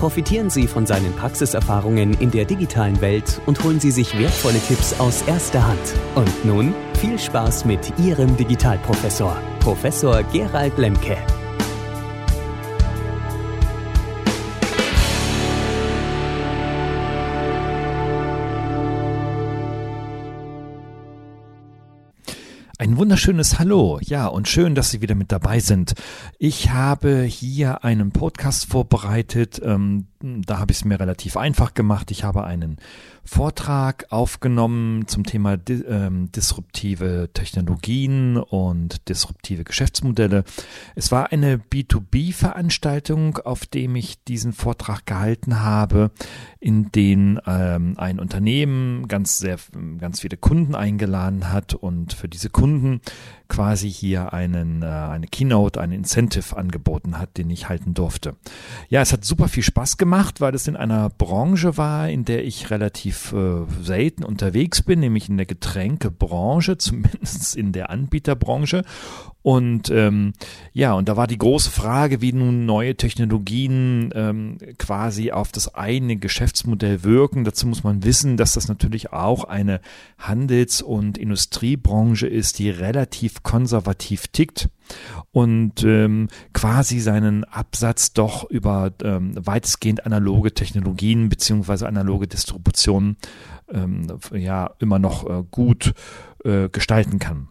Profitieren 0.00 0.48
Sie 0.48 0.66
von 0.66 0.86
seinen 0.86 1.14
Praxiserfahrungen 1.14 2.14
in 2.20 2.30
der 2.30 2.46
digitalen 2.46 3.02
Welt 3.02 3.38
und 3.44 3.62
holen 3.62 3.80
Sie 3.80 3.90
sich 3.90 4.18
wertvolle 4.18 4.58
Tipps 4.58 4.98
aus 4.98 5.20
erster 5.26 5.68
Hand. 5.68 5.78
Und 6.14 6.42
nun 6.46 6.74
viel 6.98 7.18
Spaß 7.18 7.66
mit 7.66 7.92
Ihrem 7.98 8.34
Digitalprofessor, 8.34 9.36
Professor 9.60 10.22
Gerald 10.32 10.78
Lemke. 10.78 11.18
Ein 22.90 22.96
wunderschönes 22.96 23.60
Hallo, 23.60 24.00
ja, 24.02 24.26
und 24.26 24.48
schön, 24.48 24.74
dass 24.74 24.90
Sie 24.90 25.00
wieder 25.00 25.14
mit 25.14 25.30
dabei 25.30 25.60
sind. 25.60 25.94
Ich 26.40 26.70
habe 26.70 27.22
hier 27.22 27.84
einen 27.84 28.10
Podcast 28.10 28.66
vorbereitet, 28.66 29.62
ähm, 29.64 30.08
da 30.22 30.58
habe 30.58 30.72
ich 30.72 30.78
es 30.78 30.84
mir 30.84 31.00
relativ 31.00 31.36
einfach 31.36 31.72
gemacht. 31.72 32.10
Ich 32.10 32.24
habe 32.24 32.44
einen 32.44 32.76
Vortrag 33.24 34.06
aufgenommen 34.10 35.06
zum 35.06 35.24
Thema 35.24 35.56
ähm, 35.68 36.30
disruptive 36.32 37.30
Technologien 37.32 38.36
und 38.36 39.08
disruptive 39.08 39.64
Geschäftsmodelle. 39.64 40.44
Es 40.94 41.10
war 41.10 41.32
eine 41.32 41.56
B2B-Veranstaltung, 41.56 43.38
auf 43.38 43.66
dem 43.66 43.96
ich 43.96 44.22
diesen 44.24 44.52
Vortrag 44.52 45.06
gehalten 45.06 45.60
habe, 45.60 46.10
in 46.58 46.92
den 46.92 47.40
ähm, 47.46 47.94
ein 47.96 48.20
Unternehmen 48.20 49.08
ganz 49.08 49.38
sehr, 49.38 49.58
ganz 49.98 50.20
viele 50.20 50.36
Kunden 50.36 50.74
eingeladen 50.74 51.50
hat 51.50 51.74
und 51.74 52.12
für 52.12 52.28
diese 52.28 52.50
Kunden 52.50 53.00
quasi 53.48 53.90
hier 53.90 54.32
einen, 54.32 54.82
äh, 54.82 54.86
eine 54.86 55.26
Keynote, 55.26 55.78
einen 55.78 55.92
Incentive 55.92 56.56
angeboten 56.56 57.18
hat, 57.18 57.36
den 57.36 57.50
ich 57.50 57.68
halten 57.68 57.92
durfte. 57.92 58.36
Ja, 58.88 59.02
es 59.02 59.12
hat 59.12 59.24
super 59.24 59.48
viel 59.48 59.62
Spaß 59.62 59.98
gemacht, 59.98 60.09
weil 60.40 60.54
es 60.54 60.66
in 60.66 60.76
einer 60.76 61.10
Branche 61.10 61.76
war, 61.76 62.08
in 62.08 62.24
der 62.24 62.44
ich 62.44 62.70
relativ 62.70 63.32
äh, 63.32 63.64
selten 63.82 64.24
unterwegs 64.24 64.82
bin, 64.82 65.00
nämlich 65.00 65.28
in 65.28 65.36
der 65.36 65.46
Getränkebranche, 65.46 66.78
zumindest 66.78 67.56
in 67.56 67.72
der 67.72 67.90
Anbieterbranche. 67.90 68.84
Und 69.42 69.90
ähm, 69.90 70.34
ja, 70.72 70.92
und 70.92 71.08
da 71.08 71.16
war 71.16 71.26
die 71.26 71.38
große 71.38 71.70
Frage, 71.70 72.20
wie 72.20 72.32
nun 72.32 72.66
neue 72.66 72.94
Technologien 72.94 74.10
ähm, 74.14 74.58
quasi 74.76 75.32
auf 75.32 75.50
das 75.50 75.74
eigene 75.74 76.16
Geschäftsmodell 76.16 77.04
wirken. 77.04 77.44
Dazu 77.44 77.66
muss 77.66 77.82
man 77.82 78.04
wissen, 78.04 78.36
dass 78.36 78.52
das 78.52 78.68
natürlich 78.68 79.12
auch 79.12 79.44
eine 79.44 79.80
Handels- 80.18 80.82
und 80.82 81.16
Industriebranche 81.16 82.26
ist, 82.26 82.58
die 82.58 82.68
relativ 82.68 83.42
konservativ 83.42 84.28
tickt 84.28 84.68
und 85.30 85.84
ähm, 85.84 86.28
quasi 86.52 87.00
seinen 87.00 87.44
Absatz 87.44 88.12
doch 88.12 88.48
über 88.50 88.92
ähm, 89.02 89.34
weitestgehend 89.36 90.04
analoge 90.04 90.52
Technologien 90.52 91.28
beziehungsweise 91.28 91.86
analoge 91.86 92.26
Distributionen 92.26 93.16
ähm, 93.72 94.06
ja 94.34 94.70
immer 94.80 94.98
noch 94.98 95.28
äh, 95.28 95.44
gut 95.50 95.94
äh, 96.44 96.68
gestalten 96.68 97.18
kann. 97.18 97.48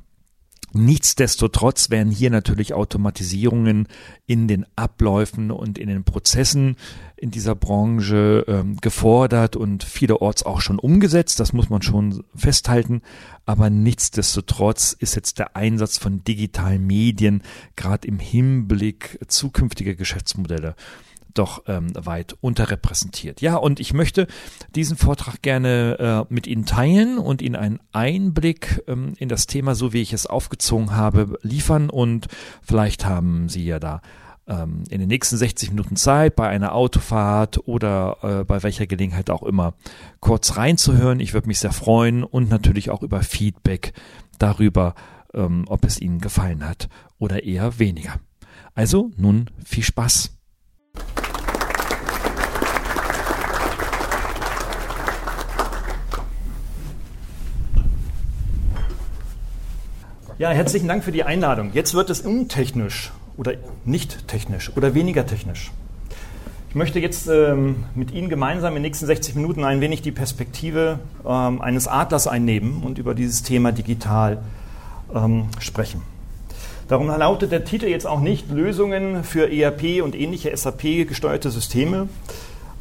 Nichtsdestotrotz 0.74 1.90
werden 1.90 2.12
hier 2.12 2.30
natürlich 2.30 2.74
Automatisierungen 2.74 3.88
in 4.28 4.48
den 4.48 4.66
Abläufen 4.76 5.52
und 5.52 5.78
in 5.78 5.88
den 5.88 6.04
Prozessen 6.04 6.76
in 7.16 7.32
dieser 7.32 7.56
Branche 7.56 8.46
ähm, 8.48 8.78
gefordert 8.78 9.56
und 9.56 9.84
vielerorts 9.84 10.44
auch 10.44 10.62
schon 10.62 10.80
umgesetzt. 10.80 11.40
Das 11.40 11.54
muss 11.54 11.70
man 11.70 11.82
schon 11.82 12.24
festhalten. 12.36 13.02
Aber 13.46 13.70
nichtsdestotrotz 13.70 14.94
ist 14.94 15.16
jetzt 15.16 15.40
der 15.40 15.56
Einsatz 15.56 15.98
von 15.98 16.24
digitalen 16.24 16.86
Medien 16.86 17.42
gerade 17.76 18.08
im 18.08 18.20
Hinblick 18.20 19.20
zukünftiger 19.28 19.96
Geschäftsmodelle 19.96 20.76
doch 21.34 21.64
ähm, 21.68 21.92
weit 21.96 22.36
unterrepräsentiert. 22.42 23.42
Ja, 23.42 23.56
und 23.56 23.80
ich 23.80 23.94
möchte 23.94 24.28
diesen 24.76 24.98
Vortrag 24.98 25.42
gerne 25.42 26.28
äh, 26.30 26.34
mit 26.34 26.48
Ihnen 26.48 26.66
teilen 26.66 27.18
und 27.18 27.42
Ihnen 27.42 27.56
einen 27.56 27.80
Einblick 27.92 28.84
ähm, 28.88 29.14
in 29.18 29.30
das 29.30 29.48
Thema, 29.48 29.76
so 29.76 29.94
wie 29.94 30.02
ich 30.02 30.14
es 30.14 30.26
aufgezogen 30.26 30.96
habe, 30.96 31.38
liefern. 31.42 31.90
Und 31.90 32.28
vielleicht 32.62 33.06
haben 33.06 33.50
Sie 33.50 33.66
ja 33.66 33.80
da 33.80 34.02
ähm, 34.50 34.84
in 34.90 35.00
den 35.00 35.08
nächsten 35.08 35.38
60 35.38 35.70
Minuten 35.72 35.96
Zeit, 35.96 36.36
bei 36.36 36.50
einer 36.50 36.74
Autofahrt 36.74 37.68
oder 37.68 38.18
äh, 38.22 38.44
bei 38.44 38.64
welcher 38.64 38.88
Gelegenheit 38.88 39.30
auch 39.30 39.44
immer, 39.44 39.76
kurz 40.20 40.58
reinzuhören. 40.58 41.20
Ich 41.20 41.34
würde 41.34 41.48
mich 41.48 41.60
sehr 41.60 41.72
freuen 41.72 42.24
und 42.24 42.50
natürlich 42.50 42.90
auch 42.90 43.04
über 43.04 43.22
Feedback 43.22 43.94
darüber, 44.40 44.96
ähm, 45.34 45.66
ob 45.68 45.86
es 45.86 46.02
Ihnen 46.02 46.20
gefallen 46.20 46.68
hat 46.68 46.90
oder 47.20 47.44
eher 47.44 47.80
weniger. 47.80 48.16
Also 48.74 49.12
nun 49.18 49.50
viel 49.64 49.84
Spaß. 49.84 50.39
Ja, 60.40 60.52
herzlichen 60.52 60.88
Dank 60.88 61.04
für 61.04 61.12
die 61.12 61.26
Einladung. 61.26 61.72
Jetzt 61.74 61.94
wird 61.94 62.10
es 62.10 62.22
untechnisch 62.22 63.12
oder 63.36 63.56
nicht 63.84 64.30
technisch 64.30 64.72
oder 64.78 64.94
weniger 64.94 65.26
technisch. 65.26 65.72
Ich 66.70 66.76
möchte 66.76 67.00
jetzt 67.00 67.28
ähm, 67.28 67.84
mit 67.94 68.12
Ihnen 68.12 68.30
gemeinsam 68.30 68.70
in 68.70 68.76
den 68.76 68.84
nächsten 68.84 69.06
60 69.06 69.36
Minuten 69.36 69.66
ein 69.66 69.82
wenig 69.82 70.02
die 70.02 70.14
Perspektive 70.14 71.00
ähm, 71.28 71.62
eines 71.62 71.90
Adlers 71.90 72.26
einnehmen 72.26 72.84
und 72.84 73.00
über 73.00 73.16
dieses 73.16 73.44
Thema 73.44 73.74
digital 73.74 74.38
ähm, 75.14 75.50
sprechen. 75.60 76.04
Darum 76.90 77.06
lautet 77.06 77.52
der 77.52 77.66
Titel 77.66 77.86
jetzt 77.86 78.08
auch 78.08 78.20
nicht 78.20 78.50
Lösungen 78.50 79.24
für 79.24 79.54
ERP 79.54 80.02
und 80.04 80.16
ähnliche 80.16 80.58
SAP-gesteuerte 80.58 81.52
Systeme, 81.52 82.10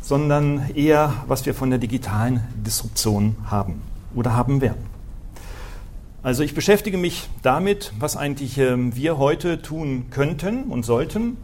sondern 0.00 0.70
eher, 0.74 1.12
was 1.26 1.44
wir 1.44 1.52
von 1.52 1.68
der 1.68 1.78
digitalen 1.78 2.40
Disruption 2.54 3.36
haben 3.44 3.82
oder 4.14 4.34
haben 4.34 4.62
werden. 4.62 4.86
Also 6.22 6.42
ich 6.42 6.54
beschäftige 6.54 6.96
mich 6.96 7.28
damit, 7.42 7.92
was 7.98 8.16
eigentlich 8.16 8.56
ähm, 8.56 8.96
wir 8.96 9.18
heute 9.18 9.60
tun 9.60 10.06
könnten 10.10 10.64
und 10.64 10.86
sollten, 10.86 11.36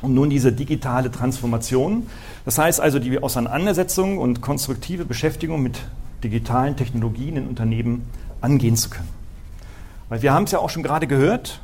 um 0.00 0.14
nun 0.14 0.30
diese 0.30 0.52
digitale 0.52 1.10
Transformation, 1.10 2.06
das 2.46 2.56
heißt 2.56 2.80
also 2.80 2.98
die 2.98 3.22
Auseinandersetzung 3.22 4.16
und 4.16 4.40
konstruktive 4.40 5.04
Beschäftigung 5.04 5.62
mit 5.62 5.78
digitalen 6.24 6.76
Technologien 6.76 7.36
in 7.36 7.46
Unternehmen 7.46 8.06
angehen 8.40 8.76
zu 8.76 8.88
können. 8.88 9.10
Weil 10.08 10.22
wir 10.22 10.32
haben 10.32 10.44
es 10.44 10.52
ja 10.52 10.60
auch 10.60 10.70
schon 10.70 10.82
gerade 10.82 11.06
gehört, 11.06 11.60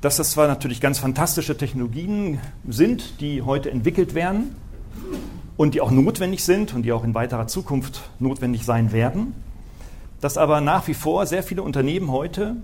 dass 0.00 0.16
das 0.16 0.32
zwar 0.32 0.48
natürlich 0.48 0.80
ganz 0.80 0.98
fantastische 0.98 1.56
Technologien 1.56 2.38
sind, 2.66 3.20
die 3.20 3.42
heute 3.42 3.70
entwickelt 3.70 4.14
werden 4.14 4.54
und 5.56 5.74
die 5.74 5.80
auch 5.80 5.90
notwendig 5.90 6.42
sind 6.42 6.72
und 6.74 6.82
die 6.82 6.92
auch 6.92 7.04
in 7.04 7.14
weiterer 7.14 7.46
Zukunft 7.46 8.10
notwendig 8.18 8.64
sein 8.64 8.92
werden, 8.92 9.34
dass 10.20 10.38
aber 10.38 10.60
nach 10.60 10.88
wie 10.88 10.94
vor 10.94 11.26
sehr 11.26 11.42
viele 11.42 11.62
Unternehmen 11.62 12.10
heute 12.10 12.56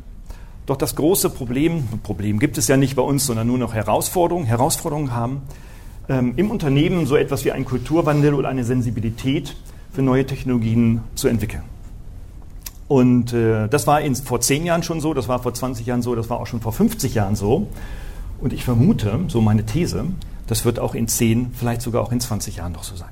doch 0.64 0.76
das 0.76 0.96
große 0.96 1.30
Problem, 1.30 1.84
Problem 2.02 2.38
gibt 2.38 2.58
es 2.58 2.68
ja 2.68 2.76
nicht 2.76 2.96
bei 2.96 3.02
uns, 3.02 3.26
sondern 3.26 3.46
nur 3.46 3.58
noch 3.58 3.72
Herausforderungen, 3.72 4.46
Herausforderungen 4.46 5.12
haben, 5.14 5.42
ähm, 6.08 6.34
im 6.36 6.50
Unternehmen 6.50 7.06
so 7.06 7.16
etwas 7.16 7.44
wie 7.44 7.52
einen 7.52 7.64
Kulturwandel 7.64 8.34
oder 8.34 8.48
eine 8.48 8.64
Sensibilität 8.64 9.56
für 9.92 10.02
neue 10.02 10.26
Technologien 10.26 11.02
zu 11.14 11.28
entwickeln. 11.28 11.62
Und 12.88 13.32
äh, 13.32 13.68
das 13.68 13.86
war 13.86 14.00
in, 14.00 14.14
vor 14.14 14.40
zehn 14.40 14.64
Jahren 14.64 14.82
schon 14.82 15.00
so, 15.00 15.12
das 15.12 15.28
war 15.28 15.40
vor 15.40 15.52
20 15.52 15.86
Jahren 15.86 16.02
so, 16.02 16.14
das 16.14 16.30
war 16.30 16.38
auch 16.38 16.46
schon 16.46 16.60
vor 16.60 16.72
50 16.72 17.14
Jahren 17.14 17.34
so. 17.34 17.66
Und 18.40 18.52
ich 18.52 18.64
vermute, 18.64 19.20
so 19.28 19.40
meine 19.40 19.66
These, 19.66 20.04
das 20.46 20.64
wird 20.64 20.78
auch 20.78 20.94
in 20.94 21.08
10, 21.08 21.52
vielleicht 21.54 21.82
sogar 21.82 22.02
auch 22.02 22.12
in 22.12 22.20
20 22.20 22.56
Jahren 22.56 22.72
noch 22.72 22.84
so 22.84 22.94
sein. 22.94 23.08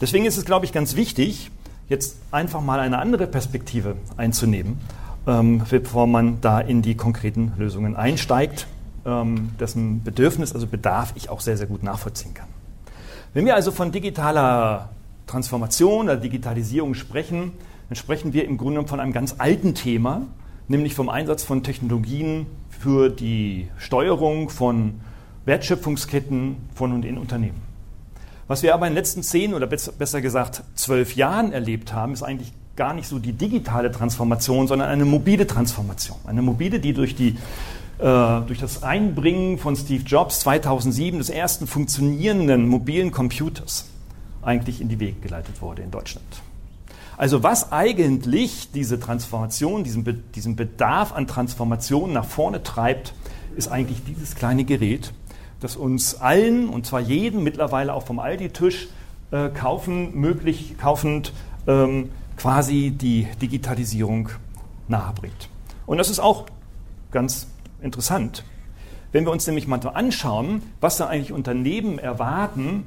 Deswegen 0.00 0.24
ist 0.24 0.38
es, 0.38 0.44
glaube 0.44 0.64
ich, 0.64 0.72
ganz 0.72 0.96
wichtig, 0.96 1.50
jetzt 1.88 2.16
einfach 2.30 2.60
mal 2.60 2.80
eine 2.80 2.98
andere 2.98 3.26
Perspektive 3.26 3.96
einzunehmen, 4.16 4.78
ähm, 5.26 5.62
bevor 5.68 6.06
man 6.06 6.40
da 6.40 6.60
in 6.60 6.82
die 6.82 6.94
konkreten 6.94 7.52
Lösungen 7.58 7.96
einsteigt, 7.96 8.68
ähm, 9.04 9.50
dessen 9.58 10.02
Bedürfnis, 10.02 10.54
also 10.54 10.66
Bedarf 10.66 11.12
ich 11.16 11.30
auch 11.30 11.40
sehr, 11.40 11.56
sehr 11.56 11.66
gut 11.66 11.82
nachvollziehen 11.82 12.34
kann. 12.34 12.48
Wenn 13.34 13.44
wir 13.44 13.54
also 13.54 13.72
von 13.72 13.92
digitaler 13.92 14.90
Transformation 15.26 16.06
oder 16.06 16.16
Digitalisierung 16.16 16.94
sprechen, 16.94 17.52
dann 17.88 17.96
sprechen 17.96 18.32
wir 18.32 18.44
im 18.44 18.58
Grunde 18.58 18.86
von 18.86 19.00
einem 19.00 19.12
ganz 19.12 19.36
alten 19.38 19.74
Thema, 19.74 20.26
nämlich 20.68 20.94
vom 20.94 21.08
Einsatz 21.08 21.42
von 21.42 21.62
Technologien 21.62 22.46
für 22.68 23.08
die 23.08 23.68
Steuerung 23.78 24.50
von 24.50 25.00
Wertschöpfungsketten 25.46 26.56
von 26.74 26.92
und 26.92 27.04
in 27.04 27.16
Unternehmen. 27.16 27.62
Was 28.46 28.62
wir 28.62 28.74
aber 28.74 28.86
in 28.86 28.92
den 28.92 28.96
letzten 28.96 29.22
zehn 29.22 29.54
oder 29.54 29.66
besser 29.66 30.20
gesagt 30.20 30.62
zwölf 30.74 31.16
Jahren 31.16 31.52
erlebt 31.52 31.92
haben, 31.92 32.12
ist 32.12 32.22
eigentlich 32.22 32.52
gar 32.76 32.94
nicht 32.94 33.08
so 33.08 33.18
die 33.18 33.32
digitale 33.32 33.90
Transformation, 33.90 34.68
sondern 34.68 34.88
eine 34.88 35.04
mobile 35.04 35.46
Transformation. 35.46 36.16
Eine 36.26 36.42
mobile, 36.42 36.80
die 36.80 36.92
durch, 36.92 37.14
die, 37.14 37.36
äh, 37.98 38.40
durch 38.46 38.58
das 38.60 38.82
Einbringen 38.82 39.58
von 39.58 39.76
Steve 39.76 40.02
Jobs 40.04 40.40
2007 40.40 41.18
des 41.18 41.28
ersten 41.28 41.66
funktionierenden 41.66 42.68
mobilen 42.68 43.10
Computers 43.10 43.86
eigentlich 44.42 44.80
in 44.80 44.88
die 44.88 45.00
Wege 45.00 45.20
geleitet 45.20 45.60
wurde 45.60 45.82
in 45.82 45.90
Deutschland. 45.90 46.24
Also 47.18 47.42
was 47.42 47.72
eigentlich 47.72 48.70
diese 48.70 49.00
Transformation, 49.00 49.82
diesen, 49.82 50.04
Be 50.04 50.14
diesen 50.14 50.54
Bedarf 50.54 51.12
an 51.12 51.26
Transformation 51.26 52.12
nach 52.12 52.24
vorne 52.24 52.62
treibt, 52.62 53.12
ist 53.56 53.66
eigentlich 53.66 54.04
dieses 54.04 54.36
kleine 54.36 54.64
Gerät, 54.64 55.12
das 55.58 55.74
uns 55.74 56.14
allen, 56.20 56.68
und 56.68 56.86
zwar 56.86 57.00
jedem 57.00 57.42
mittlerweile 57.42 57.92
auch 57.92 58.06
vom 58.06 58.20
Aldi-Tisch, 58.20 58.86
äh, 59.32 59.48
kaufen, 59.48 60.14
möglich, 60.14 60.76
kaufend 60.80 61.32
ähm, 61.66 62.10
quasi 62.36 62.92
die 62.92 63.26
Digitalisierung 63.42 64.28
nahebringt. 64.86 65.48
Und 65.86 65.98
das 65.98 66.10
ist 66.10 66.20
auch 66.20 66.46
ganz 67.10 67.48
interessant. 67.82 68.44
Wenn 69.10 69.24
wir 69.24 69.32
uns 69.32 69.44
nämlich 69.44 69.66
mal 69.66 69.80
anschauen, 69.92 70.62
was 70.80 70.98
da 70.98 71.08
eigentlich 71.08 71.32
Unternehmen 71.32 71.98
erwarten, 71.98 72.84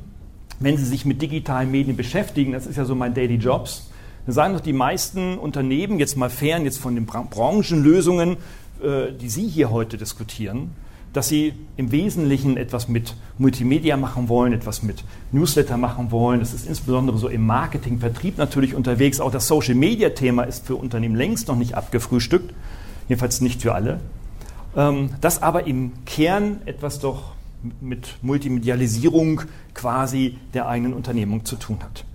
wenn 0.62 0.78
sie 0.78 0.86
sich 0.86 1.04
mit 1.04 1.22
digitalen 1.22 1.70
Medien 1.70 1.98
beschäftigen, 1.98 2.54
das 2.54 2.66
ist 2.66 2.78
ja 2.78 2.86
so 2.86 2.96
mein 2.96 3.14
Daily 3.14 3.36
Jobs, 3.36 3.91
dann 4.26 4.34
sagen 4.34 4.54
doch 4.54 4.62
die 4.62 4.74
meisten 4.74 5.38
Unternehmen, 5.38 6.00
jetzt 6.00 6.16
mal 6.16 6.30
fern 6.30 6.64
jetzt 6.66 6.80
von 6.80 6.96
den 6.96 7.06
Branchenlösungen, 7.06 8.38
äh, 8.84 9.12
die 9.20 9.30
Sie 9.30 9.48
hier 9.48 9.72
heute 9.72 9.98
diskutieren, 9.98 10.72
dass 11.14 11.28
sie 11.28 11.54
im 11.76 11.92
Wesentlichen 11.92 12.56
etwas 12.56 12.88
mit 12.88 13.16
Multimedia 13.38 13.98
machen 13.98 14.30
wollen, 14.30 14.54
etwas 14.54 14.82
mit 14.82 15.04
Newsletter 15.32 15.76
machen 15.78 16.12
wollen. 16.12 16.40
Das 16.40 16.54
ist 16.54 16.66
insbesondere 16.66 17.18
so 17.18 17.28
im 17.28 17.46
Marketing, 17.46 18.00
Vertrieb 18.00 18.38
natürlich 18.38 18.76
unterwegs. 18.76 19.20
Auch 19.20 19.32
das 19.32 19.48
Social-Media-Thema 19.48 20.44
ist 20.44 20.66
für 20.68 20.76
Unternehmen 20.76 21.16
längst 21.16 21.48
noch 21.50 21.58
nicht 21.58 21.76
abgefrühstückt, 21.76 22.54
jedenfalls 23.10 23.42
nicht 23.42 23.62
für 23.62 23.76
alle. 23.76 24.00
Ähm, 24.76 25.10
das 25.20 25.44
aber 25.44 25.68
im 25.68 25.92
Kern 26.06 26.62
etwas 26.66 27.00
doch 27.00 27.34
mit 27.82 28.16
Multimedialisierung 28.22 29.42
quasi 29.74 30.38
der 30.54 30.68
eigenen 30.68 30.94
Unternehmung 30.94 31.46
zu 31.46 31.58
tun 31.58 31.80
hat. 31.82 32.06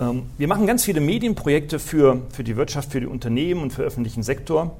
Ähm, 0.00 0.24
wir 0.38 0.48
machen 0.48 0.66
ganz 0.66 0.84
viele 0.84 1.00
Medienprojekte 1.00 1.78
für, 1.78 2.22
für 2.30 2.44
die 2.44 2.56
Wirtschaft, 2.56 2.92
für 2.92 3.00
die 3.00 3.06
Unternehmen 3.06 3.62
und 3.62 3.72
für 3.72 3.82
den 3.82 3.88
öffentlichen 3.88 4.22
Sektor. 4.22 4.76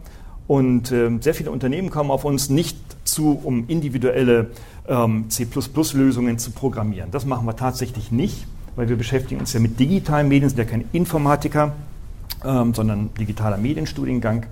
Und 0.46 0.90
äh, 0.90 1.10
sehr 1.20 1.34
viele 1.34 1.50
Unternehmen 1.50 1.90
kommen 1.90 2.10
auf 2.10 2.24
uns 2.24 2.50
nicht 2.50 2.76
zu, 3.04 3.40
um 3.42 3.68
individuelle 3.68 4.50
ähm, 4.88 5.26
C++-Lösungen 5.30 6.38
zu 6.38 6.50
programmieren. 6.50 7.10
Das 7.10 7.24
machen 7.26 7.46
wir 7.46 7.56
tatsächlich 7.56 8.10
nicht, 8.10 8.46
weil 8.76 8.88
wir 8.88 8.96
beschäftigen 8.96 9.40
uns 9.40 9.52
ja 9.52 9.60
mit 9.60 9.78
digitalen 9.78 10.28
Medien, 10.28 10.48
sind 10.48 10.58
ja 10.58 10.64
kein 10.64 10.84
Informatiker, 10.92 11.72
ähm, 12.44 12.74
sondern 12.74 13.10
digitaler 13.18 13.56
Medienstudiengang. 13.56 14.46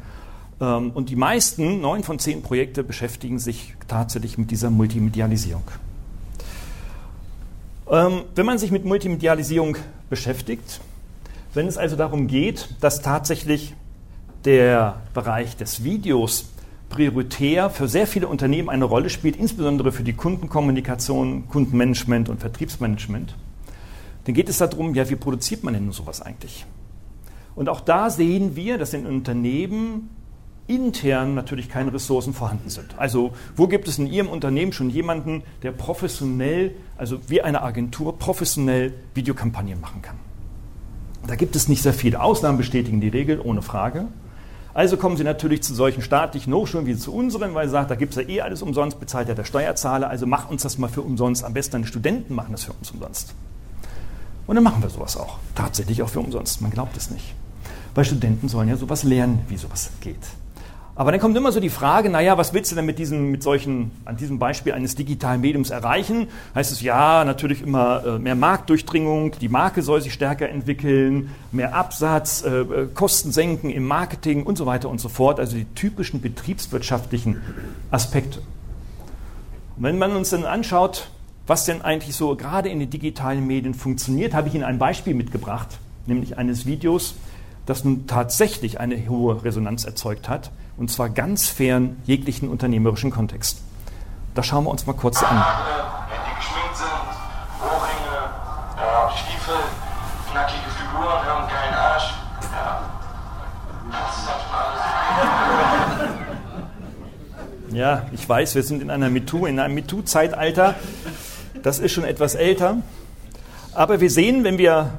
Ähm, 0.61 0.91
und 0.93 1.11
die 1.11 1.17
meisten, 1.17 1.81
neun 1.81 2.03
von 2.05 2.19
zehn 2.19 2.43
Projekte, 2.43 2.85
beschäftigen 2.85 3.39
sich 3.39 3.75
tatsächlich 3.89 4.39
mit 4.39 4.51
dieser 4.51 4.71
Multimedialisierung. 4.71 5.65
Ähm, 7.91 8.23
wenn 8.37 8.47
man 8.47 8.59
sich 8.59 8.71
mit 8.71 8.85
Multimedialisierung 8.85 9.77
beschäftigt, 10.09 10.81
wenn 11.55 11.67
es 11.67 11.77
also 11.77 11.97
darum 11.97 12.29
geht, 12.29 12.69
dass 12.81 13.03
tatsächlich 13.03 13.75
der 14.45 15.03
Bereich 15.13 15.57
des 15.57 15.83
Videos 15.83 16.51
prioritär 16.89 17.69
für 17.69 17.89
sehr 17.89 18.07
viele 18.07 18.29
Unternehmen 18.29 18.69
eine 18.69 18.85
Rolle 18.85 19.11
spielt, 19.11 19.37
insbesondere 19.37 19.91
für 19.91 20.05
die 20.05 20.13
Kundenkommunikation, 20.13 21.49
Kundenmanagement 21.49 22.29
und 22.29 22.41
Vertriebsmanagement, 22.41 23.35
dann 24.25 24.35
geht 24.35 24.49
es 24.49 24.59
darum, 24.59 24.95
ja, 24.95 25.09
wie 25.11 25.17
produziert 25.17 25.65
man 25.65 25.75
denn 25.75 25.91
sowas 25.91 26.23
eigentlich? 26.23 26.67
Und 27.57 27.69
auch 27.69 27.81
da 27.81 28.11
sehen 28.11 28.55
wir, 28.55 28.79
dass 28.79 28.95
in 28.95 29.05
Unternehmen 29.05 30.11
intern 30.71 31.35
natürlich 31.35 31.69
keine 31.69 31.93
Ressourcen 31.93 32.33
vorhanden 32.33 32.71
sind. 32.71 32.95
Also 32.97 33.33
wo 33.57 33.67
gibt 33.67 33.89
es 33.89 33.99
in 33.99 34.07
Ihrem 34.07 34.29
Unternehmen 34.29 34.73
schon 34.73 34.89
jemanden, 34.89 35.43
der 35.63 35.73
professionell, 35.73 36.73
also 36.97 37.19
wie 37.29 37.43
eine 37.43 37.63
Agentur, 37.63 38.19
professionell 38.19 38.95
Videokampagnen 39.15 39.81
machen 39.81 40.01
kann? 40.01 40.17
Da 41.27 41.35
gibt 41.35 41.57
es 41.57 41.69
nicht 41.69 41.83
sehr 41.83 41.93
viele. 41.93 42.23
Ausnahmen 42.23 42.57
bestätigen 42.57 43.01
die 43.01 43.09
Regel, 43.09 43.41
ohne 43.41 43.63
Frage. 43.63 44.07
Also 44.73 44.97
kommen 44.97 45.17
Sie 45.17 45.25
natürlich 45.25 45.63
zu 45.63 45.75
solchen 45.75 46.01
staatlichen 46.01 46.55
Hochschulen 46.55 46.87
wie 46.87 46.97
zu 46.97 47.13
unseren, 47.13 47.55
weil 47.55 47.67
Sie 47.67 47.73
sagen, 47.73 47.89
da 47.89 47.97
gibt 47.97 48.17
es 48.17 48.23
ja 48.23 48.29
eh 48.29 48.41
alles 48.41 48.63
umsonst, 48.63 49.01
bezahlt 49.01 49.29
ja 49.29 49.35
der 49.35 49.45
Steuerzahler, 49.45 50.09
also 50.09 50.27
mach 50.27 50.49
uns 50.49 50.63
das 50.63 50.79
mal 50.79 50.89
für 50.89 51.03
umsonst. 51.03 51.45
Am 51.45 51.53
besten 51.53 51.73
deine 51.73 51.87
Studenten 51.87 52.35
machen 52.35 52.53
das 52.53 52.65
für 52.65 52.73
uns 52.73 52.91
umsonst. 52.93 53.35
Und 54.47 54.55
dann 54.55 54.65
machen 54.65 54.83
wir 54.83 54.91
sowas 54.91 55.17
auch. 55.17 55.39
Tatsächlich 55.55 56.03
auch 56.03 56.09
für 56.09 56.21
umsonst. 56.21 56.61
Man 56.61 56.71
glaubt 56.71 56.97
es 56.97 57.11
nicht. 57.11 57.35
Weil 57.95 58.05
Studenten 58.05 58.49
sollen 58.49 58.69
ja 58.69 58.77
sowas 58.77 59.03
lernen, 59.03 59.41
wie 59.49 59.57
sowas 59.57 59.91
geht. 60.01 60.17
Aber 61.01 61.13
dann 61.13 61.21
kommt 61.23 61.35
immer 61.35 61.51
so 61.51 61.61
die 61.61 61.71
Frage, 61.71 62.11
naja, 62.11 62.37
was 62.37 62.53
willst 62.53 62.71
du 62.73 62.77
denn 62.77 62.85
mit 62.85 62.99
diesem, 62.99 63.31
mit 63.31 63.43
solchen, 63.43 63.91
an 64.05 64.19
diesem 64.19 64.39
Beispiel 64.39 64.75
eines 64.75 64.97
digitalen 64.97 65.41
Mediums 65.41 65.71
erreichen? 65.71 66.29
Heißt 66.55 66.71
es 66.71 66.83
ja, 66.83 67.25
natürlich 67.25 67.63
immer 67.63 68.05
äh, 68.05 68.19
mehr 68.19 68.35
Marktdurchdringung, 68.35 69.33
die 69.41 69.49
Marke 69.49 69.81
soll 69.81 70.03
sich 70.03 70.13
stärker 70.13 70.51
entwickeln, 70.51 71.31
mehr 71.53 71.75
Absatz, 71.75 72.45
äh, 72.45 72.51
äh, 72.51 72.87
Kosten 72.93 73.33
senken 73.33 73.71
im 73.71 73.87
Marketing 73.87 74.43
und 74.43 74.59
so 74.59 74.67
weiter 74.67 74.91
und 74.91 75.01
so 75.01 75.09
fort. 75.09 75.41
Also 75.41 75.57
die 75.57 75.65
typischen 75.75 76.21
betriebswirtschaftlichen 76.21 77.41
Aspekte. 77.91 78.41
Und 79.79 79.85
wenn 79.85 79.97
man 79.97 80.15
uns 80.15 80.29
dann 80.29 80.45
anschaut, 80.45 81.09
was 81.47 81.65
denn 81.65 81.81
eigentlich 81.81 82.15
so 82.15 82.37
gerade 82.37 82.69
in 82.69 82.79
den 82.79 82.91
digitalen 82.91 83.47
Medien 83.47 83.73
funktioniert, 83.73 84.35
habe 84.35 84.49
ich 84.49 84.55
Ihnen 84.55 84.65
ein 84.65 84.79
Beispiel 84.79 85.15
mitgebracht, 85.15 85.79
nämlich 86.05 86.37
eines 86.37 86.67
Videos, 86.67 87.15
das 87.65 87.85
nun 87.85 88.07
tatsächlich 88.07 88.81
eine 88.81 89.09
hohe 89.09 89.43
Resonanz 89.43 89.87
erzeugt 89.87 90.29
hat 90.29 90.51
und 90.81 90.91
zwar 90.91 91.11
ganz 91.11 91.47
fern 91.47 91.99
jeglichen 92.07 92.49
unternehmerischen 92.49 93.11
Kontext. 93.11 93.61
Das 94.35 94.47
schauen 94.47 94.65
wir 94.65 94.71
uns 94.71 94.87
mal 94.87 94.95
kurz 94.95 95.23
an. 95.23 95.37
Alles. 95.37 95.81
Ja, 107.73 108.03
ich 108.13 108.29
weiß, 108.29 108.57
wir 108.57 108.63
sind 108.63 108.83
in 108.83 108.91
einer 108.91 109.11
MeToo, 109.11 109.47
in 109.47 109.61
einem 109.61 109.75
MeToo-Zeitalter. 109.75 110.75
Das 111.63 111.79
ist 111.79 111.93
schon 111.93 112.05
etwas 112.05 112.35
älter. 112.35 112.79
Aber 113.75 114.01
wir 114.01 114.11
sehen, 114.11 114.45
wenn 114.45 114.59
wir 114.59 114.91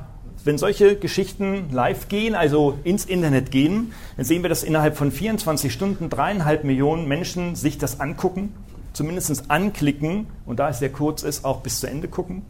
wenn 0.44 0.58
solche 0.58 0.96
Geschichten 0.96 1.70
live 1.72 2.08
gehen, 2.08 2.36
also 2.36 2.78
ins 2.84 3.06
Internet 3.06 3.52
gehen, 3.52 3.94
dann 4.18 4.26
sehen 4.26 4.44
wir, 4.44 4.50
dass 4.50 4.64
innerhalb 4.64 4.98
von 4.98 5.12
24 5.12 5.72
Stunden 5.72 6.10
dreieinhalb 6.10 6.64
Millionen 6.64 7.08
Menschen 7.08 7.56
sich 7.56 7.78
das 7.78 8.00
angucken, 8.00 8.54
zumindest 8.94 9.50
anklicken 9.50 10.28
und 10.46 10.60
da 10.60 10.70
es 10.70 10.80
sehr 10.80 10.92
kurz 10.92 11.24
ist, 11.24 11.46
auch 11.46 11.62
bis 11.62 11.80
zu 11.80 11.88
Ende 11.88 12.08
gucken. 12.08 12.44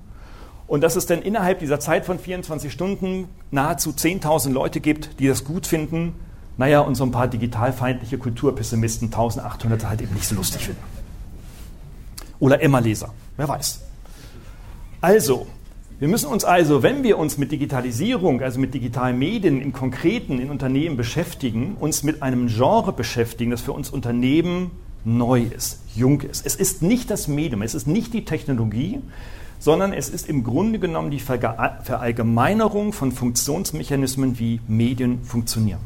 Und 0.67 0.81
dass 0.81 0.95
es 0.95 1.05
dann 1.05 1.21
innerhalb 1.21 1.59
dieser 1.59 1.81
Zeit 1.81 2.05
von 2.05 2.17
24 2.17 2.71
Stunden 2.71 3.27
nahezu 3.51 3.89
10.000 3.89 4.53
Leute 4.53 4.79
gibt, 4.79 5.19
die 5.19 5.27
das 5.27 5.43
gut 5.43 5.67
finden, 5.67 6.13
naja, 6.57 6.79
und 6.79 6.95
so 6.95 7.03
ein 7.03 7.11
paar 7.11 7.27
digitalfeindliche 7.27 8.17
Kulturpessimisten, 8.17 9.07
1800 9.07 9.85
halt 9.85 10.01
eben 10.01 10.13
nicht 10.13 10.27
so 10.27 10.35
lustig 10.35 10.61
finden. 10.65 10.81
Oder 12.39 12.61
Emma-Leser, 12.61 13.13
wer 13.35 13.47
weiß. 13.47 13.81
Also, 15.01 15.47
wir 16.01 16.07
müssen 16.07 16.31
uns 16.31 16.43
also, 16.43 16.81
wenn 16.81 17.03
wir 17.03 17.19
uns 17.19 17.37
mit 17.37 17.51
Digitalisierung, 17.51 18.41
also 18.41 18.59
mit 18.59 18.73
digitalen 18.73 19.19
Medien 19.19 19.61
im 19.61 19.71
Konkreten 19.71 20.39
in 20.39 20.49
Unternehmen 20.49 20.97
beschäftigen, 20.97 21.77
uns 21.79 22.01
mit 22.01 22.23
einem 22.23 22.47
Genre 22.47 22.91
beschäftigen, 22.91 23.51
das 23.51 23.61
für 23.61 23.73
uns 23.73 23.91
Unternehmen 23.91 24.71
neu 25.05 25.43
ist, 25.43 25.79
jung 25.93 26.21
ist. 26.21 26.43
Es 26.43 26.55
ist 26.55 26.81
nicht 26.81 27.11
das 27.11 27.27
Medium, 27.27 27.61
es 27.61 27.75
ist 27.75 27.85
nicht 27.85 28.15
die 28.15 28.25
Technologie, 28.25 28.99
sondern 29.59 29.93
es 29.93 30.09
ist 30.09 30.27
im 30.27 30.43
Grunde 30.43 30.79
genommen 30.79 31.11
die 31.11 31.19
Verallgemeinerung 31.19 32.93
von 32.93 33.11
Funktionsmechanismen, 33.11 34.39
wie 34.39 34.59
Medien 34.67 35.23
funktionieren. 35.23 35.81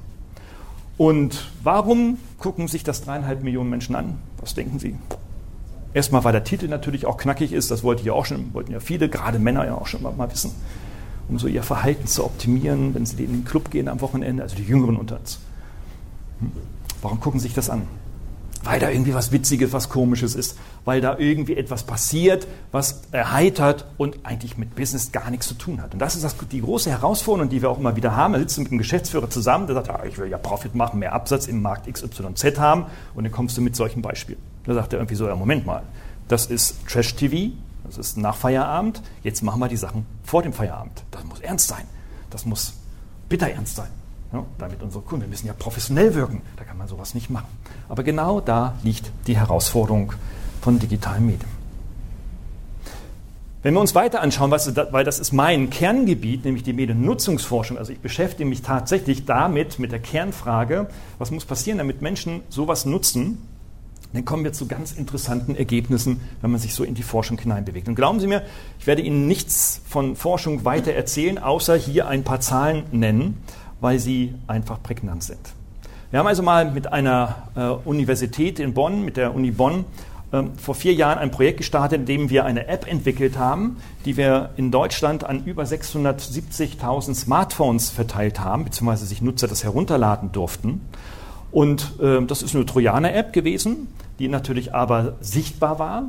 Und 0.97 1.51
warum 1.61 2.19
gucken 2.39 2.69
sich 2.69 2.85
das 2.85 3.03
dreieinhalb 3.03 3.43
Millionen 3.43 3.69
Menschen 3.69 3.95
an? 3.95 4.15
Was 4.39 4.53
denken 4.53 4.79
Sie? 4.79 4.95
Erstmal, 5.95 6.25
weil 6.25 6.33
der 6.33 6.43
Titel 6.43 6.67
natürlich 6.67 7.05
auch 7.05 7.15
knackig 7.15 7.53
ist, 7.53 7.71
das 7.71 7.81
wollte 7.81 8.01
ich 8.01 8.11
auch 8.11 8.25
schon, 8.25 8.53
wollten 8.53 8.73
ja 8.73 8.81
viele, 8.81 9.07
gerade 9.07 9.39
Männer 9.39 9.65
ja 9.65 9.75
auch 9.75 9.87
schon 9.87 10.03
mal, 10.03 10.11
mal 10.11 10.29
wissen, 10.29 10.51
um 11.29 11.39
so 11.39 11.47
ihr 11.47 11.63
Verhalten 11.63 12.05
zu 12.05 12.25
optimieren, 12.25 12.93
wenn 12.93 13.05
sie 13.05 13.23
in 13.23 13.31
den 13.31 13.45
Club 13.45 13.71
gehen 13.71 13.87
am 13.87 14.01
Wochenende, 14.01 14.43
also 14.43 14.57
die 14.57 14.63
Jüngeren 14.63 14.97
unter 14.97 15.17
uns. 15.17 15.39
Hm? 16.41 16.51
Warum 17.01 17.21
gucken 17.21 17.39
sie 17.39 17.47
sich 17.47 17.55
das 17.55 17.69
an? 17.69 17.83
Weil 18.65 18.81
da 18.81 18.89
irgendwie 18.89 19.13
was 19.13 19.31
Witziges, 19.31 19.71
was 19.71 19.87
Komisches 19.87 20.35
ist, 20.35 20.57
weil 20.83 20.99
da 20.99 21.17
irgendwie 21.17 21.55
etwas 21.55 21.83
passiert, 21.83 22.45
was 22.73 23.03
erheitert 23.13 23.85
und 23.95 24.17
eigentlich 24.23 24.57
mit 24.57 24.75
Business 24.75 25.13
gar 25.13 25.29
nichts 25.29 25.47
zu 25.47 25.53
tun 25.53 25.81
hat. 25.81 25.93
Und 25.93 25.99
das 25.99 26.15
ist 26.15 26.25
das, 26.25 26.35
die 26.51 26.59
große 26.59 26.89
Herausforderung, 26.89 27.49
die 27.49 27.61
wir 27.61 27.69
auch 27.69 27.79
immer 27.79 27.95
wieder 27.95 28.17
haben. 28.17 28.35
Sitzt 28.35 28.57
du 28.57 28.63
mit 28.63 28.71
einem 28.71 28.79
Geschäftsführer 28.79 29.29
zusammen, 29.29 29.67
der 29.67 29.75
sagt, 29.75 29.91
ah, 29.91 30.03
ich 30.05 30.17
will 30.17 30.27
ja 30.27 30.37
Profit 30.37 30.75
machen, 30.75 30.99
mehr 30.99 31.13
Absatz 31.13 31.47
im 31.47 31.61
Markt 31.61 31.87
XYZ 31.89 32.59
haben 32.59 32.87
und 33.13 33.23
dann 33.23 33.31
kommst 33.31 33.55
du 33.55 33.61
mit 33.61 33.77
solchen 33.77 34.01
Beispielen. 34.01 34.54
Da 34.65 34.73
sagt 34.73 34.93
er 34.93 34.99
irgendwie 34.99 35.15
so, 35.15 35.27
ja, 35.27 35.35
Moment 35.35 35.65
mal, 35.65 35.83
das 36.27 36.47
ist 36.47 36.87
Trash-TV, 36.87 37.53
das 37.85 37.97
ist 37.97 38.17
nach 38.17 38.35
Feierabend, 38.35 39.01
jetzt 39.23 39.43
machen 39.43 39.59
wir 39.59 39.67
die 39.67 39.77
Sachen 39.77 40.05
vor 40.23 40.41
dem 40.41 40.53
Feierabend. 40.53 41.03
Das 41.11 41.23
muss 41.23 41.39
ernst 41.39 41.67
sein. 41.67 41.85
Das 42.31 42.45
muss 42.45 42.73
bitter 43.29 43.49
ernst 43.49 43.75
sein. 43.75 43.89
Ja, 44.33 44.43
damit 44.57 44.81
unsere 44.81 45.03
Kunden, 45.03 45.25
wir 45.25 45.29
müssen 45.29 45.47
ja 45.47 45.53
professionell 45.53 46.15
wirken, 46.15 46.41
da 46.57 46.63
kann 46.63 46.77
man 46.77 46.87
sowas 46.87 47.13
nicht 47.13 47.29
machen. 47.29 47.47
Aber 47.87 48.03
genau 48.03 48.41
da 48.41 48.73
liegt 48.83 49.11
die 49.27 49.37
Herausforderung 49.37 50.13
von 50.61 50.79
digitalen 50.79 51.25
Medien. 51.25 51.55
Wenn 53.61 53.73
wir 53.73 53.81
uns 53.81 53.95
weiter 53.95 54.21
anschauen, 54.21 54.51
was, 54.51 54.75
weil 54.75 55.03
das 55.03 55.17
ist 55.17 55.31
mein 55.31 55.71
Kerngebiet, 55.71 56.45
nämlich 56.45 56.63
die 56.63 56.73
Mediennutzungsforschung, 56.73 57.79
also 57.79 57.93
ich 57.93 57.99
beschäftige 57.99 58.47
mich 58.47 58.61
tatsächlich 58.61 59.25
damit, 59.25 59.79
mit 59.79 59.91
der 59.91 59.99
Kernfrage, 59.99 60.87
was 61.17 61.31
muss 61.31 61.45
passieren, 61.45 61.79
damit 61.79 62.01
Menschen 62.01 62.41
sowas 62.49 62.85
nutzen, 62.85 63.39
dann 64.15 64.25
kommen 64.25 64.43
wir 64.43 64.53
zu 64.53 64.67
ganz 64.67 64.93
interessanten 64.93 65.55
Ergebnissen, 65.55 66.21
wenn 66.41 66.51
man 66.51 66.59
sich 66.59 66.73
so 66.73 66.83
in 66.83 66.95
die 66.95 67.03
Forschung 67.03 67.37
hineinbewegt. 67.37 67.87
Und 67.87 67.95
glauben 67.95 68.19
Sie 68.19 68.27
mir, 68.27 68.43
ich 68.79 68.87
werde 68.87 69.01
Ihnen 69.01 69.27
nichts 69.27 69.81
von 69.87 70.15
Forschung 70.15 70.65
weiter 70.65 70.93
erzählen, 70.93 71.37
außer 71.37 71.75
hier 71.75 72.07
ein 72.07 72.23
paar 72.23 72.39
Zahlen 72.39 72.83
nennen, 72.91 73.37
weil 73.81 73.99
sie 73.99 74.33
einfach 74.47 74.81
prägnant 74.81 75.23
sind. 75.23 75.39
Wir 76.11 76.19
haben 76.19 76.27
also 76.27 76.43
mal 76.43 76.71
mit 76.71 76.91
einer 76.91 77.49
äh, 77.55 77.87
Universität 77.87 78.59
in 78.59 78.73
Bonn, 78.73 79.03
mit 79.03 79.17
der 79.17 79.35
Uni 79.35 79.51
Bonn, 79.51 79.85
ähm, 80.31 80.51
vor 80.57 80.75
vier 80.75 80.93
Jahren 80.93 81.19
ein 81.19 81.31
Projekt 81.31 81.57
gestartet, 81.57 81.99
in 81.99 82.05
dem 82.05 82.29
wir 82.29 82.45
eine 82.45 82.67
App 82.67 82.89
entwickelt 82.89 83.37
haben, 83.37 83.77
die 84.05 84.17
wir 84.17 84.51
in 84.55 84.71
Deutschland 84.71 85.23
an 85.23 85.43
über 85.45 85.63
670.000 85.63 87.15
Smartphones 87.15 87.89
verteilt 87.89 88.39
haben, 88.39 88.63
beziehungsweise 88.63 89.05
sich 89.05 89.21
Nutzer 89.21 89.47
das 89.47 89.63
herunterladen 89.63 90.31
durften. 90.31 90.81
Und 91.51 91.99
äh, 92.01 92.21
das 92.25 92.41
ist 92.41 92.55
eine 92.55 92.65
Trojaner-App 92.65 93.33
gewesen, 93.33 93.87
die 94.19 94.27
natürlich 94.27 94.73
aber 94.73 95.15
sichtbar 95.21 95.79
war, 95.79 96.03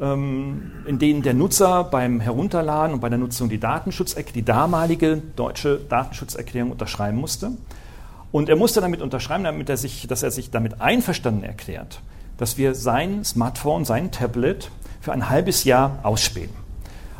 ähm, 0.00 0.72
in 0.86 0.98
denen 0.98 1.22
der 1.22 1.34
Nutzer 1.34 1.84
beim 1.84 2.20
Herunterladen 2.20 2.94
und 2.94 3.00
bei 3.00 3.08
der 3.08 3.18
Nutzung 3.18 3.48
die 3.48 3.60
Datenschutzerklärung, 3.60 4.34
die 4.34 4.44
damalige 4.44 5.22
deutsche 5.36 5.80
Datenschutzerklärung 5.88 6.70
unterschreiben 6.70 7.18
musste. 7.18 7.52
Und 8.32 8.48
er 8.48 8.56
musste 8.56 8.80
damit 8.80 9.02
unterschreiben, 9.02 9.44
damit 9.44 9.68
er 9.68 9.76
sich, 9.76 10.06
dass 10.06 10.22
er 10.22 10.30
sich 10.30 10.50
damit 10.50 10.80
einverstanden 10.80 11.42
erklärt, 11.42 12.00
dass 12.38 12.56
wir 12.56 12.74
sein 12.74 13.24
Smartphone, 13.24 13.84
sein 13.84 14.12
Tablet 14.12 14.70
für 15.00 15.12
ein 15.12 15.28
halbes 15.28 15.64
Jahr 15.64 15.98
ausspähen. 16.02 16.50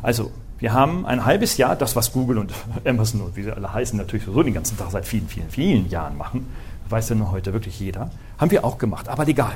Also 0.02 0.30
wir 0.58 0.72
haben 0.72 1.06
ein 1.06 1.24
halbes 1.24 1.56
Jahr, 1.56 1.74
das 1.74 1.96
was 1.96 2.12
Google 2.12 2.38
und 2.38 2.52
Amazon 2.84 3.22
und 3.22 3.36
wie 3.36 3.42
sie 3.42 3.50
alle 3.50 3.72
heißen, 3.72 3.96
natürlich 3.98 4.26
so 4.26 4.42
den 4.42 4.54
ganzen 4.54 4.78
Tag 4.78 4.90
seit 4.90 5.06
vielen, 5.06 5.28
vielen, 5.28 5.50
vielen 5.50 5.88
Jahren 5.90 6.16
machen, 6.16 6.46
weiß 6.88 7.08
ja 7.08 7.14
nur 7.14 7.30
heute 7.30 7.52
wirklich 7.52 7.78
jeder, 7.80 8.10
haben 8.38 8.50
wir 8.50 8.64
auch 8.64 8.78
gemacht, 8.78 9.08
aber 9.08 9.24
legal. 9.24 9.52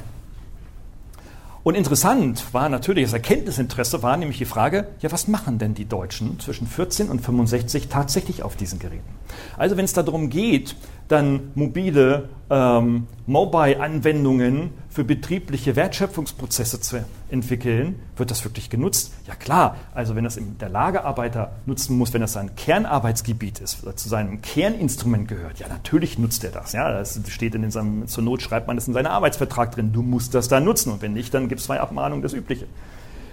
Und 1.64 1.76
interessant 1.76 2.52
war 2.52 2.68
natürlich, 2.68 3.04
das 3.04 3.14
Erkenntnisinteresse 3.14 4.02
war 4.02 4.18
nämlich 4.18 4.36
die 4.36 4.44
Frage, 4.44 4.86
ja, 5.00 5.10
was 5.10 5.28
machen 5.28 5.58
denn 5.58 5.72
die 5.72 5.86
Deutschen 5.86 6.38
zwischen 6.38 6.66
14 6.66 7.08
und 7.08 7.20
65 7.20 7.88
tatsächlich 7.88 8.42
auf 8.42 8.54
diesen 8.54 8.78
Geräten? 8.78 9.08
Also 9.56 9.78
wenn 9.78 9.86
es 9.86 9.94
darum 9.94 10.28
geht, 10.28 10.76
dann 11.08 11.50
mobile 11.54 12.28
ähm, 12.50 13.06
Mobile-Anwendungen 13.26 14.70
für 14.90 15.02
betriebliche 15.02 15.76
Wertschöpfungsprozesse 15.76 16.80
zu 16.80 17.04
entwickeln, 17.30 17.98
wird 18.16 18.30
das 18.30 18.44
wirklich 18.44 18.68
genutzt? 18.68 19.12
Ja 19.26 19.34
klar, 19.34 19.76
also 19.94 20.14
wenn 20.14 20.24
das 20.24 20.38
der 20.60 20.68
Lagerarbeiter 20.68 21.52
nutzen 21.64 21.96
muss, 21.96 22.12
wenn 22.12 22.20
das 22.20 22.34
sein 22.34 22.54
Kernarbeitsgebiet 22.54 23.60
ist, 23.60 23.84
zu 23.98 24.08
seinem 24.08 24.42
Kerninstrument 24.42 25.26
gehört, 25.26 25.58
ja 25.58 25.68
natürlich 25.68 26.18
nutzt 26.18 26.44
er 26.44 26.50
das. 26.50 26.72
Ja, 26.72 26.90
das 26.92 27.18
steht 27.28 27.54
in 27.54 27.70
seinem, 27.70 28.06
zur 28.06 28.22
Not 28.22 28.42
schreibt 28.42 28.66
man 28.66 28.76
das 28.76 28.86
in 28.86 28.94
seinen 28.94 29.06
Arbeitsvertrag 29.06 29.72
drin, 29.72 29.92
du 29.92 30.02
musst 30.02 30.34
das 30.34 30.48
da 30.48 30.60
nutzen 30.60 30.92
und 30.92 31.02
wenn 31.02 31.14
nicht, 31.14 31.32
dann 31.32 31.48
gibt 31.48 31.60
es 31.60 31.66
zwei 31.66 31.80
Abmahnungen, 31.80 32.22
das 32.22 32.34
Übliche. 32.34 32.66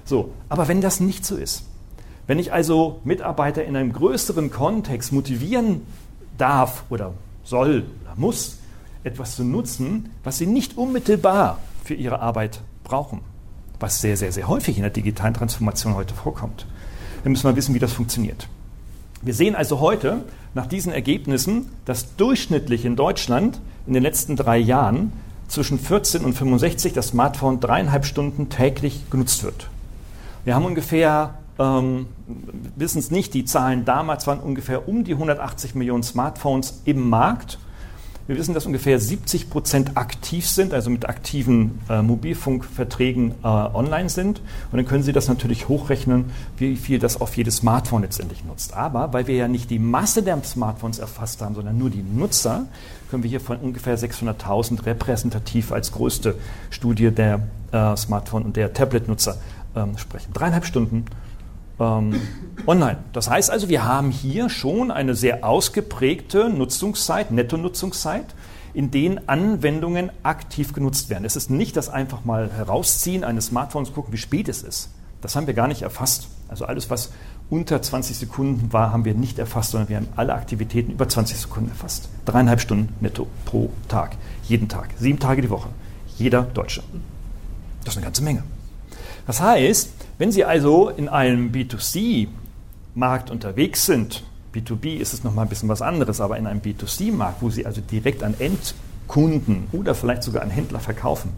So, 0.05 0.31
aber 0.47 0.67
wenn 0.67 0.81
das 0.81 0.99
nicht 0.99 1.25
so 1.25 1.35
ist, 1.35 1.65
wenn 2.27 2.39
ich 2.39 2.53
also 2.53 3.01
Mitarbeiter 3.03 3.65
in 3.65 3.75
einem 3.75 3.91
größeren 3.91 4.51
Kontext 4.51 5.11
motivieren 5.11 5.81
darf 6.37 6.85
oder 6.89 7.13
soll 7.51 7.83
oder 8.03 8.15
muss, 8.15 8.57
etwas 9.03 9.35
zu 9.35 9.43
nutzen, 9.43 10.09
was 10.23 10.39
sie 10.39 10.47
nicht 10.47 10.77
unmittelbar 10.77 11.59
für 11.83 11.93
ihre 11.93 12.19
Arbeit 12.19 12.61
brauchen, 12.83 13.21
was 13.79 14.01
sehr, 14.01 14.17
sehr, 14.17 14.31
sehr 14.31 14.47
häufig 14.47 14.77
in 14.77 14.81
der 14.81 14.91
digitalen 14.91 15.35
Transformation 15.35 15.93
heute 15.93 16.15
vorkommt. 16.15 16.65
Dann 17.23 17.31
müssen 17.31 17.47
wir 17.47 17.55
wissen, 17.55 17.75
wie 17.75 17.79
das 17.79 17.93
funktioniert. 17.93 18.47
Wir 19.21 19.35
sehen 19.35 19.55
also 19.55 19.79
heute 19.79 20.23
nach 20.55 20.65
diesen 20.65 20.91
Ergebnissen, 20.91 21.69
dass 21.85 22.15
durchschnittlich 22.15 22.85
in 22.85 22.95
Deutschland 22.95 23.59
in 23.85 23.93
den 23.93 24.01
letzten 24.01 24.35
drei 24.35 24.57
Jahren 24.57 25.13
zwischen 25.47 25.77
14 25.77 26.23
und 26.23 26.33
65 26.33 26.93
das 26.93 27.09
Smartphone 27.09 27.59
dreieinhalb 27.59 28.05
Stunden 28.05 28.49
täglich 28.49 29.09
genutzt 29.11 29.43
wird. 29.43 29.69
Wir 30.45 30.55
haben 30.55 30.65
ungefähr 30.65 31.35
ähm, 31.61 32.07
wissen 32.75 32.99
es 32.99 33.11
nicht, 33.11 33.33
die 33.33 33.45
Zahlen 33.45 33.85
damals 33.85 34.25
waren 34.27 34.39
ungefähr 34.39 34.87
um 34.87 35.03
die 35.03 35.13
180 35.13 35.75
Millionen 35.75 36.03
Smartphones 36.03 36.81
im 36.85 37.09
Markt. 37.09 37.59
Wir 38.27 38.37
wissen, 38.37 38.53
dass 38.53 38.65
ungefähr 38.65 38.99
70 38.99 39.49
Prozent 39.49 39.97
aktiv 39.97 40.47
sind, 40.47 40.73
also 40.73 40.89
mit 40.89 41.09
aktiven 41.09 41.79
äh, 41.89 42.01
Mobilfunkverträgen 42.01 43.31
äh, 43.43 43.47
online 43.47 44.09
sind. 44.09 44.39
Und 44.71 44.77
dann 44.77 44.85
können 44.85 45.03
Sie 45.03 45.11
das 45.11 45.27
natürlich 45.27 45.67
hochrechnen, 45.67 46.31
wie 46.57 46.77
viel 46.77 46.99
das 46.99 47.19
auf 47.19 47.35
jedes 47.35 47.57
Smartphone 47.57 48.03
letztendlich 48.03 48.45
nutzt. 48.45 48.73
Aber 48.73 49.11
weil 49.11 49.27
wir 49.27 49.35
ja 49.35 49.47
nicht 49.47 49.69
die 49.69 49.79
Masse 49.79 50.23
der 50.23 50.41
Smartphones 50.43 50.99
erfasst 50.99 51.41
haben, 51.41 51.55
sondern 51.55 51.77
nur 51.77 51.89
die 51.89 52.03
Nutzer, 52.03 52.67
können 53.09 53.23
wir 53.23 53.29
hier 53.29 53.41
von 53.41 53.57
ungefähr 53.57 53.97
600.000 53.97 54.85
repräsentativ 54.85 55.71
als 55.71 55.91
größte 55.91 56.35
Studie 56.69 57.11
der 57.11 57.41
äh, 57.71 57.97
Smartphone- 57.97 58.43
und 58.43 58.55
der 58.55 58.71
Tablet-Nutzer 58.71 59.37
ähm, 59.75 59.97
sprechen. 59.97 60.31
Dreieinhalb 60.33 60.65
Stunden 60.65 61.05
ähm, 61.81 62.21
online. 62.67 62.99
Das 63.13 63.29
heißt 63.29 63.49
also, 63.49 63.67
wir 63.69 63.83
haben 63.83 64.11
hier 64.11 64.49
schon 64.49 64.91
eine 64.91 65.15
sehr 65.15 65.43
ausgeprägte 65.45 66.49
Nutzungszeit, 66.49 67.31
Netto-Nutzungszeit, 67.31 68.35
in 68.73 68.91
denen 68.91 69.27
Anwendungen 69.27 70.11
aktiv 70.23 70.73
genutzt 70.73 71.09
werden. 71.09 71.25
Es 71.25 71.35
ist 71.35 71.49
nicht 71.49 71.75
das 71.75 71.89
einfach 71.89 72.23
mal 72.23 72.51
herausziehen 72.51 73.23
eines 73.23 73.47
Smartphones, 73.47 73.93
gucken, 73.93 74.13
wie 74.13 74.17
spät 74.17 74.47
es 74.47 74.61
ist. 74.61 74.89
Das 75.21 75.35
haben 75.35 75.47
wir 75.47 75.53
gar 75.53 75.67
nicht 75.67 75.81
erfasst. 75.81 76.29
Also 76.47 76.65
alles, 76.65 76.89
was 76.89 77.11
unter 77.49 77.81
20 77.81 78.17
Sekunden 78.17 78.71
war, 78.71 78.93
haben 78.93 79.05
wir 79.05 79.13
nicht 79.13 79.37
erfasst, 79.37 79.71
sondern 79.71 79.89
wir 79.89 79.97
haben 79.97 80.07
alle 80.15 80.33
Aktivitäten 80.33 80.91
über 80.91 81.07
20 81.07 81.37
Sekunden 81.37 81.69
erfasst. 81.69 82.09
Dreieinhalb 82.25 82.61
Stunden 82.61 82.93
netto 83.01 83.27
pro 83.45 83.71
Tag, 83.87 84.15
jeden 84.43 84.69
Tag, 84.69 84.89
sieben 84.97 85.19
Tage 85.19 85.41
die 85.41 85.49
Woche, 85.49 85.69
jeder 86.17 86.43
Deutsche. 86.43 86.81
Das 87.83 87.93
ist 87.93 87.97
eine 87.97 88.05
ganze 88.05 88.23
Menge. 88.23 88.43
Das 89.27 89.41
heißt, 89.41 89.91
wenn 90.17 90.31
Sie 90.31 90.45
also 90.45 90.89
in 90.89 91.09
einem 91.09 91.51
B2C-Markt 91.51 93.31
unterwegs 93.31 93.85
sind, 93.85 94.23
B2B 94.53 94.97
ist 94.97 95.13
es 95.13 95.23
nochmal 95.23 95.45
ein 95.45 95.49
bisschen 95.49 95.69
was 95.69 95.81
anderes, 95.81 96.19
aber 96.19 96.37
in 96.37 96.47
einem 96.47 96.61
B2C-Markt, 96.61 97.41
wo 97.41 97.49
Sie 97.49 97.65
also 97.65 97.81
direkt 97.81 98.23
an 98.23 98.35
Endkunden 98.39 99.67
oder 99.71 99.95
vielleicht 99.95 100.23
sogar 100.23 100.41
an 100.41 100.49
Händler 100.49 100.79
verkaufen, 100.79 101.31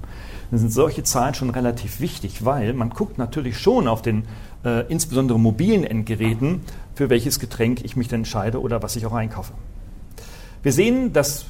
dann 0.50 0.60
sind 0.60 0.72
solche 0.72 1.04
Zahlen 1.04 1.34
schon 1.34 1.50
relativ 1.50 2.00
wichtig, 2.00 2.46
weil 2.46 2.74
man 2.74 2.90
guckt 2.90 3.18
natürlich 3.18 3.58
schon 3.58 3.88
auf 3.88 4.02
den 4.02 4.26
äh, 4.64 4.86
insbesondere 4.88 5.40
mobilen 5.40 5.84
Endgeräten, 5.84 6.62
für 6.96 7.10
welches 7.10 7.40
Getränk 7.40 7.84
ich 7.84 7.96
mich 7.96 8.08
denn 8.08 8.22
entscheide 8.22 8.62
oder 8.62 8.84
was 8.84 8.96
ich 8.96 9.06
auch 9.06 9.14
einkaufe. 9.14 9.54
Wir 10.62 10.72
sehen, 10.72 11.12
dass 11.12 11.46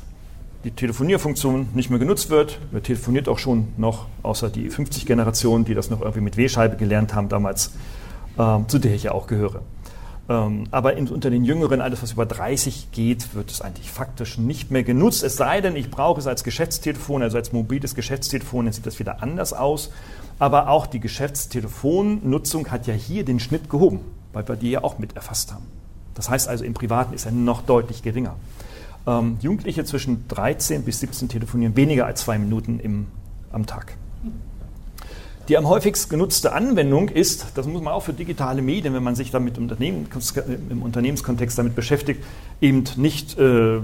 die 0.64 0.72
Telefonierfunktion 0.72 1.70
nicht 1.74 1.90
mehr 1.90 2.00
genutzt 2.00 2.30
wird. 2.30 2.60
Wer 2.72 2.82
telefoniert 2.82 3.28
auch 3.28 3.40
schon 3.40 3.68
noch, 3.78 4.08
außer 4.24 4.50
die 4.50 4.70
50-Generation, 4.70 5.66
die 5.66 5.74
das 5.74 5.90
noch 5.90 6.02
irgendwie 6.02 6.22
mit 6.22 6.38
W-Scheibe 6.38 6.78
gelernt 6.78 7.14
haben 7.14 7.30
damals, 7.30 7.72
äh, 8.38 8.60
zu 8.68 8.80
der 8.80 8.94
ich 8.94 9.04
ja 9.04 9.12
auch 9.12 9.28
gehöre. 9.28 9.62
Ähm, 10.30 10.66
aber 10.72 10.96
in, 10.96 11.10
unter 11.10 11.30
den 11.30 11.44
Jüngeren, 11.44 11.82
alles 11.82 12.02
was 12.02 12.14
über 12.14 12.26
30 12.26 12.92
geht, 12.92 13.36
wird 13.36 13.52
es 13.52 13.62
eigentlich 13.62 13.92
faktisch 13.92 14.38
nicht 14.38 14.72
mehr 14.72 14.84
genutzt. 14.84 15.22
Es 15.24 15.36
sei 15.36 15.60
denn, 15.60 15.76
ich 15.76 15.92
brauche 15.92 16.20
es 16.20 16.28
als 16.28 16.46
Geschäftstelefon, 16.46 17.22
also 17.22 17.38
als 17.38 17.52
mobiles 17.52 17.94
Geschäftstelefon, 17.94 18.66
dann 18.66 18.74
sieht 18.74 18.86
das 18.86 19.00
wieder 19.00 19.22
anders 19.22 19.52
aus. 19.52 19.92
Aber 20.40 20.70
auch 20.70 20.88
die 20.88 21.02
Geschäftstelefonnutzung 21.02 22.72
hat 22.72 22.88
ja 22.88 22.94
hier 22.94 23.26
den 23.26 23.40
Schnitt 23.40 23.70
gehoben, 23.70 24.00
weil 24.32 24.48
wir 24.48 24.56
die 24.56 24.72
ja 24.72 24.84
auch 24.84 24.98
mit 24.98 25.16
erfasst 25.16 25.52
haben. 25.54 25.66
Das 26.16 26.30
heißt 26.30 26.48
also, 26.48 26.64
im 26.64 26.74
Privaten 26.74 27.14
ist 27.14 27.26
er 27.26 27.32
noch 27.32 27.62
deutlich 27.62 28.02
geringer. 28.02 28.36
Ähm, 29.06 29.38
Jugendliche 29.42 29.84
zwischen 29.84 30.28
13 30.28 30.84
bis 30.84 31.00
17 31.02 31.30
telefonieren 31.30 31.76
weniger 31.76 32.06
als 32.06 32.22
zwei 32.22 32.38
Minuten 32.38 32.80
im, 32.80 33.08
am 33.52 33.66
Tag. 33.66 33.98
Die 35.50 35.58
am 35.58 35.68
häufigst 35.68 36.10
genutzte 36.10 36.54
Anwendung 36.54 37.10
ist, 37.10 37.48
das 37.56 37.68
muss 37.68 37.82
man 37.82 37.94
auch 37.94 38.04
für 38.04 38.14
digitale 38.14 38.62
Medien, 38.62 38.94
wenn 38.94 39.04
man 39.04 39.16
sich 39.16 39.30
damit 39.30 39.58
im, 39.58 39.64
Unternehmen, 39.64 40.08
im 40.70 40.82
Unternehmenskontext 40.82 41.58
damit 41.58 41.76
beschäftigt, 41.76 42.24
eben 42.62 42.86
nicht 42.96 43.38
äh, 43.38 43.82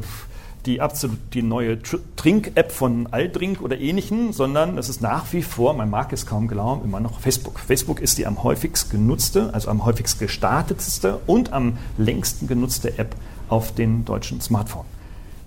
die 0.66 0.80
absolut 0.80 1.18
die 1.34 1.42
neue 1.42 1.80
Trink-App 2.16 2.72
von 2.72 3.08
Aldrink 3.12 3.62
oder 3.62 3.78
ähnlichen, 3.78 4.32
sondern 4.32 4.78
es 4.78 4.88
ist 4.88 5.02
nach 5.02 5.34
wie 5.34 5.42
vor, 5.42 5.74
man 5.74 5.90
mag 5.90 6.14
es 6.14 6.26
kaum 6.26 6.48
glauben, 6.48 6.86
immer 6.86 7.02
noch 7.02 7.20
Facebook. 7.20 7.60
Facebook 7.60 8.00
ist 8.00 8.18
die 8.18 8.26
am 8.26 8.44
häufigst 8.44 8.90
genutzte, 8.90 9.54
also 9.54 9.70
am 9.70 9.84
häufigst 9.84 10.20
gestartetste 10.20 11.20
und 11.28 11.52
am 11.52 11.78
längsten 11.98 12.48
genutzte 12.48 12.98
App 12.98 13.16
auf 13.50 13.74
den 13.74 14.06
deutschen 14.06 14.40
Smartphone. 14.40 14.86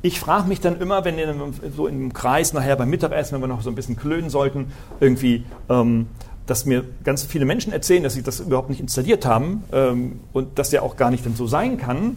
Ich 0.05 0.19
frage 0.19 0.49
mich 0.49 0.61
dann 0.61 0.81
immer, 0.81 1.05
wenn 1.05 1.17
in, 1.17 1.31
so 1.75 1.87
im 1.87 2.13
Kreis 2.13 2.53
nachher 2.53 2.75
beim 2.75 2.91
Mittagessen, 2.91 3.35
wenn 3.35 3.41
wir 3.41 3.47
noch 3.47 3.63
so 3.63 3.71
ein 3.71 3.77
bisschen 3.77 3.97
klönen 3.97 4.31
sollten, 4.31 4.73
irgendwie, 4.99 5.45
ähm, 5.69 6.09
dass 6.47 6.67
mir 6.67 6.85
ganz 7.05 7.23
viele 7.23 7.45
Menschen 7.45 7.73
erzählen, 7.73 8.03
dass 8.03 8.15
sie 8.15 8.23
das 8.23 8.41
überhaupt 8.41 8.69
nicht 8.69 8.81
installiert 8.81 9.25
haben 9.25 9.63
ähm, 9.73 10.21
und 10.33 10.59
dass 10.59 10.73
ja 10.73 10.83
auch 10.83 10.97
gar 10.97 11.13
nicht 11.13 11.25
dann 11.25 11.37
so 11.37 11.47
sein 11.47 11.79
kann. 11.79 12.17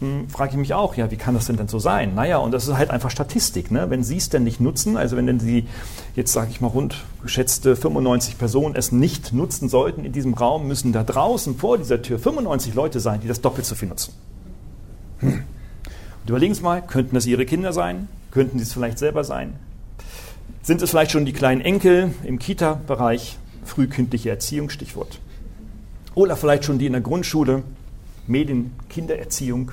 hm, 0.00 0.28
frage 0.28 0.50
ich 0.50 0.56
mich 0.56 0.74
auch, 0.74 0.96
ja, 0.96 1.08
wie 1.12 1.16
kann 1.16 1.34
das 1.34 1.46
denn 1.46 1.56
denn 1.56 1.68
so 1.68 1.78
sein? 1.78 2.16
Naja, 2.16 2.38
und 2.38 2.50
das 2.50 2.66
ist 2.66 2.76
halt 2.76 2.90
einfach 2.90 3.10
Statistik. 3.10 3.70
Ne? 3.70 3.88
Wenn 3.90 4.02
Sie 4.02 4.16
es 4.16 4.28
denn 4.28 4.42
nicht 4.42 4.60
nutzen, 4.60 4.96
also 4.96 5.16
wenn 5.16 5.28
denn 5.28 5.38
Sie 5.38 5.68
jetzt, 6.16 6.32
sage 6.32 6.48
ich 6.50 6.60
mal, 6.60 6.66
rund 6.66 7.04
geschätzte 7.22 7.76
95 7.76 8.38
Personen 8.38 8.74
es 8.74 8.90
nicht 8.90 9.32
nutzen 9.32 9.68
sollten 9.68 10.04
in 10.04 10.10
diesem 10.10 10.34
Raum, 10.34 10.66
müssen 10.66 10.92
da 10.92 11.04
draußen 11.04 11.56
vor 11.56 11.78
dieser 11.78 12.02
Tür 12.02 12.18
95 12.18 12.74
Leute 12.74 12.98
sein, 12.98 13.20
die 13.20 13.28
das 13.28 13.40
doppelt 13.40 13.66
so 13.66 13.76
viel 13.76 13.88
nutzen. 13.88 14.14
Hm. 15.20 15.44
Und 16.24 16.30
überlegen 16.30 16.54
Sie 16.54 16.62
mal, 16.62 16.80
könnten 16.80 17.14
das 17.14 17.26
Ihre 17.26 17.44
Kinder 17.44 17.74
sein? 17.74 18.08
Könnten 18.30 18.58
Sie 18.58 18.62
es 18.62 18.72
vielleicht 18.72 18.98
selber 18.98 19.24
sein? 19.24 19.56
Sind 20.62 20.80
es 20.80 20.88
vielleicht 20.88 21.10
schon 21.10 21.26
die 21.26 21.34
kleinen 21.34 21.60
Enkel 21.60 22.14
im 22.24 22.38
Kita-Bereich? 22.38 23.36
Frühkindliche 23.66 24.30
Erziehung, 24.30 24.70
Stichwort. 24.70 25.20
Oder 26.14 26.36
vielleicht 26.36 26.64
schon 26.64 26.78
die 26.78 26.86
in 26.86 26.92
der 26.92 27.02
Grundschule, 27.02 27.62
Medien, 28.26 28.72
Kindererziehung. 28.88 29.72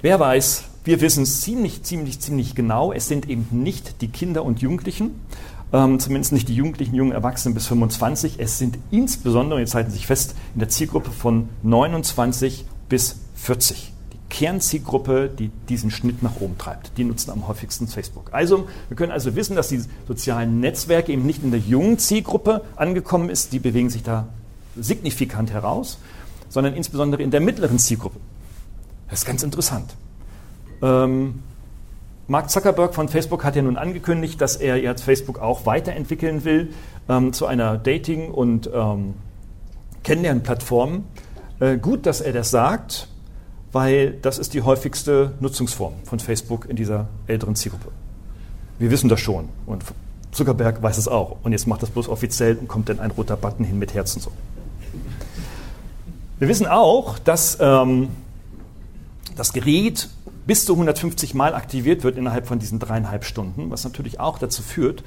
Wer 0.00 0.18
weiß, 0.18 0.64
wir 0.82 1.00
wissen 1.00 1.22
es 1.22 1.40
ziemlich, 1.40 1.84
ziemlich, 1.84 2.18
ziemlich 2.18 2.56
genau. 2.56 2.92
Es 2.92 3.06
sind 3.06 3.28
eben 3.28 3.46
nicht 3.52 4.02
die 4.02 4.08
Kinder 4.08 4.44
und 4.44 4.60
Jugendlichen, 4.60 5.20
ähm, 5.72 6.00
zumindest 6.00 6.32
nicht 6.32 6.48
die 6.48 6.56
Jugendlichen, 6.56 6.96
jungen 6.96 7.12
Erwachsenen 7.12 7.54
bis 7.54 7.68
25. 7.68 8.40
Es 8.40 8.58
sind 8.58 8.76
insbesondere, 8.90 9.60
jetzt 9.60 9.76
halten 9.76 9.90
Sie 9.90 9.98
sich 9.98 10.08
fest, 10.08 10.34
in 10.54 10.58
der 10.58 10.68
Zielgruppe 10.68 11.12
von 11.12 11.48
29 11.62 12.64
bis 12.88 13.20
40. 13.36 13.91
Kernzielgruppe, 14.32 15.28
die 15.28 15.50
diesen 15.68 15.90
Schnitt 15.90 16.22
nach 16.22 16.40
oben 16.40 16.56
treibt. 16.56 16.96
Die 16.96 17.04
nutzen 17.04 17.30
am 17.30 17.46
häufigsten 17.48 17.86
Facebook. 17.86 18.30
Also, 18.32 18.66
wir 18.88 18.96
können 18.96 19.12
also 19.12 19.36
wissen, 19.36 19.56
dass 19.56 19.68
die 19.68 19.84
sozialen 20.08 20.58
Netzwerke 20.58 21.12
eben 21.12 21.26
nicht 21.26 21.44
in 21.44 21.50
der 21.50 21.60
jungen 21.60 21.98
Zielgruppe 21.98 22.62
angekommen 22.74 23.28
ist. 23.28 23.52
Die 23.52 23.58
bewegen 23.58 23.90
sich 23.90 24.02
da 24.02 24.26
signifikant 24.74 25.52
heraus, 25.52 25.98
sondern 26.48 26.72
insbesondere 26.72 27.22
in 27.22 27.30
der 27.30 27.40
mittleren 27.40 27.78
Zielgruppe. 27.78 28.18
Das 29.10 29.18
ist 29.18 29.26
ganz 29.26 29.42
interessant. 29.42 29.94
Ähm, 30.80 31.42
Mark 32.26 32.48
Zuckerberg 32.48 32.94
von 32.94 33.10
Facebook 33.10 33.44
hat 33.44 33.54
ja 33.54 33.60
nun 33.60 33.76
angekündigt, 33.76 34.40
dass 34.40 34.56
er 34.56 34.78
jetzt 34.78 35.02
Facebook 35.02 35.40
auch 35.40 35.66
weiterentwickeln 35.66 36.46
will 36.46 36.72
ähm, 37.06 37.34
zu 37.34 37.44
einer 37.44 37.76
Dating- 37.76 38.30
und 38.30 38.70
ähm, 38.72 39.12
Kennenlernplattform. 40.04 41.04
Äh, 41.60 41.76
gut, 41.76 42.06
dass 42.06 42.22
er 42.22 42.32
das 42.32 42.50
sagt, 42.50 43.08
weil 43.72 44.12
das 44.22 44.38
ist 44.38 44.54
die 44.54 44.62
häufigste 44.62 45.32
Nutzungsform 45.40 45.94
von 46.04 46.20
Facebook 46.20 46.68
in 46.68 46.76
dieser 46.76 47.08
älteren 47.26 47.56
Zielgruppe. 47.56 47.88
Wir 48.78 48.90
wissen 48.90 49.08
das 49.08 49.20
schon 49.20 49.48
und 49.66 49.84
Zuckerberg 50.32 50.82
weiß 50.82 50.98
es 50.98 51.08
auch. 51.08 51.36
Und 51.42 51.52
jetzt 51.52 51.66
macht 51.66 51.82
das 51.82 51.90
bloß 51.90 52.08
offiziell 52.08 52.56
und 52.56 52.68
kommt 52.68 52.88
dann 52.88 53.00
ein 53.00 53.10
roter 53.10 53.36
Button 53.36 53.64
hin 53.64 53.78
mit 53.78 53.94
Herzen 53.94 54.20
so. 54.20 54.32
Wir 56.38 56.48
wissen 56.48 56.66
auch, 56.66 57.18
dass 57.18 57.58
ähm, 57.60 58.08
das 59.36 59.52
Gerät 59.52 60.08
bis 60.46 60.64
zu 60.64 60.72
150 60.72 61.34
Mal 61.34 61.54
aktiviert 61.54 62.02
wird 62.02 62.16
innerhalb 62.16 62.46
von 62.46 62.58
diesen 62.58 62.78
dreieinhalb 62.78 63.24
Stunden, 63.24 63.70
was 63.70 63.84
natürlich 63.84 64.18
auch 64.18 64.38
dazu 64.38 64.62
führt, 64.62 65.04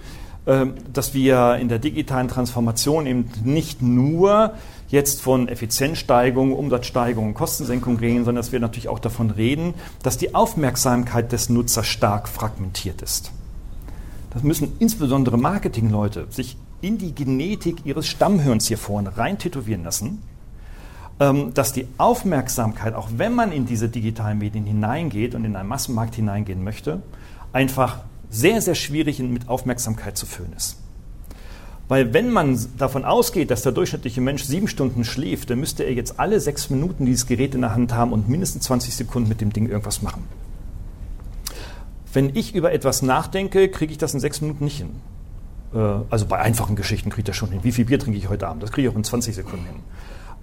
ähm, 0.48 0.76
dass 0.94 1.14
wir 1.14 1.56
in 1.56 1.68
der 1.68 1.80
digitalen 1.80 2.28
Transformation 2.28 3.06
eben 3.06 3.30
nicht 3.44 3.82
nur 3.82 4.54
jetzt 4.96 5.22
von 5.22 5.48
Effizienzsteigerung, 5.48 6.54
Umsatzsteigerung, 6.54 7.36
Kostensenkung 7.36 7.98
reden, 7.98 8.26
sondern 8.26 8.42
dass 8.42 8.52
wir 8.52 8.60
natürlich 8.60 8.90
auch 8.90 8.98
davon 8.98 9.30
reden, 9.30 9.76
dass 10.02 10.18
die 10.18 10.34
Aufmerksamkeit 10.34 11.32
des 11.32 11.50
Nutzers 11.50 11.86
stark 11.86 12.28
fragmentiert 12.28 13.04
ist. 13.04 13.32
Das 14.34 14.42
müssen 14.42 14.74
insbesondere 14.80 15.38
Marketingleute 15.38 16.26
sich 16.32 16.58
in 16.82 16.98
die 16.98 17.14
Genetik 17.14 17.86
ihres 17.86 18.08
Stammhirns 18.08 18.68
hier 18.68 18.78
vorne 18.78 19.16
rein 19.18 19.38
tätowieren 19.38 19.84
lassen 19.84 20.24
ähm, 21.20 21.54
dass 21.54 21.72
die 21.72 21.88
Aufmerksamkeit, 21.98 22.94
auch 22.94 23.10
wenn 23.16 23.34
man 23.34 23.52
in 23.52 23.66
diese 23.66 23.88
digitalen 23.90 24.38
Medien 24.38 24.66
hineingeht 24.66 25.36
und 25.36 25.46
in 25.46 25.56
einen 25.56 25.70
Massenmarkt 25.70 26.16
hineingehen 26.16 26.64
möchte, 26.64 27.02
einfach 27.54 28.00
sehr, 28.30 28.62
sehr 28.62 28.76
schwierig 28.76 29.20
mit 29.20 29.48
Aufmerksamkeit 29.48 30.18
zu 30.18 30.26
füllen 30.26 30.54
ist. 30.58 30.78
Weil 31.88 32.14
wenn 32.14 32.32
man 32.32 32.58
davon 32.78 33.06
ausgeht, 33.06 33.52
dass 33.52 33.62
der 33.62 33.72
durchschnittliche 33.72 34.20
Mensch 34.20 34.44
sieben 34.44 34.68
Stunden 34.68 35.04
schläft, 35.04 35.50
dann 35.52 35.60
müsste 35.60 35.84
er 35.84 35.94
jetzt 35.94 36.20
alle 36.20 36.40
sechs 36.40 36.70
Minuten 36.70 37.06
dieses 37.06 37.28
Gerät 37.28 37.54
in 37.54 37.62
der 37.62 37.76
Hand 37.76 37.94
haben 37.94 38.12
und 38.12 38.28
mindestens 38.28 38.64
20 38.64 38.96
Sekunden 38.96 39.30
mit 39.30 39.40
dem 39.42 39.54
Ding 39.54 39.68
irgendwas 39.68 40.02
machen. 40.02 40.24
Wenn 42.12 42.36
ich 42.36 42.56
über 42.56 42.72
etwas 42.72 43.02
nachdenke, 43.02 43.70
kriege 43.70 43.92
ich 43.92 43.98
das 43.98 44.14
in 44.14 44.20
sechs 44.20 44.42
Minuten 44.42 44.64
nicht 44.64 44.78
hin. 44.78 44.90
Äh, 45.76 45.78
also 46.10 46.26
bei 46.26 46.40
einfachen 46.40 46.76
Geschichten 46.76 47.10
kriege 47.10 47.22
ich 47.22 47.26
das 47.26 47.36
schon 47.36 47.52
hin. 47.52 47.60
Wie 47.64 47.72
viel 47.72 47.86
Bier 47.86 48.00
trinke 48.00 48.18
ich 48.18 48.30
heute 48.30 48.48
Abend? 48.48 48.64
Das 48.64 48.72
kriege 48.72 48.88
ich 48.88 48.94
auch 48.94 48.98
in 48.98 49.04
20 49.04 49.36
Sekunden 49.36 49.66
hin. 49.66 49.76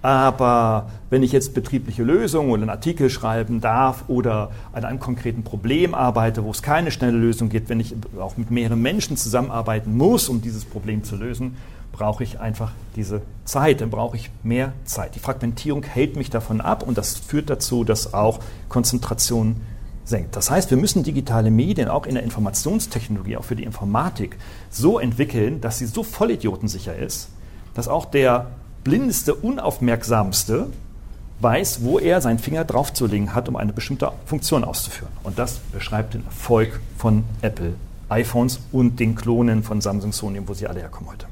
Aber 0.03 0.89
wenn 1.09 1.23
ich 1.23 1.31
jetzt 1.31 1.53
betriebliche 1.53 2.03
Lösungen 2.03 2.51
oder 2.51 2.63
einen 2.63 2.69
Artikel 2.69 3.09
schreiben 3.09 3.61
darf 3.61 4.03
oder 4.09 4.51
an 4.73 4.83
einem 4.83 4.99
konkreten 4.99 5.43
Problem 5.43 5.95
arbeite, 5.95 6.43
wo 6.43 6.51
es 6.51 6.61
keine 6.61 6.91
schnelle 6.91 7.17
Lösung 7.17 7.47
gibt, 7.47 7.69
wenn 7.69 7.79
ich 7.79 7.95
auch 8.19 8.35
mit 8.35 8.51
mehreren 8.51 8.81
Menschen 8.81 9.15
zusammenarbeiten 9.15 9.95
muss, 9.95 10.27
um 10.27 10.41
dieses 10.41 10.65
Problem 10.65 11.05
zu 11.05 11.15
lösen, 11.15 11.55
brauche 11.93 12.21
ich 12.21 12.41
einfach 12.41 12.73
diese 12.97 13.21
Zeit, 13.45 13.79
dann 13.79 13.89
brauche 13.89 14.17
ich 14.17 14.29
mehr 14.43 14.73
Zeit. 14.83 15.15
Die 15.15 15.19
Fragmentierung 15.19 15.83
hält 15.83 16.17
mich 16.17 16.29
davon 16.29 16.59
ab 16.59 16.83
und 16.85 16.97
das 16.97 17.17
führt 17.17 17.49
dazu, 17.49 17.85
dass 17.85 18.13
auch 18.13 18.39
Konzentration 18.67 19.61
senkt. 20.03 20.35
Das 20.35 20.51
heißt, 20.51 20.69
wir 20.69 20.77
müssen 20.77 21.03
digitale 21.03 21.49
Medien 21.49 21.87
auch 21.87 22.05
in 22.05 22.15
der 22.15 22.23
Informationstechnologie, 22.23 23.37
auch 23.37 23.45
für 23.45 23.55
die 23.55 23.63
Informatik, 23.63 24.35
so 24.69 24.99
entwickeln, 24.99 25.61
dass 25.61 25.77
sie 25.77 25.85
so 25.85 26.03
vollidiotensicher 26.03 26.93
ist, 26.93 27.29
dass 27.73 27.87
auch 27.87 28.03
der 28.03 28.47
blindeste, 28.83 29.35
unaufmerksamste 29.35 30.67
weiß, 31.39 31.83
wo 31.83 31.99
er 31.99 32.21
seinen 32.21 32.39
Finger 32.39 32.63
draufzulegen 32.63 33.35
hat, 33.35 33.49
um 33.49 33.55
eine 33.55 33.73
bestimmte 33.73 34.11
Funktion 34.25 34.63
auszuführen. 34.63 35.11
Und 35.23 35.37
das 35.37 35.59
beschreibt 35.71 36.13
den 36.13 36.25
Erfolg 36.25 36.79
von 36.97 37.23
Apple 37.41 37.75
iPhones 38.09 38.59
und 38.71 38.99
den 38.99 39.15
Klonen 39.15 39.63
von 39.63 39.81
Samsung, 39.81 40.13
Sony, 40.13 40.41
wo 40.45 40.53
sie 40.53 40.67
alle 40.67 40.79
herkommen 40.79 41.11
heute. 41.11 41.25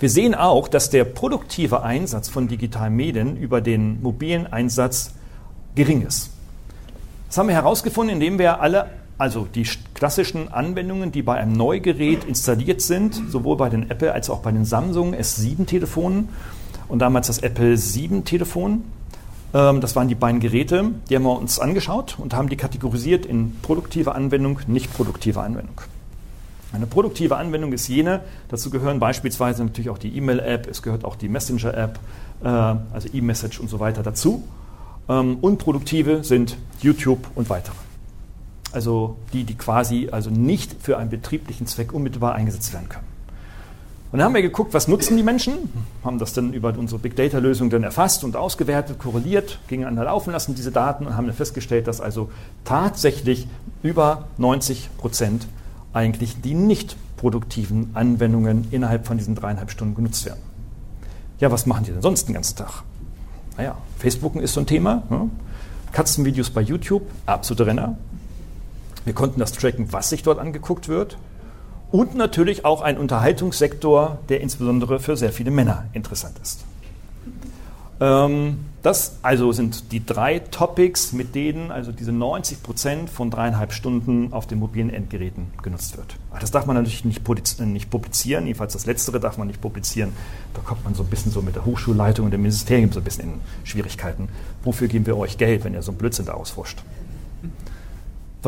Wir 0.00 0.10
sehen 0.10 0.34
auch, 0.34 0.68
dass 0.68 0.90
der 0.90 1.04
produktive 1.04 1.82
Einsatz 1.82 2.28
von 2.28 2.48
digitalen 2.48 2.94
Medien 2.94 3.36
über 3.36 3.60
den 3.60 4.00
mobilen 4.02 4.46
Einsatz 4.46 5.12
gering 5.74 6.02
ist. 6.02 6.30
Das 7.28 7.38
haben 7.38 7.48
wir 7.48 7.54
herausgefunden, 7.54 8.14
indem 8.14 8.38
wir 8.38 8.60
alle 8.60 8.90
also 9.18 9.48
die 9.52 9.66
klassischen 9.94 10.50
Anwendungen, 10.52 11.10
die 11.10 11.22
bei 11.22 11.34
einem 11.34 11.52
Neugerät 11.52 12.24
installiert 12.24 12.80
sind, 12.80 13.20
sowohl 13.28 13.56
bei 13.56 13.68
den 13.68 13.90
Apple 13.90 14.12
als 14.12 14.30
auch 14.30 14.38
bei 14.38 14.52
den 14.52 14.64
Samsung 14.64 15.12
S7-Telefonen 15.14 16.28
und 16.86 17.00
damals 17.00 17.26
das 17.26 17.40
Apple 17.40 17.74
7-Telefon. 17.74 18.84
Ähm, 19.54 19.80
das 19.80 19.96
waren 19.96 20.06
die 20.08 20.14
beiden 20.14 20.40
Geräte, 20.40 20.92
die 21.10 21.16
haben 21.16 21.24
wir 21.24 21.36
uns 21.36 21.58
angeschaut 21.58 22.16
und 22.18 22.32
haben 22.32 22.48
die 22.48 22.56
kategorisiert 22.56 23.26
in 23.26 23.56
produktive 23.60 24.14
Anwendung, 24.14 24.60
nicht 24.68 24.94
produktive 24.94 25.40
Anwendung. 25.40 25.80
Eine 26.72 26.86
produktive 26.86 27.36
Anwendung 27.36 27.72
ist 27.72 27.88
jene, 27.88 28.20
dazu 28.48 28.70
gehören 28.70 29.00
beispielsweise 29.00 29.64
natürlich 29.64 29.90
auch 29.90 29.98
die 29.98 30.16
E-Mail-App, 30.16 30.68
es 30.68 30.82
gehört 30.82 31.04
auch 31.04 31.16
die 31.16 31.28
Messenger-App, 31.28 31.98
äh, 32.44 32.46
also 32.46 33.08
E-Message 33.12 33.58
und 33.58 33.68
so 33.68 33.80
weiter 33.80 34.04
dazu. 34.04 34.44
Ähm, 35.08 35.38
unproduktive 35.40 36.22
sind 36.22 36.56
YouTube 36.82 37.26
und 37.34 37.50
weitere 37.50 37.87
also 38.72 39.16
die, 39.32 39.44
die 39.44 39.54
quasi 39.54 40.08
also 40.10 40.30
nicht 40.30 40.76
für 40.80 40.98
einen 40.98 41.10
betrieblichen 41.10 41.66
Zweck 41.66 41.92
unmittelbar 41.92 42.34
eingesetzt 42.34 42.72
werden 42.72 42.88
können. 42.88 43.06
Und 44.10 44.18
dann 44.18 44.26
haben 44.26 44.34
wir 44.34 44.42
geguckt, 44.42 44.72
was 44.72 44.88
nutzen 44.88 45.18
die 45.18 45.22
Menschen, 45.22 45.70
haben 46.02 46.18
das 46.18 46.32
dann 46.32 46.54
über 46.54 46.74
unsere 46.78 46.98
Big 46.98 47.14
Data 47.14 47.38
Lösung 47.38 47.68
dann 47.68 47.82
erfasst 47.82 48.24
und 48.24 48.36
ausgewertet, 48.36 48.98
korreliert, 48.98 49.58
gegeneinander 49.68 50.04
laufen 50.04 50.32
lassen, 50.32 50.54
diese 50.54 50.72
Daten, 50.72 51.06
und 51.06 51.14
haben 51.14 51.26
dann 51.26 51.36
festgestellt, 51.36 51.86
dass 51.86 52.00
also 52.00 52.30
tatsächlich 52.64 53.46
über 53.82 54.28
90 54.38 54.88
Prozent 54.96 55.46
eigentlich 55.92 56.40
die 56.40 56.54
nicht 56.54 56.96
produktiven 57.18 57.90
Anwendungen 57.92 58.68
innerhalb 58.70 59.06
von 59.06 59.18
diesen 59.18 59.34
dreieinhalb 59.34 59.70
Stunden 59.70 59.94
genutzt 59.94 60.24
werden. 60.24 60.40
Ja, 61.38 61.50
was 61.50 61.66
machen 61.66 61.84
die 61.84 61.92
denn 61.92 62.02
sonst 62.02 62.28
den 62.28 62.34
ganzen 62.34 62.56
Tag? 62.56 62.82
Naja, 63.58 63.76
Facebooken 63.98 64.40
ist 64.40 64.54
so 64.54 64.60
ein 64.60 64.66
Thema. 64.66 65.02
Ne? 65.10 65.28
Katzenvideos 65.92 66.50
bei 66.50 66.62
YouTube, 66.62 67.02
absolute 67.26 67.66
Renner. 67.66 67.98
Wir 69.04 69.14
konnten 69.14 69.40
das 69.40 69.52
tracken, 69.52 69.92
was 69.92 70.10
sich 70.10 70.22
dort 70.22 70.38
angeguckt 70.38 70.88
wird. 70.88 71.18
Und 71.90 72.14
natürlich 72.14 72.64
auch 72.64 72.82
ein 72.82 72.98
Unterhaltungssektor, 72.98 74.18
der 74.28 74.40
insbesondere 74.40 75.00
für 75.00 75.16
sehr 75.16 75.32
viele 75.32 75.50
Männer 75.50 75.86
interessant 75.94 76.38
ist. 76.42 76.64
Ähm, 78.00 78.58
das 78.82 79.16
also 79.22 79.50
sind 79.50 79.90
die 79.90 80.04
drei 80.04 80.38
Topics, 80.38 81.12
mit 81.12 81.34
denen 81.34 81.72
also 81.72 81.90
diese 81.90 82.12
90 82.12 82.62
Prozent 82.62 83.10
von 83.10 83.30
dreieinhalb 83.30 83.72
Stunden 83.72 84.32
auf 84.32 84.46
den 84.46 84.60
mobilen 84.60 84.90
Endgeräten 84.90 85.48
genutzt 85.62 85.96
wird. 85.96 86.14
das 86.40 86.52
darf 86.52 86.66
man 86.66 86.76
natürlich 86.76 87.04
nicht, 87.04 87.26
nicht 87.58 87.90
publizieren, 87.90 88.46
jedenfalls 88.46 88.74
das 88.74 88.86
Letztere 88.86 89.18
darf 89.18 89.36
man 89.36 89.48
nicht 89.48 89.60
publizieren. 89.60 90.12
Da 90.54 90.60
kommt 90.60 90.84
man 90.84 90.94
so 90.94 91.02
ein 91.02 91.08
bisschen 91.08 91.32
so 91.32 91.42
mit 91.42 91.56
der 91.56 91.64
Hochschulleitung 91.64 92.26
und 92.26 92.30
dem 92.30 92.42
Ministerium 92.42 92.92
so 92.92 93.00
ein 93.00 93.04
bisschen 93.04 93.32
in 93.32 93.40
Schwierigkeiten. 93.64 94.28
Wofür 94.62 94.86
geben 94.86 95.06
wir 95.06 95.16
euch 95.16 95.38
Geld, 95.38 95.64
wenn 95.64 95.74
ihr 95.74 95.82
so 95.82 95.90
einen 95.90 95.98
Blödsinn 95.98 96.26
daraus 96.26 96.50
forscht? 96.50 96.78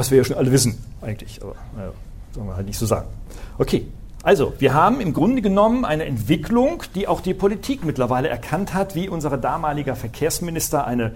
Was 0.01 0.11
wir 0.11 0.17
ja 0.17 0.25
schon 0.25 0.37
alle 0.37 0.51
wissen 0.51 0.83
eigentlich, 1.03 1.43
aber 1.43 1.55
naja, 1.77 1.93
sollen 2.33 2.47
wir 2.47 2.57
halt 2.57 2.67
nicht 2.67 2.79
so 2.79 2.87
sagen. 2.87 3.07
Okay, 3.59 3.87
also 4.23 4.55
wir 4.59 4.73
haben 4.73 5.03
im 5.03 5.13
Grunde 5.13 5.43
genommen 5.43 5.85
eine 5.85 6.07
Entwicklung, 6.07 6.83
die 6.95 7.07
auch 7.07 7.21
die 7.21 7.35
Politik 7.35 7.85
mittlerweile 7.85 8.29
erkannt 8.29 8.73
hat, 8.73 8.95
wie 8.95 9.11
unser 9.11 9.37
damaliger 9.37 9.97
Verkehrsminister 9.97 10.87
eine 10.87 11.13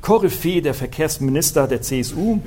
Koryphäe 0.00 0.60
der 0.60 0.74
Verkehrsminister 0.74 1.68
der 1.68 1.82
CSU. 1.82 2.40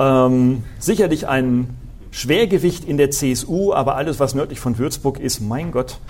Ähm, 0.00 0.64
sicherlich 0.80 1.28
ein 1.28 1.76
Schwergewicht 2.10 2.84
in 2.84 2.96
der 2.96 3.12
CSU, 3.12 3.72
aber 3.72 3.94
alles, 3.94 4.18
was 4.18 4.34
nördlich 4.34 4.58
von 4.58 4.78
Würzburg 4.78 5.20
ist, 5.20 5.38
mein 5.40 5.70
Gott, 5.70 6.00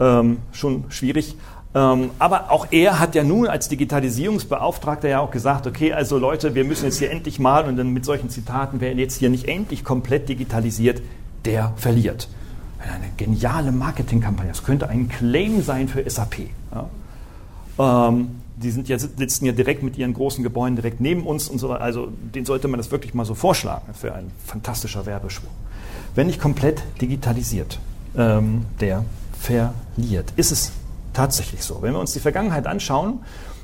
ähm, 0.00 0.36
schon 0.52 0.84
schwierig. 0.90 1.36
Ähm, 1.76 2.10
aber 2.18 2.50
auch 2.50 2.68
er 2.70 2.98
hat 3.00 3.14
ja 3.14 3.22
nun 3.22 3.46
als 3.46 3.68
Digitalisierungsbeauftragter 3.68 5.10
ja 5.10 5.20
auch 5.20 5.30
gesagt, 5.30 5.66
okay, 5.66 5.92
also 5.92 6.16
Leute, 6.16 6.54
wir 6.54 6.64
müssen 6.64 6.86
jetzt 6.86 6.98
hier 6.98 7.10
endlich 7.10 7.38
mal, 7.38 7.68
und 7.68 7.76
dann 7.76 7.92
mit 7.92 8.06
solchen 8.06 8.30
Zitaten, 8.30 8.80
wer 8.80 8.94
jetzt 8.94 9.18
hier 9.18 9.28
nicht 9.28 9.46
endlich 9.46 9.84
komplett 9.84 10.30
digitalisiert, 10.30 11.02
der 11.44 11.74
verliert. 11.76 12.28
Eine 12.80 13.10
geniale 13.18 13.72
Marketingkampagne. 13.72 14.52
Das 14.52 14.64
könnte 14.64 14.88
ein 14.88 15.10
Claim 15.10 15.60
sein 15.60 15.88
für 15.88 16.08
SAP. 16.08 16.48
Ja. 17.78 18.08
Ähm, 18.08 18.40
die 18.56 18.70
sind 18.70 18.88
ja, 18.88 18.98
sitzen 18.98 19.44
ja 19.44 19.52
direkt 19.52 19.82
mit 19.82 19.98
ihren 19.98 20.14
großen 20.14 20.42
Gebäuden 20.42 20.76
direkt 20.76 21.02
neben 21.02 21.26
uns 21.26 21.46
und 21.46 21.58
so. 21.58 21.72
Also 21.72 22.08
den 22.34 22.46
sollte 22.46 22.68
man 22.68 22.78
das 22.78 22.90
wirklich 22.90 23.12
mal 23.12 23.26
so 23.26 23.34
vorschlagen. 23.34 23.82
Wäre 24.00 24.14
ein 24.14 24.30
fantastischer 24.46 25.04
Werbeschwung. 25.04 25.50
Wenn 26.14 26.28
nicht 26.28 26.40
komplett 26.40 26.82
digitalisiert, 27.02 27.78
ähm, 28.16 28.64
der 28.80 29.04
verliert. 29.38 30.32
Ist 30.36 30.52
es 30.52 30.72
tatsächlich 31.16 31.62
so? 31.62 31.82
Wenn 31.82 31.92
wir 31.92 32.00
uns 32.00 32.12
die 32.12 32.20
Vergangenheit 32.20 32.66
anschauen, 32.66 33.20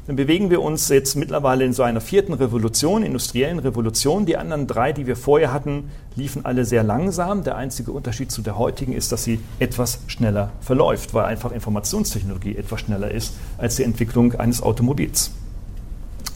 dann 0.07 0.17
bewegen 0.17 0.51
wir 0.51 0.61
uns 0.63 0.89
jetzt 0.89 1.15
mittlerweile 1.15 1.65
in 1.65 1.73
so 1.73 1.85
einer 1.85 2.01
vierten 2.01 2.33
Revolution, 2.33 3.05
industriellen 3.05 3.61
Revolution. 3.61 4.27
Die 4.27 4.37
anderen 4.37 4.67
drei, 4.67 4.93
die 4.93 5.07
wir 5.07 5.15
vorher 5.15 5.53
hatten, 5.53 5.91
liefen 6.17 6.45
alle 6.45 6.65
sehr 6.65 6.83
langsam. 6.83 7.45
Der 7.45 7.57
einzige 7.57 7.93
Unterschied 7.93 8.33
zu 8.33 8.43
der 8.43 8.59
heutigen 8.59 8.95
ist, 8.95 9.13
dass 9.13 9.23
sie 9.23 9.39
etwas 9.61 10.01
schneller 10.09 10.51
verläuft, 10.61 11.15
weil 11.15 11.27
einfach 11.27 11.53
Informationstechnologie 11.53 12.57
etwas 12.57 12.81
schneller 12.81 13.13
ist 13.13 13.35
als 13.59 13.77
die 13.77 13.85
Entwicklung 13.85 14.35
eines 14.35 14.61
Automobils. 14.61 15.31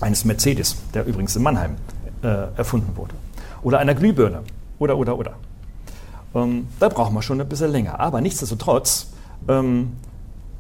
Eines 0.01 0.25
Mercedes, 0.25 0.77
der 0.95 1.05
übrigens 1.05 1.35
in 1.35 1.43
Mannheim 1.43 1.77
äh, 2.23 2.47
erfunden 2.57 2.97
wurde. 2.97 3.15
Oder 3.63 3.81
einer 3.81 3.95
Glühbirne. 3.95 4.43
Oder, 4.79 4.97
oder, 4.97 5.19
oder. 5.19 5.33
Ähm, 6.37 6.69
da 6.79 6.89
brauchen 6.89 7.15
wir 7.15 7.23
schon 7.23 7.41
ein 7.41 7.49
bisschen 7.49 7.73
länger. 7.73 7.99
Aber 7.99 8.21
nichtsdestotrotz 8.21 9.09
ähm, 9.49 9.93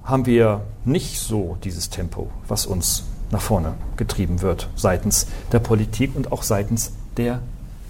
haben 0.06 0.24
wir 0.24 0.62
nicht 0.84 1.18
so 1.18 1.58
dieses 1.62 1.90
Tempo, 1.90 2.30
was 2.48 2.64
uns 2.64 3.04
nach 3.30 3.40
vorne 3.40 3.74
getrieben 3.96 4.40
wird 4.40 4.68
seitens 4.76 5.26
der 5.52 5.58
Politik 5.58 6.14
und 6.14 6.30
auch 6.32 6.44
seitens 6.44 6.92
der 7.16 7.40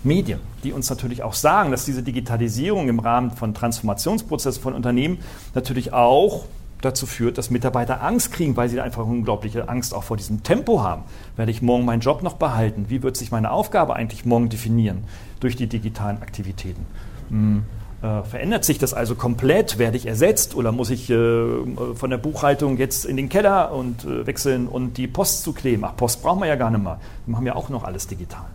Medien, 0.02 0.40
die 0.64 0.72
uns 0.72 0.88
natürlich 0.88 1.22
auch 1.22 1.34
sagen, 1.34 1.70
dass 1.70 1.84
diese 1.84 2.02
Digitalisierung 2.02 2.88
im 2.88 3.00
Rahmen 3.00 3.30
von 3.30 3.54
Transformationsprozessen 3.54 4.62
von 4.62 4.72
Unternehmen 4.74 5.18
natürlich 5.54 5.92
auch 5.92 6.46
dazu 6.80 7.06
führt, 7.06 7.38
dass 7.38 7.50
Mitarbeiter 7.50 8.02
Angst 8.02 8.32
kriegen, 8.32 8.56
weil 8.56 8.68
sie 8.68 8.80
einfach 8.80 9.04
unglaubliche 9.04 9.68
Angst 9.68 9.92
auch 9.92 10.04
vor 10.04 10.16
diesem 10.16 10.42
Tempo 10.42 10.82
haben. 10.82 11.02
Werde 11.36 11.50
ich 11.50 11.60
morgen 11.60 11.84
meinen 11.84 12.00
Job 12.00 12.22
noch 12.22 12.34
behalten? 12.34 12.86
Wie 12.88 13.02
wird 13.02 13.16
sich 13.16 13.30
meine 13.30 13.50
Aufgabe 13.50 13.96
eigentlich 13.96 14.24
morgen 14.24 14.48
definieren 14.48 15.04
durch 15.40 15.56
die 15.56 15.66
digitalen 15.66 16.22
Aktivitäten? 16.22 16.86
Hm. 17.28 17.64
Äh, 18.06 18.22
verändert 18.22 18.64
sich 18.64 18.78
das 18.78 18.94
also 18.94 19.14
komplett? 19.16 19.78
Werde 19.78 19.96
ich 19.96 20.06
ersetzt 20.06 20.54
oder 20.54 20.70
muss 20.70 20.90
ich 20.90 21.10
äh, 21.10 21.46
von 21.94 22.10
der 22.10 22.18
Buchhaltung 22.18 22.76
jetzt 22.76 23.04
in 23.04 23.16
den 23.16 23.28
Keller 23.28 23.72
und 23.72 24.04
äh, 24.04 24.26
wechseln 24.26 24.68
und 24.68 24.96
die 24.96 25.08
Post 25.08 25.42
zu 25.42 25.52
kleben? 25.52 25.84
Ach, 25.84 25.96
Post 25.96 26.22
brauchen 26.22 26.40
wir 26.40 26.46
ja 26.46 26.54
gar 26.54 26.70
nicht 26.70 26.82
mehr. 26.82 27.00
Wir 27.24 27.32
machen 27.32 27.46
ja 27.46 27.56
auch 27.56 27.68
noch 27.68 27.82
alles 27.82 28.06
digital. 28.06 28.46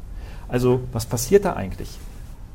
Also, 0.48 0.82
was 0.94 1.06
passiert 1.06 1.44
da 1.44 1.54
eigentlich? 1.54 1.90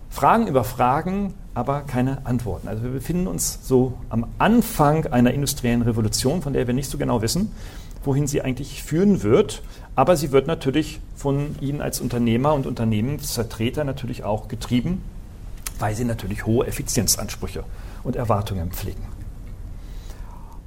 Fragen 0.08 0.46
über 0.46 0.64
Fragen, 0.64 1.34
aber 1.52 1.82
keine 1.82 2.24
Antworten. 2.24 2.68
Also 2.68 2.82
wir 2.82 2.90
befinden 2.90 3.26
uns 3.26 3.58
so 3.62 3.94
am 4.08 4.26
Anfang 4.38 5.06
einer 5.06 5.34
industriellen 5.34 5.82
Revolution, 5.82 6.40
von 6.40 6.54
der 6.54 6.66
wir 6.66 6.72
nicht 6.72 6.88
so 6.88 6.96
genau 6.96 7.20
wissen, 7.20 7.52
wohin 8.04 8.26
sie 8.26 8.40
eigentlich 8.40 8.82
führen 8.82 9.22
wird. 9.22 9.62
Aber 9.94 10.16
sie 10.16 10.32
wird 10.32 10.46
natürlich 10.46 11.00
von 11.14 11.56
Ihnen 11.60 11.82
als 11.82 12.00
Unternehmer 12.00 12.54
und 12.54 12.66
Unternehmensvertreter 12.66 13.84
natürlich 13.84 14.24
auch 14.24 14.48
getrieben 14.48 15.02
weil 15.78 15.94
sie 15.94 16.04
natürlich 16.04 16.46
hohe 16.46 16.66
Effizienzansprüche 16.66 17.64
und 18.04 18.16
Erwartungen 18.16 18.70
pflegen. 18.70 19.02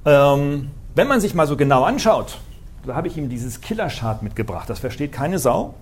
Ähm, 0.04 0.70
wenn 0.94 1.08
man 1.08 1.20
sich 1.20 1.34
mal 1.34 1.46
so 1.46 1.56
genau 1.56 1.84
anschaut, 1.84 2.38
da 2.86 2.94
habe 2.94 3.08
ich 3.08 3.16
ihm 3.16 3.28
dieses 3.28 3.60
Killerchart 3.60 4.22
mitgebracht, 4.22 4.68
das 4.70 4.78
versteht 4.78 5.12
keine 5.12 5.38
Sau. 5.38 5.74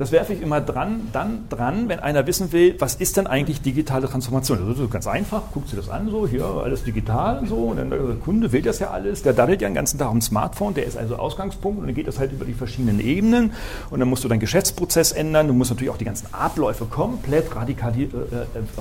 Das 0.00 0.12
werfe 0.12 0.32
ich 0.32 0.40
immer 0.40 0.62
dran, 0.62 1.10
dann 1.12 1.44
dran, 1.50 1.90
wenn 1.90 2.00
einer 2.00 2.26
wissen 2.26 2.52
will, 2.52 2.74
was 2.78 2.94
ist 2.94 3.18
denn 3.18 3.26
eigentlich 3.26 3.60
digitale 3.60 4.08
Transformation? 4.08 4.66
Das 4.66 4.78
ist 4.78 4.90
ganz 4.90 5.06
einfach, 5.06 5.42
guckt 5.52 5.68
sich 5.68 5.78
das 5.78 5.90
an, 5.90 6.08
so 6.08 6.26
hier 6.26 6.42
alles 6.46 6.84
digital, 6.84 7.42
so, 7.46 7.56
und 7.56 7.76
dann 7.76 7.90
der 7.90 7.98
Kunde 8.24 8.50
will 8.50 8.62
das 8.62 8.78
ja 8.78 8.88
alles, 8.88 9.22
der 9.22 9.34
daddelt 9.34 9.60
ja 9.60 9.68
den 9.68 9.74
ganzen 9.74 9.98
Tag 9.98 10.08
am 10.08 10.22
Smartphone, 10.22 10.72
der 10.72 10.86
ist 10.86 10.96
also 10.96 11.16
Ausgangspunkt. 11.16 11.80
Und 11.80 11.86
dann 11.86 11.94
geht 11.94 12.08
das 12.08 12.18
halt 12.18 12.32
über 12.32 12.46
die 12.46 12.54
verschiedenen 12.54 12.98
Ebenen. 12.98 13.52
Und 13.90 14.00
dann 14.00 14.08
musst 14.08 14.24
du 14.24 14.28
deinen 14.28 14.40
Geschäftsprozess 14.40 15.12
ändern, 15.12 15.48
du 15.48 15.52
musst 15.52 15.70
natürlich 15.70 15.92
auch 15.92 15.98
die 15.98 16.06
ganzen 16.06 16.32
Abläufe 16.32 16.86
komplett 16.86 17.54
radikal, 17.54 17.92
äh, 17.94 18.04
äh 18.04 18.08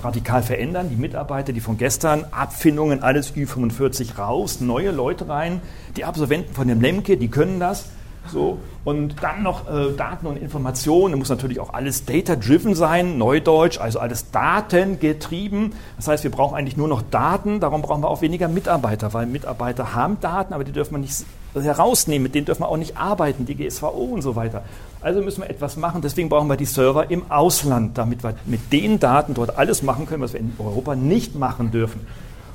radikal 0.01 0.41
verändern, 0.41 0.87
die 0.89 0.95
Mitarbeiter, 0.95 1.51
die 1.51 1.59
von 1.59 1.77
gestern, 1.77 2.27
Abfindungen, 2.31 3.03
alles 3.03 3.35
Ü45 3.35 4.17
raus, 4.17 4.61
neue 4.61 4.91
Leute 4.91 5.27
rein, 5.27 5.59
die 5.97 6.05
Absolventen 6.05 6.53
von 6.53 6.69
dem 6.69 6.79
Lemke, 6.79 7.17
die 7.17 7.27
können 7.27 7.59
das 7.59 7.87
so, 8.31 8.59
und 8.85 9.15
dann 9.21 9.43
noch 9.43 9.67
äh, 9.69 9.91
Daten 9.95 10.25
und 10.27 10.37
Informationen. 10.37 11.13
Da 11.13 11.17
muss 11.17 11.29
natürlich 11.29 11.59
auch 11.59 11.73
alles 11.73 12.05
data-driven 12.05 12.75
sein, 12.75 13.17
Neudeutsch, 13.17 13.79
also 13.79 13.99
alles 13.99 14.31
datengetrieben. 14.31 15.73
Das 15.97 16.07
heißt, 16.07 16.23
wir 16.23 16.31
brauchen 16.31 16.55
eigentlich 16.55 16.77
nur 16.77 16.87
noch 16.87 17.01
Daten. 17.01 17.59
Darum 17.59 17.81
brauchen 17.81 18.01
wir 18.01 18.09
auch 18.09 18.21
weniger 18.21 18.47
Mitarbeiter, 18.47 19.13
weil 19.13 19.25
Mitarbeiter 19.25 19.93
haben 19.93 20.19
Daten, 20.21 20.53
aber 20.53 20.63
die 20.63 20.71
dürfen 20.71 20.93
wir 20.93 20.99
nicht 20.99 21.25
herausnehmen. 21.53 22.23
Mit 22.23 22.35
denen 22.35 22.45
dürfen 22.45 22.61
wir 22.61 22.69
auch 22.69 22.77
nicht 22.77 22.97
arbeiten, 22.97 23.45
die 23.45 23.55
GSVO 23.55 23.89
und 23.89 24.21
so 24.21 24.35
weiter. 24.35 24.63
Also 25.01 25.21
müssen 25.21 25.41
wir 25.41 25.49
etwas 25.49 25.77
machen. 25.77 26.01
Deswegen 26.01 26.29
brauchen 26.29 26.47
wir 26.47 26.57
die 26.57 26.65
Server 26.65 27.09
im 27.09 27.31
Ausland, 27.31 27.97
damit 27.97 28.23
wir 28.23 28.35
mit 28.45 28.71
den 28.71 28.99
Daten 28.99 29.33
dort 29.33 29.57
alles 29.57 29.83
machen 29.83 30.05
können, 30.05 30.21
was 30.21 30.33
wir 30.33 30.39
in 30.39 30.53
Europa 30.59 30.95
nicht 30.95 31.35
machen 31.35 31.71
dürfen. 31.71 32.01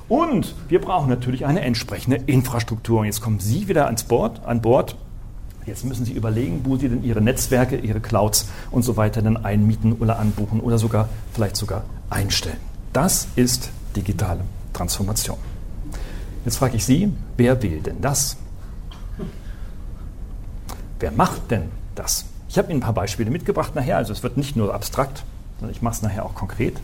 Und 0.09 0.55
wir 0.69 0.81
brauchen 0.81 1.09
natürlich 1.09 1.47
eine 1.47 1.63
entsprechende 1.63 2.17
Infrastruktur. 2.27 3.01
Und 3.01 3.07
jetzt 3.07 3.23
kommen 3.23 3.41
Sie 3.41 3.69
wieder 3.69 3.87
ans 3.87 4.05
Bord, 4.05 4.43
an 4.45 4.61
Bord 4.61 4.97
Jetzt 5.67 5.85
müssen 5.85 6.05
Sie 6.05 6.13
überlegen, 6.13 6.61
wo 6.65 6.77
Sie 6.77 6.89
denn 6.89 7.03
Ihre 7.03 7.23
Netzwerke, 7.23 7.77
Ihre 7.77 8.01
Clouds 8.01 8.49
und 8.71 8.83
so 8.83 8.97
weiter 8.97 9.23
dann 9.23 9.45
einmieten 9.45 9.95
oder 9.95 10.19
anbuchen 10.19 10.61
oder 10.61 10.79
sogar 10.79 11.09
vielleicht 11.33 11.57
sogar 11.57 11.85
einstellen. 12.11 12.59
Das 12.93 13.29
ist 13.35 13.71
digitale 13.97 14.41
Transformation. 14.73 15.39
Jetzt 16.45 16.57
frage 16.57 16.77
ich 16.77 16.85
Sie, 16.85 17.11
wer 17.37 17.63
will 17.63 17.81
denn 17.81 18.03
das? 18.03 18.37
Wer 21.01 21.13
macht 21.13 21.51
denn 21.51 21.71
das? 21.95 22.27
Ich 22.49 22.59
habe 22.59 22.71
Ihnen 22.71 22.81
ein 22.81 22.85
paar 22.85 22.93
Beispiele 22.93 23.31
mitgebracht 23.31 23.75
nachher, 23.75 23.97
also 23.97 24.13
es 24.13 24.23
wird 24.23 24.37
nicht 24.37 24.57
nur 24.57 24.75
abstrakt, 24.75 25.25
sondern 25.59 25.75
ich 25.75 25.83
mache 25.83 25.95
es 25.95 26.03
nachher 26.03 26.27
auch 26.27 26.35
konkret. 26.35 26.79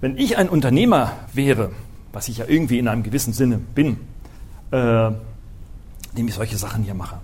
Wenn 0.00 0.16
ich 0.16 0.36
ein 0.36 0.48
Unternehmer 0.48 1.12
wäre, 1.32 1.72
was 2.12 2.28
ich 2.28 2.38
ja 2.38 2.44
irgendwie 2.46 2.78
in 2.78 2.88
einem 2.88 3.02
gewissen 3.02 3.32
Sinne 3.32 3.58
bin, 3.58 3.98
äh, 4.70 5.08
indem 6.10 6.28
ich 6.28 6.34
solche 6.34 6.56
Sachen 6.56 6.84
hier 6.84 6.94
mache, 6.94 7.16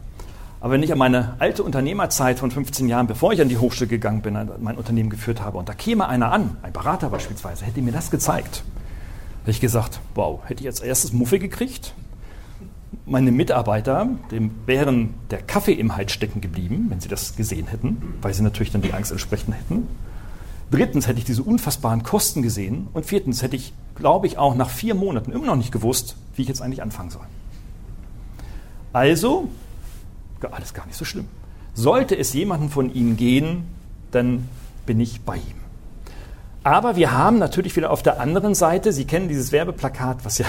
aber 0.60 0.72
wenn 0.72 0.82
ich 0.82 0.90
an 0.92 0.98
meine 0.98 1.36
alte 1.38 1.62
Unternehmerzeit 1.62 2.38
von 2.38 2.50
15 2.50 2.88
Jahren, 2.88 3.06
bevor 3.06 3.32
ich 3.32 3.40
an 3.40 3.48
die 3.48 3.58
Hochschule 3.58 3.88
gegangen 3.88 4.22
bin, 4.22 4.36
mein 4.60 4.76
Unternehmen 4.76 5.08
geführt 5.08 5.40
habe, 5.40 5.58
und 5.58 5.68
da 5.68 5.74
käme 5.74 6.08
einer 6.08 6.32
an, 6.32 6.56
ein 6.62 6.72
Berater 6.72 7.10
beispielsweise, 7.10 7.64
hätte 7.64 7.80
mir 7.80 7.92
das 7.92 8.10
gezeigt, 8.10 8.64
hätte 9.40 9.50
ich 9.52 9.60
gesagt, 9.60 10.00
wow, 10.14 10.40
hätte 10.46 10.62
ich 10.62 10.66
als 10.66 10.80
erstes 10.80 11.12
Muffe 11.12 11.38
gekriegt. 11.38 11.94
Meine 13.06 13.30
Mitarbeiter, 13.30 14.08
dem 14.30 14.50
wären 14.66 15.14
der 15.30 15.42
Kaffee 15.42 15.72
im 15.72 15.96
Hals 15.96 16.12
stecken 16.12 16.40
geblieben, 16.40 16.86
wenn 16.88 17.00
sie 17.00 17.08
das 17.08 17.36
gesehen 17.36 17.68
hätten, 17.68 18.14
weil 18.20 18.34
sie 18.34 18.42
natürlich 18.42 18.72
dann 18.72 18.82
die 18.82 18.92
Angst 18.92 19.12
entsprechend 19.12 19.54
hätten. 19.54 19.86
Drittens 20.70 21.06
hätte 21.06 21.18
ich 21.18 21.24
diese 21.24 21.42
unfassbaren 21.42 22.02
Kosten 22.02 22.42
gesehen. 22.42 22.88
Und 22.92 23.06
viertens 23.06 23.42
hätte 23.42 23.56
ich, 23.56 23.72
glaube 23.94 24.26
ich, 24.26 24.36
auch 24.36 24.54
nach 24.54 24.68
vier 24.68 24.94
Monaten 24.94 25.32
immer 25.32 25.46
noch 25.46 25.56
nicht 25.56 25.72
gewusst, 25.72 26.16
wie 26.36 26.42
ich 26.42 26.48
jetzt 26.48 26.60
eigentlich 26.60 26.82
anfangen 26.82 27.10
soll. 27.10 27.24
Also 28.92 29.48
alles 30.42 30.74
gar 30.74 30.86
nicht 30.86 30.96
so 30.96 31.04
schlimm. 31.04 31.26
Sollte 31.74 32.16
es 32.16 32.32
jemanden 32.32 32.70
von 32.70 32.92
Ihnen 32.92 33.16
gehen, 33.16 33.64
dann 34.10 34.48
bin 34.86 35.00
ich 35.00 35.20
bei 35.20 35.36
ihm. 35.36 35.58
Aber 36.64 36.96
wir 36.96 37.12
haben 37.12 37.38
natürlich 37.38 37.76
wieder 37.76 37.90
auf 37.90 38.02
der 38.02 38.20
anderen 38.20 38.54
Seite, 38.54 38.92
Sie 38.92 39.04
kennen 39.04 39.28
dieses 39.28 39.52
Werbeplakat, 39.52 40.24
was 40.24 40.38
ja 40.38 40.46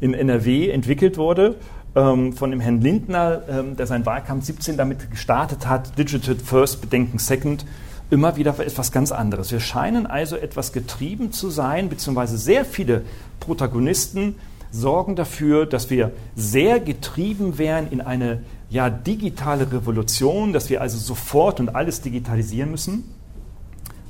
in 0.00 0.14
NRW 0.14 0.70
entwickelt 0.70 1.16
wurde, 1.16 1.56
ähm, 1.94 2.32
von 2.32 2.50
dem 2.50 2.60
Herrn 2.60 2.80
Lindner, 2.80 3.42
ähm, 3.48 3.76
der 3.76 3.86
seinen 3.86 4.06
Wahlkampf 4.06 4.44
17 4.44 4.76
damit 4.76 5.10
gestartet 5.10 5.68
hat, 5.68 5.98
Digital 5.98 6.36
First, 6.36 6.80
Bedenken 6.80 7.18
Second, 7.18 7.64
immer 8.10 8.36
wieder 8.36 8.58
etwas 8.58 8.92
ganz 8.92 9.12
anderes. 9.12 9.50
Wir 9.52 9.60
scheinen 9.60 10.06
also 10.06 10.36
etwas 10.36 10.72
getrieben 10.72 11.32
zu 11.32 11.50
sein, 11.50 11.88
beziehungsweise 11.88 12.38
sehr 12.38 12.64
viele 12.64 13.02
Protagonisten 13.40 14.36
sorgen 14.70 15.14
dafür, 15.14 15.66
dass 15.66 15.88
wir 15.88 16.10
sehr 16.34 16.80
getrieben 16.80 17.58
werden 17.58 17.90
in 17.90 18.00
eine 18.00 18.40
ja, 18.74 18.90
digitale 18.90 19.70
Revolution, 19.70 20.52
dass 20.52 20.68
wir 20.68 20.80
also 20.80 20.98
sofort 20.98 21.60
und 21.60 21.76
alles 21.76 22.00
digitalisieren 22.00 22.72
müssen, 22.72 23.04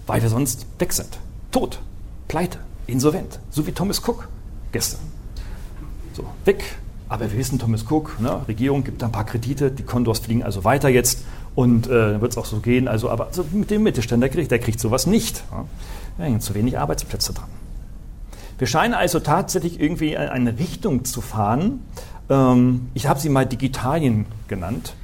weil 0.07 0.23
wir 0.23 0.31
sonst 0.31 0.67
weg 0.79 0.95
sind. 0.95 1.19
Tot, 1.51 1.81
pleite, 2.29 2.59
insolvent, 2.87 3.41
so 3.51 3.67
wie 3.67 3.73
Thomas 3.73 4.01
Cook 4.09 4.27
gestern. 4.73 5.01
So, 6.15 6.25
weg, 6.47 6.65
Aber 7.11 7.31
wir 7.31 7.39
wissen, 7.39 7.59
Thomas 7.59 7.85
Cook, 7.91 8.19
ne, 8.19 8.41
Regierung 8.49 8.85
gibt 8.85 9.03
da 9.03 9.07
ein 9.07 9.13
paar 9.13 9.27
Kredite, 9.27 9.71
die 9.71 9.83
Kondors 9.83 10.21
fliegen 10.21 10.43
also 10.43 10.65
weiter 10.65 10.89
jetzt 10.89 11.25
und 11.55 11.87
äh, 11.87 12.13
dann 12.13 12.23
wird 12.23 12.33
es 12.33 12.39
auch 12.39 12.47
so 12.47 12.61
gehen. 12.61 12.89
Also, 12.89 13.11
aber 13.11 13.27
also 13.27 13.45
mit 13.53 13.71
dem 13.71 13.83
Mittelständler 13.83 14.31
kriegt, 14.31 14.51
der 14.51 14.61
kriegt 14.61 14.81
sowas 14.81 15.07
nicht. 15.07 15.45
Ja. 15.53 15.67
Da 16.17 16.25
hängen 16.25 16.41
zu 16.41 16.55
wenig 16.55 16.79
Arbeitsplätze 16.79 17.35
dran. 17.35 17.51
Wir 18.57 18.67
scheinen 18.67 18.95
also 18.95 19.21
tatsächlich 19.21 19.79
irgendwie 19.79 20.17
eine 20.17 20.59
Richtung 20.59 21.05
zu 21.05 21.21
fahren. 21.21 21.81
Ähm, 22.29 22.89
ich 22.95 23.07
habe 23.07 23.21
sie 23.21 23.29
mal 23.29 23.47
Digitalien 23.47 24.27
genannt, 24.49 24.95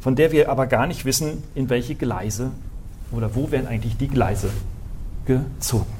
von 0.00 0.16
der 0.16 0.32
wir 0.32 0.50
aber 0.50 0.66
gar 0.66 0.86
nicht 0.86 1.04
wissen, 1.04 1.42
in 1.54 1.70
welche 1.70 1.94
Gleise 1.94 2.50
oder 3.10 3.34
wo 3.34 3.50
werden 3.50 3.66
eigentlich 3.66 3.96
die 3.96 4.08
Gleise 4.08 4.50
gezogen. 5.26 5.92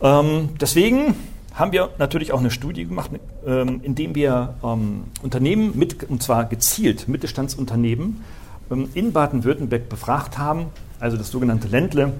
Ähm, 0.00 0.50
deswegen 0.60 1.14
haben 1.54 1.72
wir 1.72 1.90
natürlich 1.98 2.32
auch 2.32 2.38
eine 2.38 2.50
Studie 2.50 2.84
gemacht, 2.84 3.10
ähm, 3.44 3.80
indem 3.82 4.14
wir 4.14 4.54
ähm, 4.62 5.04
Unternehmen 5.22 5.76
mit, 5.76 6.08
und 6.08 6.22
zwar 6.22 6.44
gezielt 6.44 7.08
Mittelstandsunternehmen 7.08 8.22
ähm, 8.70 8.88
in 8.94 9.12
Baden-Württemberg 9.12 9.88
befragt 9.88 10.38
haben, 10.38 10.66
also 11.00 11.16
das 11.16 11.30
sogenannte 11.30 11.66
Ländle. 11.66 12.12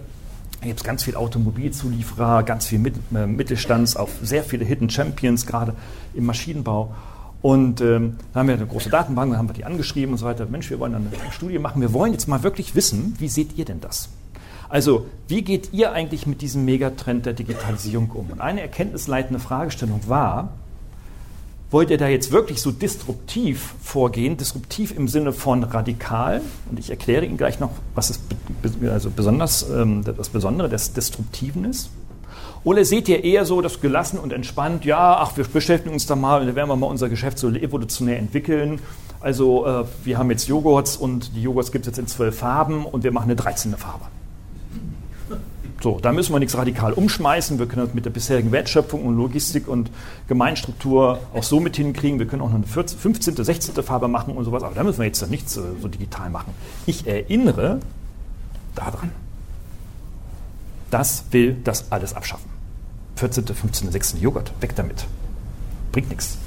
Da 0.61 0.67
gibt 0.67 0.81
es 0.81 0.85
ganz 0.85 1.05
viele 1.05 1.19
Automobilzulieferer, 1.19 2.43
ganz 2.43 2.67
viel 2.67 2.81
mit, 2.81 2.97
äh, 3.15 3.27
Mittelstands, 3.27 3.97
auch 3.97 4.09
sehr 4.23 4.43
viele 4.43 4.65
Hidden 4.65 4.91
Champions, 4.91 5.47
gerade 5.47 5.75
im 6.15 6.27
Maschinenbau. 6.27 6.93
Und 7.41 7.81
ähm, 7.81 8.17
da 8.33 8.41
haben 8.41 8.49
wir 8.49 8.55
eine 8.55 8.67
große 8.67 8.91
Datenbank, 8.91 9.31
dann 9.31 9.39
haben 9.39 9.49
wir 9.49 9.55
die 9.55 9.65
angeschrieben 9.65 10.13
und 10.13 10.19
so 10.19 10.27
weiter. 10.27 10.47
Mensch, 10.47 10.71
wir 10.71 10.81
wollen 10.81 10.95
eine 10.95 11.09
Studie 11.31 11.59
machen. 11.59 11.81
Wir 11.81 11.93
wollen 11.93 12.13
jetzt 12.13 12.27
mal 12.27 12.43
wirklich 12.43 12.75
wissen, 12.75 13.15
wie 13.19 13.29
seht 13.29 13.57
ihr 13.57 13.65
denn 13.65 13.81
das? 13.81 14.09
Also, 14.69 15.07
wie 15.29 15.43
geht 15.43 15.73
ihr 15.73 15.93
eigentlich 15.93 16.27
mit 16.27 16.43
diesem 16.43 16.65
Megatrend 16.65 17.25
der 17.27 17.33
Digitalisierung 17.33 18.11
um? 18.11 18.31
Und 18.31 18.41
eine 18.41 18.61
erkenntnisleitende 18.61 19.41
Fragestellung 19.41 20.01
war, 20.09 20.51
wollt 21.71 21.91
ihr 21.91 21.99
da 21.99 22.09
jetzt 22.09 22.33
wirklich 22.33 22.61
so 22.61 22.71
disruptiv 22.71 23.75
vorgehen? 23.83 24.37
Disruptiv 24.37 24.97
im 24.97 25.07
Sinne 25.07 25.33
von 25.33 25.65
radikal. 25.65 26.41
Und 26.71 26.79
ich 26.79 26.91
erkläre 26.91 27.25
Ihnen 27.25 27.37
gleich 27.37 27.61
noch, 27.61 27.71
was 27.95 28.11
es 28.11 28.21
also 28.91 29.11
besonders, 29.11 29.69
ähm, 29.71 30.03
das 30.03 30.31
Besondere 30.31 30.69
des 30.69 30.93
Disruptiven 30.93 31.65
ist. 31.65 31.91
Oder 32.65 32.85
seht 32.85 33.09
ihr 33.09 33.25
eher 33.25 33.45
so 33.45 33.61
das 33.61 33.81
gelassen 33.81 34.19
und 34.19 34.33
entspannt, 34.33 34.85
ja, 34.85 35.17
ach, 35.21 35.37
wir 35.37 35.45
beschäftigen 35.45 35.95
uns 35.95 36.07
da 36.07 36.17
mal 36.17 36.41
und 36.41 36.47
dann 36.47 36.57
werden 36.57 36.69
wir 36.69 36.77
mal 36.77 36.87
unser 36.87 37.09
Geschäft 37.09 37.39
so 37.39 37.49
evolutionär 37.51 38.19
entwickeln. 38.19 38.81
Also 39.21 39.67
äh, 39.67 39.85
wir 40.05 40.19
haben 40.19 40.31
jetzt 40.31 40.49
Joghurts 40.49 40.97
und 40.97 41.35
die 41.35 41.43
Joghurts 41.43 41.73
gibt 41.73 41.87
es 41.87 41.91
jetzt 41.91 41.99
in 41.99 42.07
zwölf 42.07 42.39
Farben 42.39 42.85
und 42.85 43.05
wir 43.05 43.13
machen 43.13 43.25
eine 43.25 43.37
13. 43.37 43.77
Farbe. 43.77 44.07
So, 45.81 46.01
da 46.01 46.11
müssen 46.11 46.33
wir 46.33 46.41
nichts 46.41 46.57
radikal 46.57 46.93
umschmeißen. 46.93 47.61
Wir 47.61 47.67
können 47.67 47.87
das 47.87 47.95
mit 47.95 48.05
der 48.05 48.11
bisherigen 48.11 48.51
Wertschöpfung 48.51 49.05
und 49.05 49.17
Logistik 49.17 49.69
und 49.69 49.91
Gemeinstruktur 50.27 51.21
auch 51.33 51.43
so 51.45 51.61
mit 51.61 51.77
hinkriegen. 51.77 52.19
Wir 52.19 52.27
können 52.27 52.43
auch 52.43 52.49
noch 52.49 52.57
eine 52.57 52.67
14, 52.67 52.99
15., 52.99 53.37
16. 53.37 53.83
Farbe 53.85 54.09
machen 54.09 54.37
und 54.37 54.45
sowas. 54.45 54.65
Aber 54.65 54.75
da 54.75 54.83
müssen 54.83 54.99
wir 54.99 55.07
jetzt 55.07 55.31
nichts 55.31 55.55
so, 55.55 55.63
so 55.81 55.87
digital 55.87 56.31
machen. 56.31 56.53
Ich 56.87 57.07
erinnere 57.07 57.79
daran. 58.75 59.11
Das 60.91 61.25
will 61.31 61.57
das 61.65 61.91
alles 61.93 62.15
abschaffen. 62.15 62.51
14., 63.17 63.47
15., 63.47 63.91
16. 63.91 64.21
Joghurt, 64.21 64.53
weg 64.61 64.75
damit. 64.77 65.07
Bringt 65.93 66.09
nichts. 66.09 66.39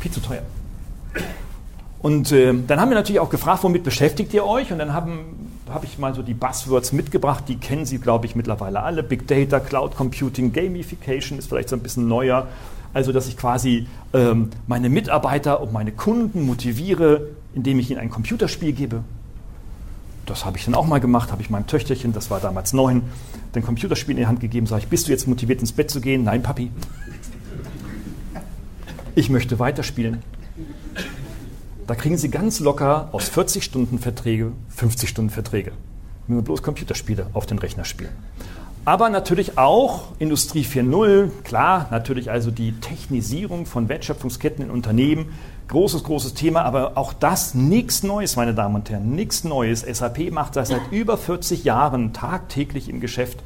Viel 0.00 0.10
zu 0.10 0.20
teuer. 0.20 0.42
Und 2.00 2.32
äh, 2.32 2.52
dann 2.66 2.80
haben 2.80 2.90
wir 2.90 2.96
natürlich 2.96 3.20
auch 3.20 3.30
gefragt, 3.30 3.62
womit 3.64 3.82
beschäftigt 3.82 4.34
ihr 4.34 4.44
euch? 4.44 4.70
Und 4.72 4.78
dann 4.78 4.92
habe 4.92 5.12
hab 5.70 5.84
ich 5.84 5.98
mal 5.98 6.14
so 6.14 6.22
die 6.22 6.34
Buzzwords 6.34 6.92
mitgebracht, 6.92 7.44
die 7.48 7.56
kennen 7.56 7.86
Sie, 7.86 7.98
glaube 7.98 8.26
ich, 8.26 8.36
mittlerweile 8.36 8.82
alle. 8.82 9.02
Big 9.02 9.26
Data, 9.26 9.60
Cloud 9.60 9.96
Computing, 9.96 10.52
Gamification 10.52 11.38
ist 11.38 11.48
vielleicht 11.48 11.70
so 11.70 11.76
ein 11.76 11.80
bisschen 11.80 12.06
neuer. 12.06 12.48
Also, 12.92 13.10
dass 13.10 13.26
ich 13.26 13.36
quasi 13.36 13.86
ähm, 14.12 14.50
meine 14.66 14.88
Mitarbeiter 14.88 15.60
und 15.60 15.72
meine 15.72 15.92
Kunden 15.92 16.42
motiviere, 16.42 17.28
indem 17.54 17.78
ich 17.78 17.90
ihnen 17.90 18.00
ein 18.00 18.10
Computerspiel 18.10 18.72
gebe. 18.72 19.02
Das 20.26 20.44
habe 20.44 20.56
ich 20.56 20.64
dann 20.64 20.74
auch 20.74 20.86
mal 20.86 21.00
gemacht, 21.00 21.32
habe 21.32 21.42
ich 21.42 21.50
meinem 21.50 21.66
Töchterchen, 21.66 22.12
das 22.12 22.30
war 22.30 22.40
damals 22.40 22.72
neun, 22.72 23.02
den 23.54 23.62
Computerspiel 23.62 24.12
in 24.12 24.22
die 24.22 24.26
Hand 24.26 24.40
gegeben, 24.40 24.66
sage 24.66 24.82
ich, 24.82 24.88
bist 24.88 25.06
du 25.06 25.12
jetzt 25.12 25.28
motiviert 25.28 25.60
ins 25.60 25.72
Bett 25.72 25.90
zu 25.90 26.00
gehen? 26.00 26.24
Nein, 26.24 26.42
Papi. 26.42 26.70
Ich 29.14 29.30
möchte 29.30 29.58
weiterspielen. 29.58 30.22
Da 31.86 31.94
kriegen 31.94 32.16
Sie 32.16 32.30
ganz 32.30 32.60
locker 32.60 33.10
aus 33.12 33.28
40 33.28 33.62
Stunden 33.62 33.98
Verträge 33.98 34.52
50 34.70 35.08
Stunden 35.08 35.30
Verträge. 35.30 35.72
Wenn 36.26 36.36
wir 36.36 36.42
bloß 36.42 36.62
Computerspiele 36.62 37.26
auf 37.34 37.44
den 37.46 37.58
Rechner 37.58 37.84
spielen. 37.84 38.12
Aber 38.86 39.08
natürlich 39.08 39.56
auch 39.56 40.08
Industrie 40.18 40.62
4.0, 40.62 41.30
klar, 41.42 41.88
natürlich 41.90 42.30
also 42.30 42.50
die 42.50 42.72
Technisierung 42.80 43.64
von 43.64 43.88
Wertschöpfungsketten 43.88 44.64
in 44.64 44.70
Unternehmen. 44.70 45.32
Großes, 45.68 46.04
großes 46.04 46.34
Thema, 46.34 46.62
aber 46.62 46.96
auch 46.96 47.12
das 47.14 47.54
nichts 47.54 48.02
Neues, 48.02 48.36
meine 48.36 48.54
Damen 48.54 48.74
und 48.74 48.90
Herren, 48.90 49.14
nichts 49.14 49.44
Neues. 49.44 49.80
SAP 49.80 50.30
macht 50.30 50.56
das 50.56 50.68
seit 50.68 50.92
über 50.92 51.16
40 51.16 51.64
Jahren 51.64 52.12
tagtäglich 52.12 52.88
im 52.88 53.00
Geschäft, 53.00 53.38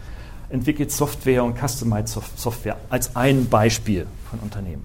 entwickelt 0.51 0.91
Software 0.91 1.45
und 1.45 1.57
Customized 1.57 2.21
Software 2.37 2.77
als 2.91 3.15
ein 3.15 3.49
Beispiel 3.49 4.07
von 4.31 4.41
Unternehmen. 4.41 4.85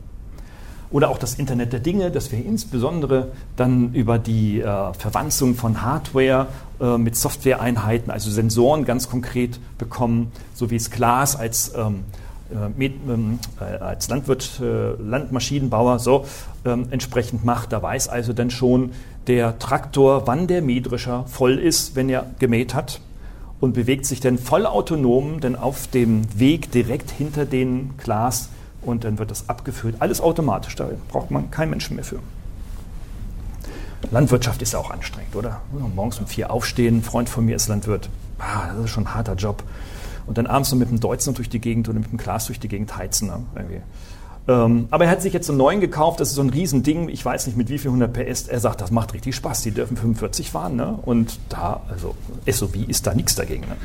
Oder 0.93 1.09
auch 1.09 1.17
das 1.17 1.33
Internet 1.33 1.73
der 1.73 1.79
Dinge, 1.79 2.11
das 2.11 2.31
wir 2.31 2.45
insbesondere 2.45 3.31
dann 3.55 3.95
über 3.95 4.19
die 4.19 4.61
äh, 4.61 4.93
Verwanzung 4.93 5.55
von 5.55 5.81
Hardware 5.81 6.47
äh, 6.79 6.99
mit 6.99 7.15
Softwareeinheiten, 7.15 8.11
also 8.11 8.29
Sensoren 8.29 8.85
ganz 8.85 9.09
konkret 9.09 9.59
bekommen, 9.79 10.31
so 10.53 10.69
wie 10.69 10.75
es 10.75 10.91
Glas 10.91 11.35
als, 11.35 11.73
ähm, 11.75 12.03
äh, 12.51 12.85
ähm, 12.85 13.39
äh, 13.59 13.63
als 13.63 14.09
Landwirt, 14.09 14.59
äh, 14.61 14.93
Landmaschinenbauer 15.01 15.99
so 15.99 16.25
ähm, 16.65 16.87
entsprechend 16.91 17.45
macht. 17.45 17.71
Da 17.71 17.81
weiß 17.81 18.09
also 18.09 18.33
dann 18.33 18.49
schon 18.49 18.91
der 19.27 19.59
Traktor, 19.59 20.27
wann 20.27 20.47
der 20.47 20.61
Mähdrescher 20.61 21.25
voll 21.27 21.57
ist, 21.57 21.95
wenn 21.95 22.09
er 22.09 22.25
gemäht 22.39 22.73
hat 22.73 22.99
und 23.59 23.73
bewegt 23.73 24.05
sich 24.05 24.19
dann 24.19 24.37
vollautonom 24.37 25.39
denn 25.39 25.55
auf 25.55 25.87
dem 25.87 26.23
Weg 26.37 26.71
direkt 26.71 27.11
hinter 27.11 27.45
den 27.45 27.91
Glas 27.97 28.49
und 28.81 29.05
dann 29.05 29.17
wird 29.17 29.31
das 29.31 29.47
abgefüllt. 29.47 29.95
Alles 29.99 30.19
automatisch, 30.19 30.75
da 30.75 30.89
braucht 31.07 31.31
man 31.31 31.49
keinen 31.49 31.69
Menschen 31.69 31.95
mehr 31.95 32.03
für. 32.03 32.19
Landwirtschaft 34.11 34.61
ist 34.61 34.73
ja 34.73 34.79
auch 34.79 34.91
anstrengend, 34.91 35.35
oder? 35.35 35.61
Morgens 35.95 36.19
um 36.19 36.27
vier 36.27 36.51
aufstehen, 36.51 36.97
ein 36.97 37.03
Freund 37.03 37.29
von 37.29 37.45
mir 37.45 37.55
ist 37.55 37.69
Landwirt. 37.69 38.09
Ah, 38.37 38.73
das 38.75 38.85
ist 38.85 38.91
schon 38.91 39.05
ein 39.07 39.13
harter 39.13 39.35
Job. 39.35 39.63
Und 40.25 40.37
dann 40.37 40.47
abends 40.47 40.71
noch 40.71 40.79
mit 40.79 40.89
dem 40.89 40.99
Deutzen 40.99 41.33
durch 41.33 41.49
die 41.49 41.59
Gegend 41.59 41.89
oder 41.89 41.99
mit 41.99 42.11
dem 42.11 42.17
Glas 42.17 42.45
durch 42.45 42.59
die 42.59 42.67
Gegend 42.67 42.95
heizen. 42.95 43.27
Ne? 43.27 43.43
Ähm, 44.47 44.87
aber 44.91 45.05
er 45.05 45.11
hat 45.11 45.21
sich 45.21 45.33
jetzt 45.33 45.49
einen 45.49 45.57
neuen 45.57 45.79
gekauft, 45.79 46.19
das 46.19 46.29
ist 46.29 46.35
so 46.35 46.41
ein 46.41 46.49
Riesending, 46.49 47.07
ich 47.07 47.23
weiß 47.23 47.47
nicht 47.47 47.55
mit 47.55 47.69
wie 47.69 47.77
viel 47.77 47.89
100 47.89 48.11
PS. 48.11 48.47
Er 48.49 48.59
sagt, 48.59 48.81
das 48.81 48.91
macht 48.91 49.13
richtig 49.13 49.35
Spaß, 49.35 49.61
die 49.61 49.71
dürfen 49.71 49.95
45 49.95 50.51
fahren. 50.51 50.75
Ne? 50.75 50.99
Und 51.03 51.39
da, 51.49 51.81
also 51.89 52.15
SOV 52.49 52.75
ist 52.87 53.07
da 53.07 53.13
nichts 53.13 53.35
dagegen. 53.35 53.61
Ne? 53.61 53.77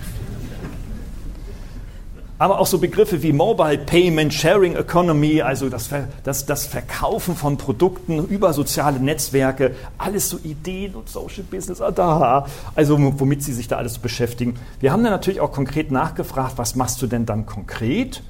Aber 2.38 2.60
auch 2.60 2.66
so 2.66 2.78
Begriffe 2.78 3.22
wie 3.22 3.32
Mobile 3.32 3.78
Payment, 3.78 4.32
Sharing 4.32 4.76
Economy, 4.76 5.42
also 5.42 5.68
das, 5.68 5.90
das, 6.22 6.46
das 6.46 6.66
Verkaufen 6.66 7.34
von 7.34 7.56
Produkten 7.56 8.24
über 8.26 8.52
soziale 8.52 9.00
Netzwerke, 9.00 9.74
alles 9.98 10.30
so 10.30 10.38
Ideen 10.38 10.94
und 10.94 11.08
Social 11.08 11.42
Business, 11.42 11.80
ah, 11.80 11.90
da, 11.90 12.46
also 12.76 12.96
womit 13.18 13.42
Sie 13.42 13.52
sich 13.52 13.66
da 13.66 13.76
alles 13.76 13.98
beschäftigen. 13.98 14.54
Wir 14.78 14.92
haben 14.92 15.02
dann 15.02 15.12
natürlich 15.12 15.40
auch 15.40 15.52
konkret 15.52 15.90
nachgefragt, 15.90 16.52
was 16.56 16.76
machst 16.76 17.02
du 17.02 17.08
denn 17.08 17.26
dann 17.26 17.44
konkret? 17.44 18.22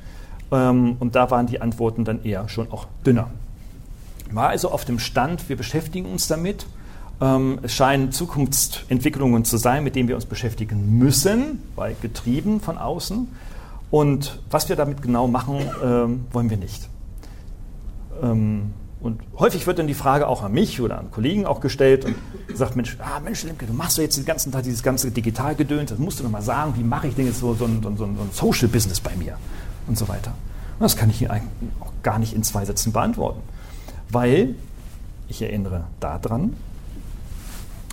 Ähm, 0.51 0.97
und 1.01 1.15
da 1.15 1.31
waren 1.31 1.47
die 1.47 1.61
Antworten 1.61 2.05
dann 2.05 2.25
eher 2.25 2.49
schon 2.49 2.73
auch 2.73 2.87
dünner. 3.05 3.31
War 4.31 4.49
also 4.49 4.71
auf 4.71 4.85
dem 4.85 4.99
Stand, 4.99 5.49
wir 5.49 5.57
beschäftigen 5.57 6.11
uns 6.11 6.29
damit. 6.29 6.67
Ähm, 7.21 7.59
es 7.63 7.75
scheinen 7.75 8.13
Zukunftsentwicklungen 8.13 9.45
zu 9.45 9.59
sein, 9.59 9.85
mit 9.85 9.97
denen 9.97 10.09
wir 10.09 10.15
uns 10.15 10.27
beschäftigen 10.27 10.99
müssen, 10.99 11.63
weil 11.77 11.95
getrieben 12.01 12.61
von 12.61 12.79
außen. 12.79 13.29
Und 13.91 14.41
was 14.51 14.69
wir 14.69 14.77
damit 14.77 15.03
genau 15.03 15.29
machen, 15.29 15.61
ähm, 15.83 16.27
wollen 16.31 16.51
wir 16.51 16.57
nicht. 16.57 16.89
Ähm, 18.23 18.73
und 19.01 19.21
häufig 19.39 19.67
wird 19.67 19.79
dann 19.79 19.87
die 19.87 19.95
Frage 19.95 20.27
auch 20.27 20.43
an 20.43 20.53
mich 20.53 20.81
oder 20.81 20.99
an 20.99 21.11
Kollegen 21.11 21.47
auch 21.47 21.61
gestellt 21.61 22.05
und 22.05 22.17
gesagt, 22.49 22.75
Mensch, 22.75 22.97
ah, 23.01 23.21
Mensch, 23.21 23.45
Lemke, 23.45 23.65
du 23.65 23.73
machst 23.73 23.97
doch 23.97 24.03
jetzt 24.03 24.17
den 24.17 24.25
ganzen 24.25 24.51
Tag 24.51 24.65
dieses 24.65 24.83
ganze 24.83 25.13
Digitalgedöns, 25.13 25.91
das 25.91 25.99
musst 26.01 26.19
du 26.19 26.25
doch 26.25 26.31
mal 26.31 26.43
sagen, 26.43 26.75
wie 26.77 26.83
mache 26.83 27.07
ich 27.07 27.15
denn 27.15 27.27
jetzt 27.27 27.39
so, 27.39 27.55
so, 27.55 27.65
ein, 27.65 27.81
so, 27.83 27.95
so 27.97 28.05
ein 28.05 28.31
Social 28.33 28.69
Business 28.69 29.01
bei 29.01 29.15
mir 29.15 29.39
und 29.87 29.97
so 29.97 30.09
weiter. 30.09 30.33
Und 30.79 30.85
das 30.85 30.97
kann 30.97 31.11
ich 31.11 31.23
Ihnen 31.23 31.31
auch 31.81 31.93
gar 32.03 32.19
nicht 32.19 32.35
in 32.35 32.43
zwei 32.43 32.65
Sätzen 32.65 32.93
beantworten, 32.93 33.41
weil 34.11 34.57
ich 35.29 35.43
erinnere 35.43 35.85
daran, 36.01 36.55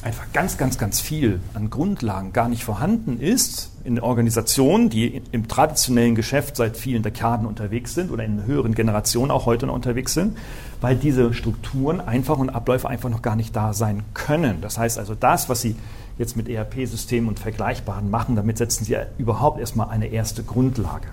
einfach 0.05 0.31
ganz, 0.33 0.57
ganz, 0.59 0.77
ganz 0.77 0.99
viel 0.99 1.39
an 1.55 1.71
Grundlagen 1.71 2.31
gar 2.31 2.47
nicht 2.47 2.63
vorhanden 2.63 3.19
ist 3.19 3.71
in 3.83 3.99
Organisationen, 3.99 4.91
die 4.91 5.23
im 5.31 5.47
traditionellen 5.47 6.13
Geschäft 6.13 6.57
seit 6.57 6.77
vielen 6.77 7.01
Dekaden 7.01 7.47
unterwegs 7.47 7.95
sind 7.95 8.11
oder 8.11 8.23
in 8.23 8.45
höheren 8.45 8.75
Generationen 8.75 9.31
auch 9.31 9.47
heute 9.47 9.65
noch 9.65 9.73
unterwegs 9.73 10.13
sind, 10.13 10.37
weil 10.79 10.95
diese 10.95 11.33
Strukturen 11.33 11.99
einfach 11.99 12.37
und 12.37 12.51
Abläufe 12.51 12.87
einfach 12.87 13.09
noch 13.09 13.23
gar 13.23 13.35
nicht 13.35 13.55
da 13.55 13.73
sein 13.73 14.03
können. 14.13 14.61
Das 14.61 14.77
heißt 14.77 14.99
also, 14.99 15.15
das, 15.15 15.49
was 15.49 15.61
Sie 15.61 15.75
jetzt 16.19 16.37
mit 16.37 16.49
ERP-Systemen 16.49 17.27
und 17.27 17.39
Vergleichbaren 17.39 18.11
machen, 18.11 18.35
damit 18.35 18.59
setzen 18.59 18.85
Sie 18.85 18.95
überhaupt 19.17 19.59
erstmal 19.59 19.89
eine 19.89 20.07
erste 20.07 20.43
Grundlage, 20.43 21.07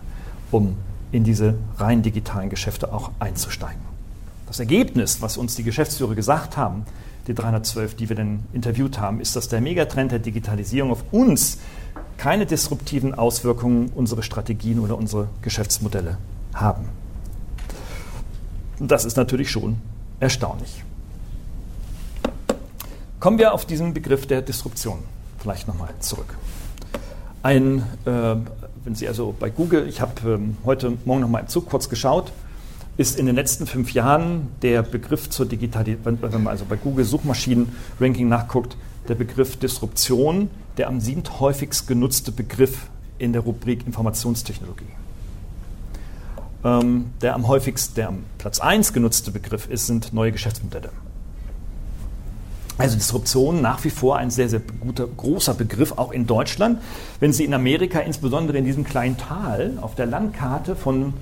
um 0.50 0.76
in 1.12 1.24
diese 1.24 1.54
rein 1.78 2.02
digitalen 2.02 2.50
Geschäfte 2.50 2.92
auch 2.92 3.10
einzusteigen. 3.20 3.80
Das 4.46 4.60
Ergebnis, 4.60 5.22
was 5.22 5.38
uns 5.38 5.56
die 5.56 5.62
Geschäftsführer 5.62 6.14
gesagt 6.14 6.58
haben, 6.58 6.84
die 7.26 7.34
312, 7.34 7.94
die 7.94 8.08
wir 8.08 8.16
dann 8.16 8.44
interviewt 8.52 8.98
haben, 8.98 9.20
ist, 9.20 9.36
dass 9.36 9.48
der 9.48 9.60
Megatrend 9.60 10.12
der 10.12 10.18
Digitalisierung 10.18 10.90
auf 10.90 11.04
uns 11.12 11.58
keine 12.16 12.46
disruptiven 12.46 13.14
Auswirkungen 13.14 13.90
unsere 13.94 14.22
Strategien 14.22 14.78
oder 14.78 14.96
unsere 14.96 15.28
Geschäftsmodelle 15.42 16.18
haben. 16.54 16.88
Das 18.78 19.04
ist 19.04 19.16
natürlich 19.16 19.50
schon 19.50 19.76
erstaunlich. 20.20 20.84
Kommen 23.20 23.38
wir 23.38 23.54
auf 23.54 23.66
diesen 23.66 23.94
Begriff 23.94 24.26
der 24.26 24.42
Disruption 24.42 24.98
vielleicht 25.38 25.68
nochmal 25.68 25.90
zurück. 26.00 26.34
Ein, 27.42 27.84
äh, 28.04 28.36
wenn 28.84 28.94
Sie 28.94 29.06
also 29.06 29.34
bei 29.38 29.50
Google, 29.50 29.88
ich 29.88 30.00
habe 30.00 30.12
ähm, 30.28 30.56
heute 30.64 30.96
Morgen 31.04 31.20
nochmal 31.20 31.42
im 31.42 31.48
Zug 31.48 31.68
kurz 31.68 31.88
geschaut, 31.88 32.32
ist 32.96 33.18
in 33.18 33.26
den 33.26 33.34
letzten 33.34 33.66
fünf 33.66 33.92
Jahren 33.92 34.48
der 34.60 34.82
Begriff 34.82 35.30
zur 35.30 35.46
Digitalisierung, 35.46 36.18
wenn 36.20 36.42
man 36.42 36.48
also 36.48 36.64
bei 36.64 36.76
Google 36.76 37.04
Suchmaschinen-Ranking 37.04 38.28
nachguckt, 38.28 38.76
der 39.08 39.14
Begriff 39.14 39.56
Disruption 39.56 40.50
der 40.76 40.88
am 40.88 41.00
siebthäufigst 41.00 41.86
genutzte 41.86 42.32
Begriff 42.32 42.86
in 43.18 43.32
der 43.32 43.42
Rubrik 43.42 43.86
Informationstechnologie. 43.86 44.86
Ähm, 46.64 47.10
der 47.20 47.34
am 47.34 47.48
häufigsten, 47.48 47.94
der 47.96 48.08
am 48.08 48.24
Platz 48.38 48.60
1 48.60 48.92
genutzte 48.92 49.30
Begriff 49.32 49.68
ist, 49.68 49.86
sind 49.86 50.12
neue 50.12 50.32
Geschäftsmodelle. 50.32 50.90
Also 52.78 52.96
Disruption 52.96 53.60
nach 53.60 53.84
wie 53.84 53.90
vor 53.90 54.16
ein 54.16 54.30
sehr, 54.30 54.48
sehr 54.48 54.60
guter, 54.80 55.06
großer 55.06 55.54
Begriff, 55.54 55.92
auch 55.92 56.10
in 56.10 56.26
Deutschland. 56.26 56.80
Wenn 57.20 57.32
Sie 57.32 57.44
in 57.44 57.52
Amerika, 57.52 58.00
insbesondere 58.00 58.58
in 58.58 58.64
diesem 58.64 58.84
kleinen 58.84 59.18
Tal 59.18 59.78
auf 59.80 59.94
der 59.94 60.06
Landkarte 60.06 60.74
von, 60.74 61.12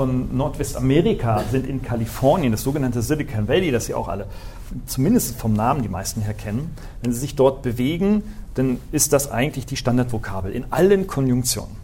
von 0.00 0.34
Nordwestamerika 0.34 1.44
sind 1.50 1.66
in 1.66 1.82
Kalifornien, 1.82 2.52
das 2.52 2.62
sogenannte 2.62 3.02
Silicon 3.02 3.48
Valley, 3.48 3.70
das 3.70 3.84
Sie 3.84 3.92
auch 3.92 4.08
alle 4.08 4.28
zumindest 4.86 5.38
vom 5.38 5.52
Namen 5.52 5.82
die 5.82 5.90
meisten 5.90 6.22
her 6.22 6.32
kennen, 6.32 6.74
wenn 7.02 7.12
Sie 7.12 7.18
sich 7.18 7.34
dort 7.34 7.60
bewegen, 7.60 8.22
dann 8.54 8.78
ist 8.92 9.12
das 9.12 9.30
eigentlich 9.30 9.66
die 9.66 9.76
Standardvokabel 9.76 10.52
in 10.52 10.64
allen 10.70 11.06
Konjunktionen. 11.06 11.76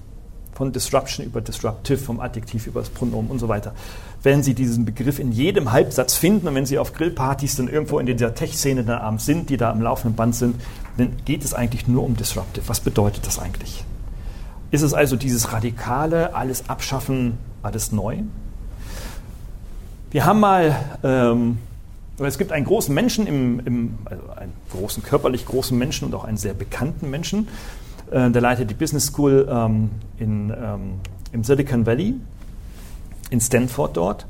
Von 0.55 0.72
Disruption 0.72 1.26
über 1.26 1.42
Disruptive, 1.42 1.98
vom 1.98 2.18
Adjektiv 2.20 2.66
über 2.66 2.81
das 2.81 2.88
Pronomen 2.88 3.31
und 3.31 3.38
so 3.38 3.48
weiter. 3.48 3.74
Werden 4.22 4.42
Sie 4.42 4.55
diesen 4.55 4.87
Begriff 4.87 5.18
in 5.18 5.31
jedem 5.31 5.72
Halbsatz 5.72 6.14
finden 6.14 6.48
und 6.48 6.55
wenn 6.55 6.64
Sie 6.64 6.79
auf 6.79 6.94
Grillpartys 6.94 7.57
dann 7.57 7.68
irgendwo 7.68 7.98
in 7.98 8.07
dieser 8.07 8.35
Tech-Szene 8.35 8.85
da 8.85 9.00
abends 9.00 9.26
sind, 9.26 9.50
die 9.50 9.59
da 9.59 9.70
am 9.70 9.83
laufenden 9.83 10.16
Band 10.16 10.37
sind, 10.37 10.59
dann 10.96 11.12
geht 11.26 11.44
es 11.44 11.52
eigentlich 11.52 11.87
nur 11.87 12.02
um 12.02 12.16
Disruptive. 12.16 12.66
Was 12.66 12.81
bedeutet 12.81 13.26
das 13.26 13.38
eigentlich? 13.38 13.85
Ist 14.70 14.81
es 14.81 14.94
also 14.94 15.16
dieses 15.16 15.52
radikale, 15.52 16.35
alles 16.35 16.70
abschaffen, 16.70 17.38
alles 17.66 17.92
neu? 17.92 18.18
Wir 20.11 20.24
haben 20.24 20.40
mal 20.40 20.76
ähm, 21.02 21.59
es 22.24 22.38
gibt 22.38 22.52
einen 22.52 22.64
großen 22.64 22.94
Menschen, 22.94 23.26
im, 23.26 23.61
im, 23.61 23.98
also 24.05 24.22
einen 24.31 24.52
großen, 24.70 25.02
körperlich 25.02 25.44
großen 25.44 25.76
Menschen 25.76 26.07
und 26.07 26.14
auch 26.14 26.24
einen 26.24 26.38
sehr 26.38 26.55
bekannten 26.55 27.11
Menschen, 27.11 27.48
äh, 28.11 28.31
der 28.31 28.40
leitet 28.40 28.70
die 28.70 28.74
Business 28.74 29.07
School 29.07 29.46
ähm, 29.50 29.90
in, 30.18 30.50
ähm, 30.50 31.00
im 31.33 31.44
Silicon 31.44 31.85
Valley, 31.85 32.14
in 33.31 33.40
Stanford 33.40 33.96
dort, 33.96 34.26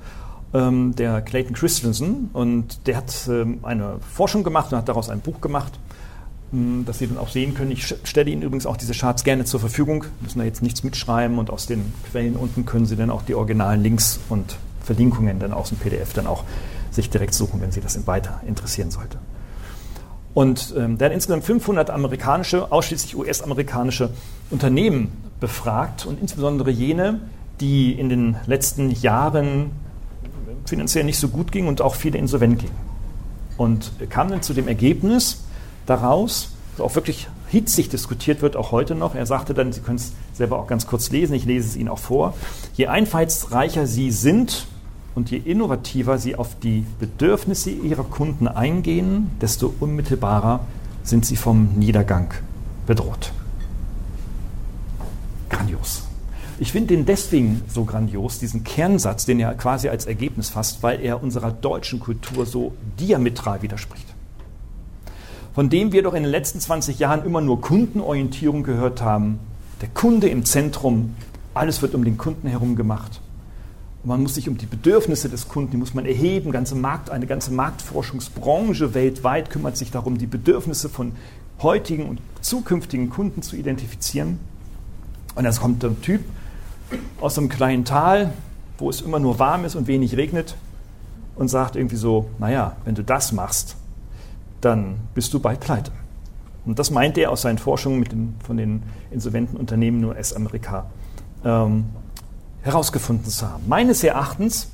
ähm, 0.53 0.97
der 0.97 1.21
Clayton 1.21 1.55
Christensen. 1.55 2.31
Und 2.33 2.87
der 2.87 2.97
hat 2.97 3.29
ähm, 3.29 3.61
eine 3.63 3.99
Forschung 4.01 4.43
gemacht 4.43 4.73
und 4.73 4.79
hat 4.79 4.89
daraus 4.89 5.09
ein 5.09 5.21
Buch 5.21 5.41
gemacht, 5.41 5.79
ähm, 6.53 6.85
das 6.87 6.99
Sie 6.99 7.07
dann 7.07 7.19
auch 7.19 7.29
sehen 7.29 7.55
können. 7.55 7.71
Ich 7.71 7.95
stelle 8.05 8.31
Ihnen 8.31 8.43
übrigens 8.43 8.67
auch 8.67 8.77
diese 8.77 8.93
Charts 8.93 9.25
gerne 9.25 9.45
zur 9.45 9.61
Verfügung. 9.61 10.05
Müssen 10.21 10.39
da 10.39 10.45
jetzt 10.45 10.63
nichts 10.63 10.83
mitschreiben 10.83 11.39
und 11.39 11.51
aus 11.51 11.67
den 11.67 11.93
Quellen 12.11 12.37
unten 12.37 12.67
können 12.67 12.87
Sie 12.87 12.97
dann 12.97 13.11
auch 13.11 13.23
die 13.23 13.35
originalen 13.35 13.83
Links 13.83 14.21
und 14.29 14.57
Verlinkungen 14.83 15.39
dann 15.39 15.53
aus 15.53 15.71
dem 15.71 15.79
PDF 15.79 16.13
dann 16.13 16.27
auch 16.27 16.45
sich 16.91 17.11
direkt 17.11 17.35
suchen, 17.35 17.61
wenn 17.61 17.73
Sie 17.73 17.81
das 17.81 18.07
weiter 18.07 18.41
interessieren 18.47 18.91
sollte. 18.91 19.19
Und 20.35 20.75
ähm, 20.77 20.99
der 20.99 21.07
hat 21.07 21.15
insgesamt 21.15 21.45
500 21.45 21.89
amerikanische, 21.91 22.71
ausschließlich 22.71 23.17
US-amerikanische 23.17 24.11
Unternehmen 24.51 25.11
befragt 25.41 26.05
und 26.05 26.21
insbesondere 26.21 26.71
jene, 26.71 27.21
die 27.61 27.93
in 27.93 28.09
den 28.09 28.37
letzten 28.47 28.91
Jahren 28.91 29.71
finanziell 30.67 31.05
nicht 31.05 31.19
so 31.19 31.29
gut 31.29 31.53
gingen 31.53 31.69
und 31.69 31.81
auch 31.81 31.95
viele 31.95 32.19
insolvent 32.19 32.59
gingen. 32.59 32.77
Und 33.57 33.93
kam 34.11 34.29
dann 34.29 34.43
zu 34.43 34.53
dem 34.53 34.69
Ergebnis 34.69 35.46
daraus, 35.87 36.51
auch 36.79 36.95
wirklich 36.95 37.29
hitzig 37.49 37.89
diskutiert 37.89 38.43
wird, 38.43 38.57
auch 38.57 38.73
heute 38.73 38.95
noch. 38.95 39.15
Er 39.15 39.25
sagte 39.25 39.55
dann, 39.55 39.73
Sie 39.73 39.81
können 39.81 39.97
es 39.97 40.13
selber 40.35 40.59
auch 40.59 40.67
ganz 40.67 40.87
kurz 40.87 41.11
lesen, 41.11 41.35
ich 41.35 41.45
lese 41.45 41.69
es 41.69 41.77
Ihnen 41.77 41.89
auch 41.89 41.99
vor. 41.99 42.35
Je 42.75 42.89
einfallsreicher 42.89 43.87
Sie 43.87 44.11
sind, 44.11 44.67
und 45.17 45.31
je 45.31 45.39
innovativer 45.39 46.19
sie 46.19 46.37
auf 46.37 46.57
die 46.61 46.85
Bedürfnisse 47.01 47.71
ihrer 47.71 48.05
Kunden 48.05 48.47
eingehen, 48.47 49.31
desto 49.41 49.75
unmittelbarer 49.81 50.61
sind 51.03 51.25
sie 51.25 51.37
vom 51.37 51.71
Niedergang 51.77 52.35
bedroht. 52.87 53.33
Grandios. 55.49 56.03
Ich 56.59 56.73
finde 56.73 56.95
den 56.95 57.07
deswegen 57.07 57.63
so 57.67 57.85
grandios, 57.85 58.39
diesen 58.39 58.63
Kernsatz, 58.63 59.25
den 59.25 59.41
er 59.41 59.55
quasi 59.55 59.89
als 59.89 60.05
Ergebnis 60.05 60.51
fasst, 60.51 60.83
weil 60.83 61.01
er 61.01 61.23
unserer 61.23 61.51
deutschen 61.51 61.99
Kultur 61.99 62.45
so 62.45 62.75
diametral 63.01 63.63
widerspricht. 63.63 64.16
Von 65.57 65.69
dem 65.69 65.91
wir 65.91 66.05
doch 66.05 66.15
in 66.15 66.23
den 66.23 66.31
letzten 66.31 66.61
20 66.61 67.01
Jahren 67.01 67.25
immer 67.25 67.41
nur 67.41 67.61
Kundenorientierung 67.61 68.63
gehört 68.63 69.03
haben, 69.03 69.41
der 69.81 69.89
Kunde 69.89 70.29
im 70.29 70.45
Zentrum, 70.45 71.17
alles 71.53 71.83
wird 71.83 71.97
um 71.97 72.05
den 72.05 72.17
Kunden 72.17 72.47
herum 72.47 72.77
gemacht 72.77 73.21
man 74.07 74.23
muss 74.23 74.37
sich 74.37 74.49
um 74.49 74.57
die 74.57 74.67
Bedürfnisse 74.67 75.29
des 75.29 75.49
Kunden, 75.49 75.73
die 75.73 75.77
muss 75.77 75.93
man 75.93 76.07
erheben. 76.07 76.53
Ganze 76.53 76.77
Markt, 76.77 77.11
eine 77.11 77.27
ganze 77.27 77.53
Marktforschungsbranche 77.53 78.95
weltweit 78.95 79.51
kümmert 79.51 79.77
sich 79.77 79.91
darum, 79.91 80.17
die 80.17 80.29
Bedürfnisse 80.29 80.89
von 80.89 81.13
heutigen 81.61 82.09
und 82.09 82.21
zukünftigen 82.41 83.11
Kunden 83.11 83.43
zu 83.43 83.57
identifizieren. 83.57 84.39
Und 85.35 85.43
dann 85.43 85.55
kommt 85.57 85.85
ein 85.85 86.01
Typ 86.03 86.21
aus 87.21 87.37
einem 87.37 87.49
kleinen 87.49 87.85
Tal, 87.85 88.33
wo 88.79 88.89
es 88.89 89.01
immer 89.01 89.19
nur 89.19 89.41
warm 89.41 89.65
ist 89.65 89.75
und 89.75 89.89
wenig 89.89 90.17
regnet 90.17 90.55
und 91.35 91.49
sagt 91.49 91.75
irgendwie 91.75 91.97
so, 91.97 92.31
naja, 92.39 92.77
wenn 92.85 92.95
du 92.95 93.03
das 93.03 93.33
machst, 93.33 93.75
dann 94.67 94.97
bist 95.15 95.33
du 95.33 95.41
bald 95.41 95.61
pleite. 95.61 95.93
Und 96.65 96.79
das 96.79 96.91
meint 96.91 97.17
er 97.17 97.31
aus 97.31 97.43
seinen 97.43 97.59
Forschungen 97.59 98.01
mit 98.01 98.13
den, 98.13 98.35
von 98.45 98.57
den 98.57 98.83
insolventen 99.11 99.57
Unternehmen 99.57 100.01
nur 100.01 100.11
US-Amerika. 100.11 100.87
Ähm, 101.45 101.87
herausgefunden 102.63 103.31
zu 103.31 103.49
haben. 103.49 103.63
Meines 103.69 104.03
Erachtens 104.03 104.71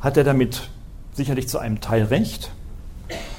hat 0.00 0.16
er 0.16 0.24
damit 0.24 0.70
sicherlich 1.12 1.46
zu 1.48 1.58
einem 1.58 1.82
Teil 1.82 2.04
recht, 2.04 2.50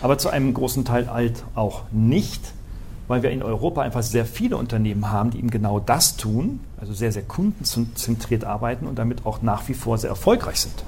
aber 0.02 0.20
zu 0.20 0.30
einem 0.30 0.54
großen 0.54 0.86
Teil 0.86 1.12
halt 1.12 1.44
auch 1.56 1.84
nicht, 1.92 2.54
weil 3.08 3.24
wir 3.24 3.32
in 3.32 3.42
Europa 3.42 3.82
einfach 3.82 4.04
sehr 4.04 4.26
viele 4.26 4.58
Unternehmen 4.58 5.10
haben, 5.12 5.32
die 5.32 5.40
eben 5.40 5.50
genau 5.50 5.80
das 5.80 6.18
tun, 6.18 6.60
also 6.80 6.94
sehr, 6.94 7.12
sehr 7.12 7.24
kundenzentriert 7.24 8.44
arbeiten 8.44 8.86
und 8.86 9.00
damit 9.00 9.26
auch 9.26 9.42
nach 9.42 9.68
wie 9.68 9.74
vor 9.74 9.98
sehr 9.98 10.12
erfolgreich 10.12 10.62
sind. 10.62 10.84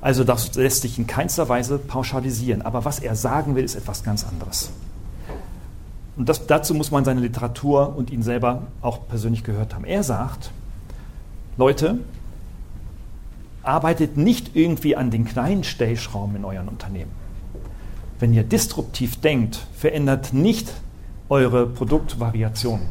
Also 0.00 0.24
das 0.24 0.54
lässt 0.54 0.82
sich 0.82 0.98
in 0.98 1.06
keinster 1.06 1.48
Weise 1.48 1.78
pauschalisieren. 1.78 2.62
Aber 2.62 2.84
was 2.84 3.00
er 3.00 3.14
sagen 3.16 3.54
will, 3.54 3.64
ist 3.64 3.74
etwas 3.74 4.02
ganz 4.02 4.24
anderes. 4.24 4.70
Und 6.16 6.28
das, 6.28 6.46
dazu 6.46 6.74
muss 6.74 6.90
man 6.90 7.04
seine 7.04 7.20
Literatur 7.20 7.94
und 7.96 8.10
ihn 8.10 8.22
selber 8.22 8.62
auch 8.82 9.08
persönlich 9.08 9.44
gehört 9.44 9.74
haben. 9.74 9.84
Er 9.84 10.02
sagt, 10.02 10.50
Leute, 11.56 11.98
arbeitet 13.62 14.16
nicht 14.16 14.56
irgendwie 14.56 14.96
an 14.96 15.10
den 15.10 15.24
kleinen 15.24 15.64
Stellschrauben 15.64 16.36
in 16.36 16.44
euren 16.44 16.68
Unternehmen. 16.68 17.10
Wenn 18.18 18.34
ihr 18.34 18.42
disruptiv 18.42 19.20
denkt, 19.20 19.66
verändert 19.74 20.32
nicht 20.32 20.72
eure 21.28 21.66
Produktvariationen, 21.66 22.86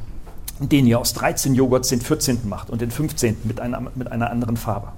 indem 0.59 0.87
ihr 0.87 0.99
aus 0.99 1.13
13 1.13 1.55
Joghurts 1.55 1.89
den 1.89 2.01
14. 2.01 2.47
macht 2.47 2.69
und 2.69 2.81
den 2.81 2.89
15. 2.89 3.37
mit 3.43 3.59
einer, 3.59 3.81
mit 3.95 4.11
einer 4.11 4.29
anderen 4.29 4.57
Farbe, 4.57 4.89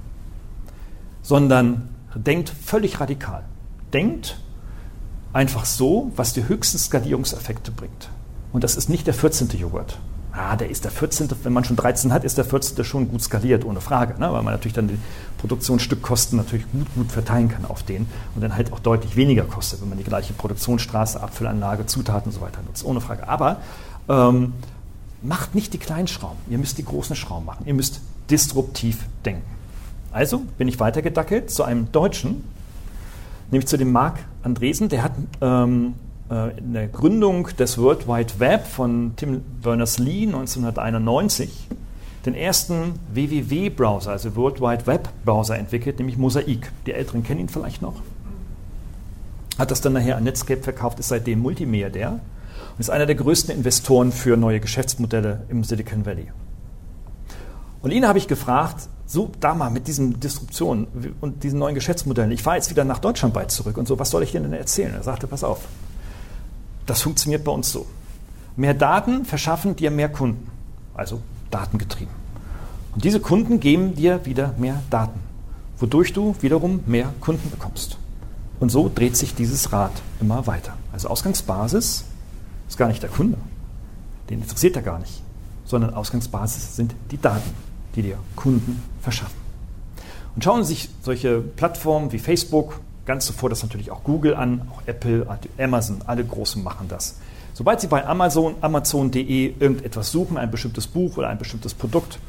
sondern 1.22 1.90
denkt 2.16 2.50
völlig 2.50 3.00
radikal. 3.00 3.44
Denkt 3.94 4.40
einfach 5.34 5.66
so, 5.66 6.12
was 6.16 6.34
die 6.34 6.48
höchsten 6.48 6.78
Skalierungseffekte 6.78 7.72
bringt. 7.72 8.10
Und 8.52 8.64
das 8.64 8.76
ist 8.76 8.90
nicht 8.90 9.08
der 9.08 9.14
14. 9.14 9.50
Joghurt, 9.58 9.98
ah, 10.34 10.56
der 10.56 10.70
ist 10.70 10.84
der 10.84 10.92
14., 10.92 11.30
wenn 11.44 11.54
man 11.54 11.64
schon 11.64 11.76
13 11.76 12.14
hat, 12.14 12.24
ist 12.24 12.38
der 12.38 12.46
14. 12.46 12.84
schon 12.84 13.10
gut 13.10 13.22
skaliert, 13.22 13.66
ohne 13.66 13.82
Frage, 13.82 14.20
ne? 14.20 14.32
weil 14.32 14.44
man 14.44 14.54
natürlich 14.54 14.74
dann 14.74 14.88
die 14.88 14.98
Produktionsstückkosten 15.40 16.38
natürlich 16.38 16.70
gut, 16.72 16.88
gut 16.96 17.12
verteilen 17.12 17.50
kann 17.50 17.66
auf 17.66 17.84
den 17.84 18.08
und 18.36 18.42
dann 18.42 18.56
halt 18.56 18.74
auch 18.74 18.80
deutlich 18.80 19.16
weniger 19.16 19.44
kostet, 19.44 19.82
wenn 19.82 19.90
man 19.90 19.98
die 19.98 20.04
gleiche 20.04 20.34
Produktionsstraße, 20.34 21.22
Abfüllanlage, 21.22 21.86
Zutaten 21.86 22.30
und 22.30 22.34
so 22.34 22.42
weiter 22.42 22.62
nutzt, 22.66 22.86
ohne 22.86 23.02
Frage. 23.02 23.28
Aber 23.28 23.58
ähm, 24.10 24.54
macht 25.22 25.56
nicht 25.56 25.74
die 25.74 25.78
kleinen 25.78 26.08
Schrauben, 26.08 26.40
ihr 26.50 26.58
müsst 26.58 26.78
die 26.78 26.86
großen 26.86 27.16
Schrauben 27.16 27.46
machen, 27.46 27.66
ihr 27.66 27.74
müsst 27.74 28.02
disruptiv 28.30 29.06
denken. 29.26 29.61
Also 30.12 30.40
bin 30.58 30.68
ich 30.68 30.80
weitergedackelt 30.80 31.50
zu 31.50 31.64
einem 31.64 31.92
Deutschen, 31.92 32.44
nämlich 33.50 33.68
zu 33.68 33.78
dem 33.78 33.92
Marc 33.92 34.20
Andresen, 34.44 34.90
der 34.90 35.04
hat 35.04 35.14
ähm, 35.42 35.94
äh, 36.30 36.58
in 36.58 36.74
der 36.74 36.88
Gründung 36.88 37.48
des 37.58 37.78
World 37.78 38.08
Wide 38.08 38.40
Web 38.40 38.68
von 38.68 39.14
Tim 39.16 39.42
Berners-Lee 39.62 40.26
1991 40.26 41.68
den 42.26 42.36
ersten 42.36 43.00
WWW-Browser, 43.14 44.12
also 44.12 44.36
World 44.36 44.62
Wide 44.62 44.86
Web-Browser 44.86 45.58
entwickelt, 45.58 45.98
nämlich 45.98 46.18
Mosaic. 46.18 46.72
Die 46.86 46.94
Älteren 46.94 47.24
kennen 47.24 47.42
ihn 47.42 47.50
vielleicht 47.50 47.82
noch. 47.82 47.96
Hat 49.58 49.72
das 49.72 49.82
dann 49.82 49.94
nachher 49.94 50.18
an 50.18 50.24
Netscape 50.24 50.62
verkauft, 50.62 51.00
ist 51.00 51.10
seitdem 51.10 51.40
Multimilliardär 51.40 52.12
und 52.12 52.80
ist 52.80 52.90
einer 52.90 53.06
der 53.06 53.16
größten 53.16 53.56
Investoren 53.56 54.12
für 54.12 54.38
neue 54.38 54.60
Geschäftsmodelle 54.60 55.46
im 55.50 55.64
Silicon 55.64 56.06
Valley. 56.06 56.32
Und 57.82 57.92
ihn 57.92 58.08
habe 58.08 58.20
ich 58.20 58.28
gefragt, 58.28 58.88
so 59.12 59.30
da 59.42 59.54
mal 59.54 59.70
mit 59.70 59.88
diesen 59.88 60.22
Disruptionen 60.22 60.88
und 61.20 61.44
diesen 61.44 61.60
neuen 61.60 61.76
Geschäftsmodellen, 61.76 62.32
ich 62.32 62.44
fahre 62.44 62.56
jetzt 62.56 62.70
wieder 62.70 62.86
nach 62.86 63.00
Deutschland 63.00 63.34
bald 63.34 63.52
zurück 63.52 63.76
und 63.76 63.86
so, 63.86 64.00
was 64.00 64.10
soll 64.10 64.24
ich 64.24 64.32
denn 64.32 64.54
erzählen? 64.54 64.94
Er 64.94 65.04
sagte, 65.04 65.28
pass 65.28 65.44
auf, 65.44 65.68
das 66.86 67.02
funktioniert 67.02 67.44
bei 67.44 67.52
uns 67.52 67.72
so. 67.72 67.88
Mehr 68.56 68.74
Daten 68.74 69.26
verschaffen 69.26 69.76
dir 69.76 69.92
mehr 69.92 70.08
Kunden, 70.08 70.50
also 70.94 71.20
datengetrieben. 71.50 72.14
Und 72.94 73.04
diese 73.04 73.20
Kunden 73.20 73.60
geben 73.60 73.96
dir 73.96 74.26
wieder 74.26 74.54
mehr 74.58 74.82
Daten, 74.90 75.20
wodurch 75.78 76.14
du 76.14 76.36
wiederum 76.40 76.82
mehr 76.86 77.14
Kunden 77.20 77.50
bekommst. 77.50 77.98
Und 78.62 78.70
so 78.70 78.90
dreht 78.94 79.18
sich 79.18 79.36
dieses 79.36 79.74
Rad 79.74 79.92
immer 80.22 80.48
weiter. 80.48 80.78
Also 80.94 81.10
Ausgangsbasis 81.10 82.06
ist 82.70 82.78
gar 82.78 82.88
nicht 82.88 83.04
der 83.04 83.10
Kunde, 83.10 83.38
den 84.30 84.42
interessiert 84.42 84.78
er 84.78 84.84
gar 84.84 85.00
nicht, 85.00 85.22
sondern 85.66 85.94
Ausgangsbasis 85.94 86.78
sind 86.78 86.96
die 87.12 87.20
Daten, 87.20 87.50
die 87.96 88.02
dir 88.02 88.18
Kunden 88.36 88.82
verschaffen. 89.02 89.40
Und 90.36 90.44
schauen 90.44 90.64
Sie 90.64 90.74
sich 90.74 90.90
solche 91.02 91.40
Plattformen 91.40 92.12
wie 92.12 92.20
Facebook, 92.20 92.80
ganz 93.06 93.26
zuvor 93.26 93.50
das 93.50 93.64
natürlich 93.64 93.92
auch 93.92 94.04
Google 94.04 94.36
an, 94.36 94.62
auch 94.72 94.82
Apple, 94.86 95.28
Amazon, 95.58 96.02
alle 96.06 96.24
Großen 96.24 96.64
machen 96.64 96.88
das. 96.88 97.18
Sobald 97.54 97.82
Sie 97.82 97.88
bei 97.88 98.06
Amazon, 98.06 98.56
Amazon.de 98.62 99.54
irgendetwas 99.60 100.12
suchen, 100.12 100.38
ein 100.38 100.50
bestimmtes 100.50 100.88
Buch 100.88 101.18
oder 101.18 101.28
ein 101.28 101.38
bestimmtes 101.38 101.74
Produkt, 101.74 102.20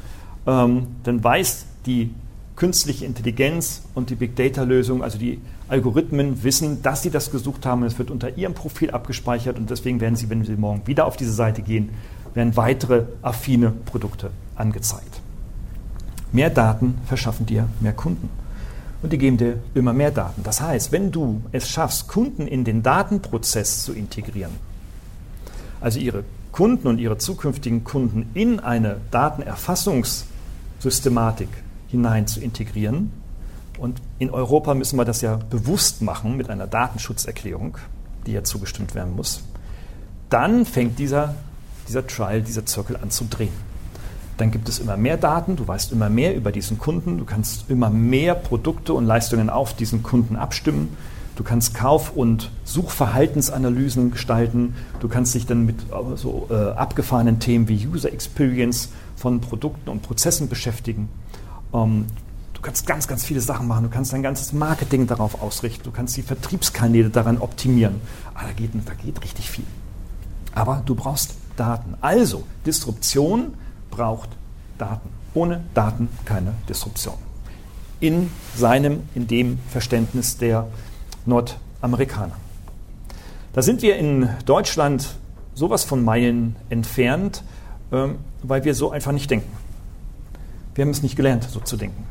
ähm, 0.45 0.87
dann 1.03 1.23
weiß 1.23 1.65
die 1.85 2.13
künstliche 2.55 3.05
Intelligenz 3.05 3.83
und 3.95 4.09
die 4.09 4.15
Big 4.15 4.35
Data 4.35 4.63
Lösung, 4.63 5.01
also 5.01 5.17
die 5.17 5.39
Algorithmen 5.69 6.43
wissen, 6.43 6.83
dass 6.83 7.01
sie 7.01 7.09
das 7.09 7.31
gesucht 7.31 7.65
haben. 7.65 7.83
Es 7.83 7.97
wird 7.97 8.11
unter 8.11 8.37
ihrem 8.37 8.53
Profil 8.53 8.91
abgespeichert 8.91 9.57
und 9.57 9.69
deswegen 9.69 10.01
werden 10.01 10.15
sie, 10.15 10.29
wenn 10.29 10.43
sie 10.43 10.55
morgen 10.55 10.85
wieder 10.85 11.05
auf 11.05 11.17
diese 11.17 11.33
Seite 11.33 11.61
gehen, 11.61 11.89
werden 12.33 12.55
weitere 12.55 13.05
affine 13.21 13.71
Produkte 13.71 14.31
angezeigt. 14.55 15.22
Mehr 16.33 16.49
Daten 16.49 16.97
verschaffen 17.05 17.45
dir 17.45 17.69
mehr 17.79 17.93
Kunden. 17.93 18.29
Und 19.03 19.13
die 19.13 19.17
geben 19.17 19.37
dir 19.37 19.59
immer 19.75 19.93
mehr 19.93 20.11
Daten. 20.11 20.43
Das 20.43 20.59
heißt, 20.61 20.91
wenn 20.91 21.11
du 21.11 21.41
es 21.51 21.69
schaffst, 21.69 22.07
Kunden 22.07 22.47
in 22.47 22.63
den 22.63 22.83
Datenprozess 22.83 23.83
zu 23.83 23.93
integrieren, 23.93 24.53
also 25.79 25.99
ihre 25.99 26.23
Kunden 26.51 26.87
und 26.87 26.99
ihre 26.99 27.17
zukünftigen 27.17 27.83
Kunden 27.83 28.29
in 28.33 28.59
eine 28.59 28.97
Datenerfassungssystematik 29.11 31.49
hinein 31.89 32.27
zu 32.27 32.39
integrieren. 32.39 33.11
Und 33.77 34.01
in 34.19 34.29
Europa 34.29 34.73
müssen 34.73 34.97
wir 34.97 35.05
das 35.05 35.21
ja 35.21 35.39
bewusst 35.49 36.01
machen 36.01 36.37
mit 36.37 36.49
einer 36.49 36.67
Datenschutzerklärung, 36.67 37.77
die 38.25 38.31
ja 38.31 38.43
zugestimmt 38.43 38.95
werden 38.95 39.15
muss. 39.15 39.43
Dann 40.29 40.65
fängt 40.65 40.97
dieser, 40.97 41.35
dieser 41.87 42.07
Trial, 42.07 42.41
dieser 42.41 42.65
Zirkel 42.65 42.97
an 42.97 43.11
zu 43.11 43.25
drehen. 43.29 43.72
Dann 44.37 44.51
gibt 44.51 44.67
es 44.67 44.79
immer 44.79 44.97
mehr 44.97 45.17
Daten, 45.17 45.55
du 45.55 45.67
weißt 45.67 45.91
immer 45.91 46.09
mehr 46.09 46.35
über 46.35 46.51
diesen 46.51 46.79
Kunden, 46.79 47.17
du 47.17 47.25
kannst 47.25 47.69
immer 47.69 47.89
mehr 47.89 48.33
Produkte 48.33 48.93
und 48.93 49.05
Leistungen 49.05 49.49
auf 49.49 49.75
diesen 49.75 50.01
Kunden 50.01 50.35
abstimmen. 50.35 50.95
Du 51.35 51.43
kannst 51.43 51.73
Kauf- 51.73 52.15
und 52.15 52.51
Suchverhaltensanalysen 52.63 54.11
gestalten. 54.11 54.75
Du 54.99 55.07
kannst 55.07 55.33
dich 55.33 55.47
dann 55.47 55.65
mit 55.65 55.81
äh, 55.81 56.15
so 56.15 56.47
äh, 56.51 56.53
abgefahrenen 56.53 57.39
Themen 57.39 57.67
wie 57.67 57.87
User 57.87 58.11
Experience 58.13 58.89
von 59.15 59.41
Produkten 59.41 59.89
und 59.89 60.03
Prozessen 60.03 60.47
beschäftigen. 60.47 61.09
Ähm, 61.73 62.05
du 62.53 62.61
kannst 62.61 62.85
ganz, 62.85 63.07
ganz 63.07 63.23
viele 63.23 63.41
Sachen 63.41 63.67
machen. 63.67 63.83
Du 63.83 63.89
kannst 63.89 64.13
dein 64.13 64.21
ganzes 64.21 64.53
Marketing 64.53 65.07
darauf 65.07 65.41
ausrichten. 65.41 65.83
Du 65.83 65.91
kannst 65.91 66.15
die 66.17 66.21
Vertriebskanäle 66.21 67.09
daran 67.09 67.39
optimieren. 67.39 67.95
Ah, 68.35 68.43
da 68.45 68.53
geht, 68.53 68.71
da 68.85 68.93
geht 68.93 69.23
richtig 69.23 69.49
viel. 69.49 69.65
Aber 70.53 70.83
du 70.85 70.93
brauchst 70.93 71.35
Daten. 71.55 71.95
Also, 72.01 72.43
Disruption 72.65 73.55
braucht 73.95 74.29
Daten. 74.77 75.09
Ohne 75.33 75.63
Daten 75.73 76.09
keine 76.25 76.53
Disruption. 76.67 77.15
In 77.99 78.29
seinem, 78.55 79.03
in 79.15 79.27
dem 79.27 79.59
Verständnis 79.69 80.37
der 80.37 80.67
Nordamerikaner. 81.25 82.35
Da 83.53 83.61
sind 83.61 83.81
wir 83.81 83.97
in 83.97 84.29
Deutschland 84.45 85.15
sowas 85.53 85.83
von 85.83 86.03
Meilen 86.03 86.55
entfernt, 86.69 87.43
ähm, 87.91 88.15
weil 88.41 88.65
wir 88.65 88.73
so 88.73 88.91
einfach 88.91 89.11
nicht 89.11 89.29
denken. 89.29 89.51
Wir 90.75 90.83
haben 90.83 90.91
es 90.91 91.03
nicht 91.03 91.15
gelernt, 91.15 91.43
so 91.43 91.59
zu 91.59 91.77
denken. 91.77 92.03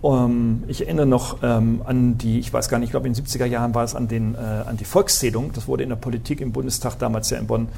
Um, 0.00 0.62
ich 0.68 0.82
erinnere 0.82 1.06
noch 1.06 1.42
ähm, 1.42 1.82
an 1.84 2.18
die, 2.18 2.38
ich 2.38 2.52
weiß 2.52 2.68
gar 2.68 2.78
nicht, 2.78 2.86
ich 2.86 2.90
glaube 2.92 3.08
in 3.08 3.14
den 3.14 3.24
70er 3.24 3.46
Jahren 3.46 3.74
war 3.74 3.82
es 3.82 3.96
an, 3.96 4.06
den, 4.06 4.36
äh, 4.36 4.38
an 4.38 4.76
die 4.76 4.84
Volkszählung. 4.84 5.52
Das 5.52 5.66
wurde 5.66 5.82
in 5.82 5.88
der 5.88 5.96
Politik 5.96 6.40
im 6.40 6.52
Bundestag 6.52 6.98
damals 7.00 7.30
ja 7.30 7.38
in 7.38 7.48
Bonn 7.48 7.68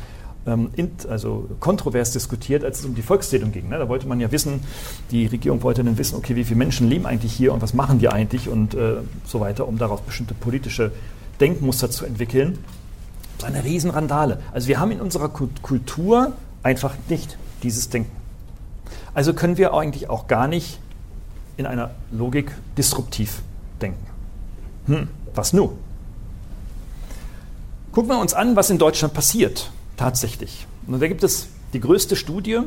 ähm, 0.47 0.70
also 1.09 1.49
kontrovers 1.61 2.12
diskutiert, 2.12 2.64
als 2.64 2.80
es 2.80 2.84
um 2.84 2.95
die 2.95 3.03
Volkszählung 3.03 3.53
ging. 3.53 3.68
Ne? 3.68 3.78
Da 3.78 3.88
wollte 3.88 4.07
man 4.07 4.20
ja 4.20 4.32
wissen, 4.32 4.61
die 5.11 5.26
Regierung 5.26 5.62
wollte 5.62 5.84
dann 5.84 5.99
wissen, 5.99 6.16
okay, 6.16 6.36
wie 6.36 6.45
viele 6.45 6.59
Menschen 6.59 6.88
leben 6.88 7.07
eigentlich 7.07 7.32
hier 7.32 7.53
und 7.53 7.62
was 7.62 7.74
machen 7.74 7.99
die 7.99 8.09
eigentlich 8.09 8.49
und 8.49 8.74
äh, 8.74 8.97
so 9.26 9.41
weiter, 9.41 9.68
um 9.68 9.78
daraus 9.78 10.01
bestimmte 10.01 10.34
politische 10.34 10.93
Denkmuster 11.41 11.91
zu 11.91 12.05
entwickeln. 12.05 12.59
Das 13.38 13.49
ist 13.49 13.57
eine 13.57 13.64
Riesenrandale. 13.64 14.41
Also 14.53 14.68
wir 14.68 14.80
haben 14.80 14.91
in 14.91 15.01
unserer 15.01 15.28
Kultur 15.28 16.32
einfach 16.62 16.95
nicht 17.09 17.38
dieses 17.62 17.88
Denken. 17.88 18.14
Also 19.14 19.34
können 19.34 19.59
wir 19.59 19.74
eigentlich 19.74 20.09
auch 20.09 20.26
gar 20.26 20.47
nicht 20.47 20.78
in 21.57 21.66
einer 21.66 21.91
Logik 22.12 22.53
disruptiv 22.78 23.43
denken. 23.82 24.07
Hm, 24.86 25.09
was 25.34 25.53
nun? 25.53 25.70
Gucken 27.93 28.11
wir 28.11 28.18
uns 28.18 28.34
an, 28.34 28.57
was 28.57 28.70
in 28.70 28.78
Deutschland 28.78 29.14
passiert 29.14 29.70
tatsächlich. 30.01 30.66
Und 30.86 30.98
da 30.98 31.07
gibt 31.09 31.22
es 31.22 31.48
die 31.74 31.80
größte 31.80 32.16
Studie, 32.16 32.61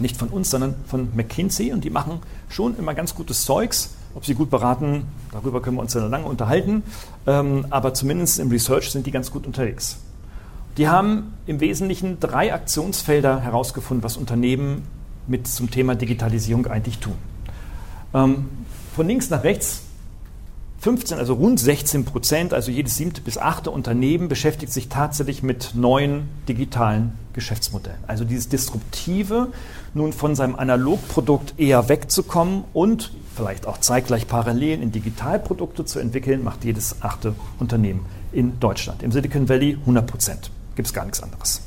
nicht 0.00 0.16
von 0.16 0.28
uns, 0.28 0.50
sondern 0.50 0.74
von 0.88 1.08
McKinsey, 1.14 1.72
und 1.72 1.84
die 1.84 1.90
machen 1.90 2.18
schon 2.48 2.76
immer 2.76 2.92
ganz 2.92 3.14
gutes 3.14 3.44
Zeugs. 3.44 3.94
Ob 4.14 4.26
sie 4.26 4.34
gut 4.34 4.50
beraten, 4.50 5.04
darüber 5.30 5.62
können 5.62 5.76
wir 5.76 5.80
uns 5.80 5.94
ja 5.94 6.04
lange 6.04 6.26
unterhalten, 6.26 6.82
ähm, 7.26 7.66
aber 7.70 7.94
zumindest 7.94 8.40
im 8.40 8.50
Research 8.50 8.90
sind 8.90 9.06
die 9.06 9.10
ganz 9.10 9.30
gut 9.30 9.46
unterwegs. 9.46 9.96
Die 10.76 10.88
haben 10.88 11.34
im 11.46 11.60
Wesentlichen 11.60 12.18
drei 12.18 12.52
Aktionsfelder 12.52 13.40
herausgefunden, 13.40 14.02
was 14.02 14.16
Unternehmen 14.16 14.82
mit 15.28 15.46
zum 15.46 15.70
Thema 15.70 15.94
Digitalisierung 15.94 16.66
eigentlich 16.66 16.98
tun. 16.98 17.14
Ähm, 18.12 18.48
von 18.94 19.06
links 19.06 19.30
nach 19.30 19.44
rechts 19.44 19.82
15, 20.82 21.18
also 21.18 21.34
rund 21.34 21.60
16 21.60 22.04
Prozent, 22.04 22.52
also 22.52 22.72
jedes 22.72 22.96
siebte 22.96 23.20
bis 23.20 23.38
achte 23.38 23.70
Unternehmen 23.70 24.28
beschäftigt 24.28 24.72
sich 24.72 24.88
tatsächlich 24.88 25.44
mit 25.44 25.76
neuen 25.76 26.24
digitalen 26.48 27.12
Geschäftsmodellen. 27.34 28.00
Also 28.08 28.24
dieses 28.24 28.48
Disruptive, 28.48 29.52
nun 29.94 30.12
von 30.12 30.34
seinem 30.34 30.56
Analogprodukt 30.56 31.54
eher 31.56 31.88
wegzukommen 31.88 32.64
und 32.72 33.12
vielleicht 33.36 33.68
auch 33.68 33.78
zeitgleich 33.78 34.26
parallel 34.26 34.82
in 34.82 34.90
Digitalprodukte 34.90 35.84
zu 35.84 36.00
entwickeln, 36.00 36.42
macht 36.42 36.64
jedes 36.64 37.00
achte 37.00 37.36
Unternehmen 37.60 38.04
in 38.32 38.58
Deutschland. 38.58 39.04
Im 39.04 39.12
Silicon 39.12 39.48
Valley 39.48 39.78
100 39.82 40.04
Prozent. 40.04 40.50
Gibt 40.74 40.88
es 40.88 40.92
gar 40.92 41.04
nichts 41.04 41.22
anderes. 41.22 41.60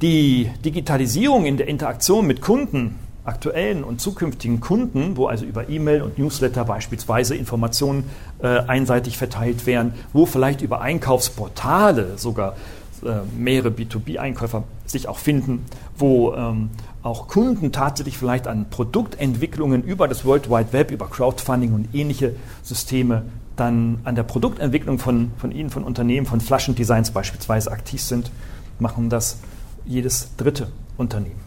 Die 0.00 0.50
Digitalisierung 0.64 1.44
in 1.44 1.58
der 1.58 1.68
Interaktion 1.68 2.26
mit 2.26 2.40
Kunden 2.40 2.98
aktuellen 3.24 3.84
und 3.84 4.00
zukünftigen 4.00 4.60
Kunden, 4.60 5.16
wo 5.16 5.26
also 5.26 5.44
über 5.44 5.68
E-Mail 5.68 6.02
und 6.02 6.18
Newsletter 6.18 6.64
beispielsweise 6.64 7.34
Informationen 7.34 8.08
äh, 8.42 8.46
einseitig 8.46 9.18
verteilt 9.18 9.66
werden, 9.66 9.92
wo 10.12 10.26
vielleicht 10.26 10.62
über 10.62 10.80
Einkaufsportale 10.80 12.16
sogar 12.16 12.56
äh, 13.04 13.20
mehrere 13.36 13.68
B2B-Einkäufer 13.68 14.64
sich 14.86 15.06
auch 15.06 15.18
finden, 15.18 15.64
wo 15.96 16.34
ähm, 16.34 16.70
auch 17.02 17.28
Kunden 17.28 17.72
tatsächlich 17.72 18.16
vielleicht 18.16 18.46
an 18.46 18.68
Produktentwicklungen 18.70 19.82
über 19.84 20.08
das 20.08 20.24
World 20.24 20.50
Wide 20.50 20.72
Web, 20.72 20.90
über 20.90 21.08
Crowdfunding 21.08 21.74
und 21.74 21.94
ähnliche 21.94 22.34
Systeme 22.62 23.22
dann 23.56 24.00
an 24.04 24.14
der 24.14 24.22
Produktentwicklung 24.22 24.98
von, 24.98 25.32
von 25.36 25.52
Ihnen, 25.52 25.68
von 25.68 25.84
Unternehmen, 25.84 26.26
von 26.26 26.40
Flaschendesigns 26.40 27.10
beispielsweise 27.10 27.70
aktiv 27.70 28.00
sind, 28.00 28.30
machen 28.78 29.10
das 29.10 29.38
jedes 29.84 30.34
dritte 30.36 30.68
Unternehmen. 30.96 31.40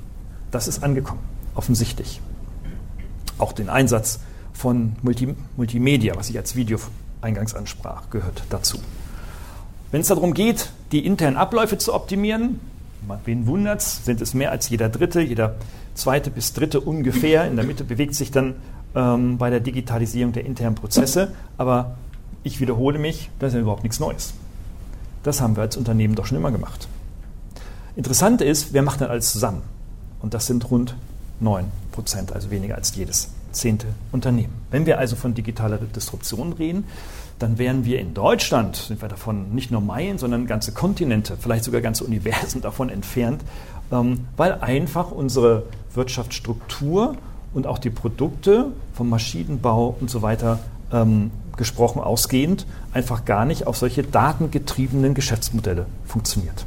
Das 0.51 0.67
ist 0.67 0.83
angekommen 0.83 1.32
offensichtlich. 1.55 2.21
Auch 3.37 3.53
den 3.53 3.69
Einsatz 3.69 4.19
von 4.53 4.95
Multi 5.01 5.35
Multimedia, 5.57 6.15
was 6.15 6.29
ich 6.29 6.37
als 6.37 6.55
Video 6.55 6.77
eingangs 7.21 7.55
ansprach, 7.55 8.09
gehört 8.09 8.43
dazu. 8.49 8.77
Wenn 9.91 10.01
es 10.01 10.07
darum 10.07 10.33
geht, 10.33 10.71
die 10.91 11.05
internen 11.05 11.37
Abläufe 11.37 11.77
zu 11.77 11.93
optimieren, 11.93 12.59
wen 13.25 13.47
wundert 13.47 13.81
es, 13.81 14.05
sind 14.05 14.21
es 14.21 14.33
mehr 14.33 14.51
als 14.51 14.69
jeder 14.69 14.89
Dritte, 14.89 15.21
jeder 15.21 15.55
zweite 15.93 16.31
bis 16.31 16.53
dritte 16.53 16.79
ungefähr. 16.81 17.47
In 17.47 17.55
der 17.55 17.65
Mitte 17.65 17.83
bewegt 17.83 18.15
sich 18.15 18.31
dann 18.31 18.55
ähm, 18.95 19.37
bei 19.37 19.49
der 19.49 19.59
Digitalisierung 19.59 20.33
der 20.33 20.45
internen 20.45 20.75
Prozesse. 20.75 21.33
Aber 21.57 21.97
ich 22.43 22.59
wiederhole 22.59 22.99
mich, 22.99 23.29
das 23.39 23.49
ist 23.49 23.55
ja 23.55 23.61
überhaupt 23.61 23.83
nichts 23.83 23.99
Neues. 23.99 24.33
Das 25.23 25.41
haben 25.41 25.55
wir 25.55 25.61
als 25.63 25.77
Unternehmen 25.77 26.15
doch 26.15 26.25
schon 26.25 26.37
immer 26.37 26.51
gemacht. 26.51 26.87
Interessant 27.95 28.41
ist, 28.41 28.73
wer 28.73 28.81
macht 28.81 29.01
denn 29.01 29.09
alles 29.09 29.31
zusammen? 29.31 29.61
Und 30.21 30.33
das 30.33 30.47
sind 30.47 30.69
rund 30.71 30.91
9 30.91 30.97
Prozent, 31.91 32.33
also 32.33 32.51
weniger 32.51 32.75
als 32.75 32.95
jedes 32.95 33.29
zehnte 33.51 33.87
Unternehmen. 34.11 34.53
Wenn 34.71 34.85
wir 34.85 34.99
also 34.99 35.15
von 35.15 35.33
digitaler 35.33 35.77
Disruption 35.77 36.53
reden, 36.53 36.85
dann 37.39 37.57
wären 37.57 37.85
wir 37.85 37.99
in 37.99 38.13
Deutschland, 38.13 38.75
sind 38.75 39.01
wir 39.01 39.09
davon 39.09 39.53
nicht 39.53 39.71
nur 39.71 39.81
Meilen, 39.81 40.17
sondern 40.17 40.47
ganze 40.47 40.71
Kontinente, 40.71 41.37
vielleicht 41.39 41.63
sogar 41.63 41.81
ganze 41.81 42.03
Universen 42.03 42.61
davon 42.61 42.89
entfernt, 42.89 43.41
ähm, 43.91 44.27
weil 44.37 44.53
einfach 44.53 45.11
unsere 45.11 45.63
Wirtschaftsstruktur 45.93 47.15
und 47.53 47.67
auch 47.67 47.77
die 47.77 47.89
Produkte 47.89 48.67
vom 48.93 49.09
Maschinenbau 49.09 49.95
und 49.99 50.09
so 50.09 50.21
weiter 50.21 50.59
ähm, 50.91 51.31
gesprochen 51.55 52.01
ausgehend 52.01 52.65
einfach 52.93 53.25
gar 53.25 53.45
nicht 53.45 53.67
auf 53.67 53.77
solche 53.77 54.03
datengetriebenen 54.03 55.13
Geschäftsmodelle 55.13 55.85
funktioniert. 56.05 56.65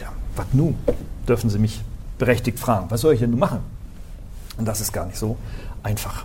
Ja, 0.00 0.08
was 0.36 0.46
nun? 0.52 0.74
Dürfen 1.26 1.48
Sie 1.48 1.58
mich 1.58 1.80
berechtigt 2.18 2.58
fragen. 2.58 2.86
Was 2.90 3.00
soll 3.00 3.14
ich 3.14 3.20
denn 3.20 3.30
nun 3.30 3.40
machen? 3.40 3.60
Und 4.56 4.66
das 4.66 4.80
ist 4.80 4.92
gar 4.92 5.06
nicht 5.06 5.18
so 5.18 5.36
einfach. 5.82 6.24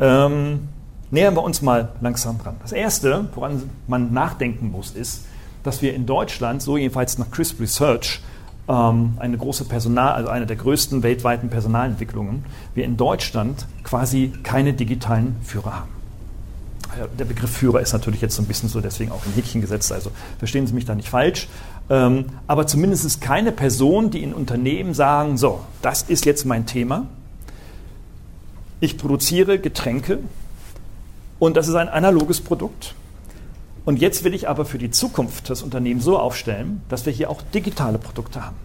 Ähm, 0.00 0.68
nähern 1.10 1.34
wir 1.34 1.42
uns 1.42 1.62
mal 1.62 1.90
langsam 2.00 2.38
dran. 2.38 2.56
Das 2.62 2.72
Erste, 2.72 3.28
woran 3.34 3.68
man 3.86 4.12
nachdenken 4.12 4.70
muss, 4.70 4.92
ist, 4.92 5.24
dass 5.62 5.82
wir 5.82 5.94
in 5.94 6.06
Deutschland, 6.06 6.62
so 6.62 6.76
jedenfalls 6.76 7.18
nach 7.18 7.30
CRISP 7.30 7.60
Research, 7.60 8.20
ähm, 8.68 9.14
eine 9.18 9.36
große 9.36 9.64
Personal, 9.64 10.14
also 10.14 10.28
eine 10.28 10.46
der 10.46 10.56
größten 10.56 11.02
weltweiten 11.02 11.48
Personalentwicklungen, 11.48 12.44
wir 12.74 12.84
in 12.84 12.96
Deutschland 12.96 13.66
quasi 13.82 14.32
keine 14.42 14.72
digitalen 14.72 15.36
Führer 15.42 15.74
haben. 15.74 15.98
Der 17.18 17.26
Begriff 17.26 17.50
Führer 17.50 17.80
ist 17.80 17.92
natürlich 17.92 18.22
jetzt 18.22 18.34
so 18.34 18.42
ein 18.42 18.46
bisschen 18.46 18.68
so, 18.68 18.80
deswegen 18.80 19.12
auch 19.12 19.24
in 19.26 19.32
Häkchen 19.32 19.60
gesetzt, 19.60 19.92
also 19.92 20.10
verstehen 20.38 20.66
Sie 20.66 20.72
mich 20.72 20.86
da 20.86 20.94
nicht 20.94 21.08
falsch. 21.08 21.48
Ähm, 21.90 22.26
aber 22.46 22.66
zumindest 22.66 23.20
keine 23.20 23.52
Person, 23.52 24.10
die 24.10 24.22
in 24.22 24.34
Unternehmen 24.34 24.94
sagen, 24.94 25.38
so, 25.38 25.60
das 25.82 26.02
ist 26.02 26.26
jetzt 26.26 26.44
mein 26.44 26.66
Thema. 26.66 27.06
Ich 28.80 28.98
produziere 28.98 29.58
Getränke 29.58 30.18
und 31.38 31.56
das 31.56 31.68
ist 31.68 31.74
ein 31.74 31.88
analoges 31.88 32.40
Produkt. 32.40 32.94
Und 33.84 34.00
jetzt 34.00 34.22
will 34.22 34.34
ich 34.34 34.48
aber 34.48 34.66
für 34.66 34.76
die 34.76 34.90
Zukunft 34.90 35.48
das 35.48 35.62
Unternehmen 35.62 36.00
so 36.00 36.18
aufstellen, 36.18 36.82
dass 36.90 37.06
wir 37.06 37.12
hier 37.12 37.30
auch 37.30 37.40
digitale 37.54 37.98
Produkte 37.98 38.44
haben. 38.44 38.56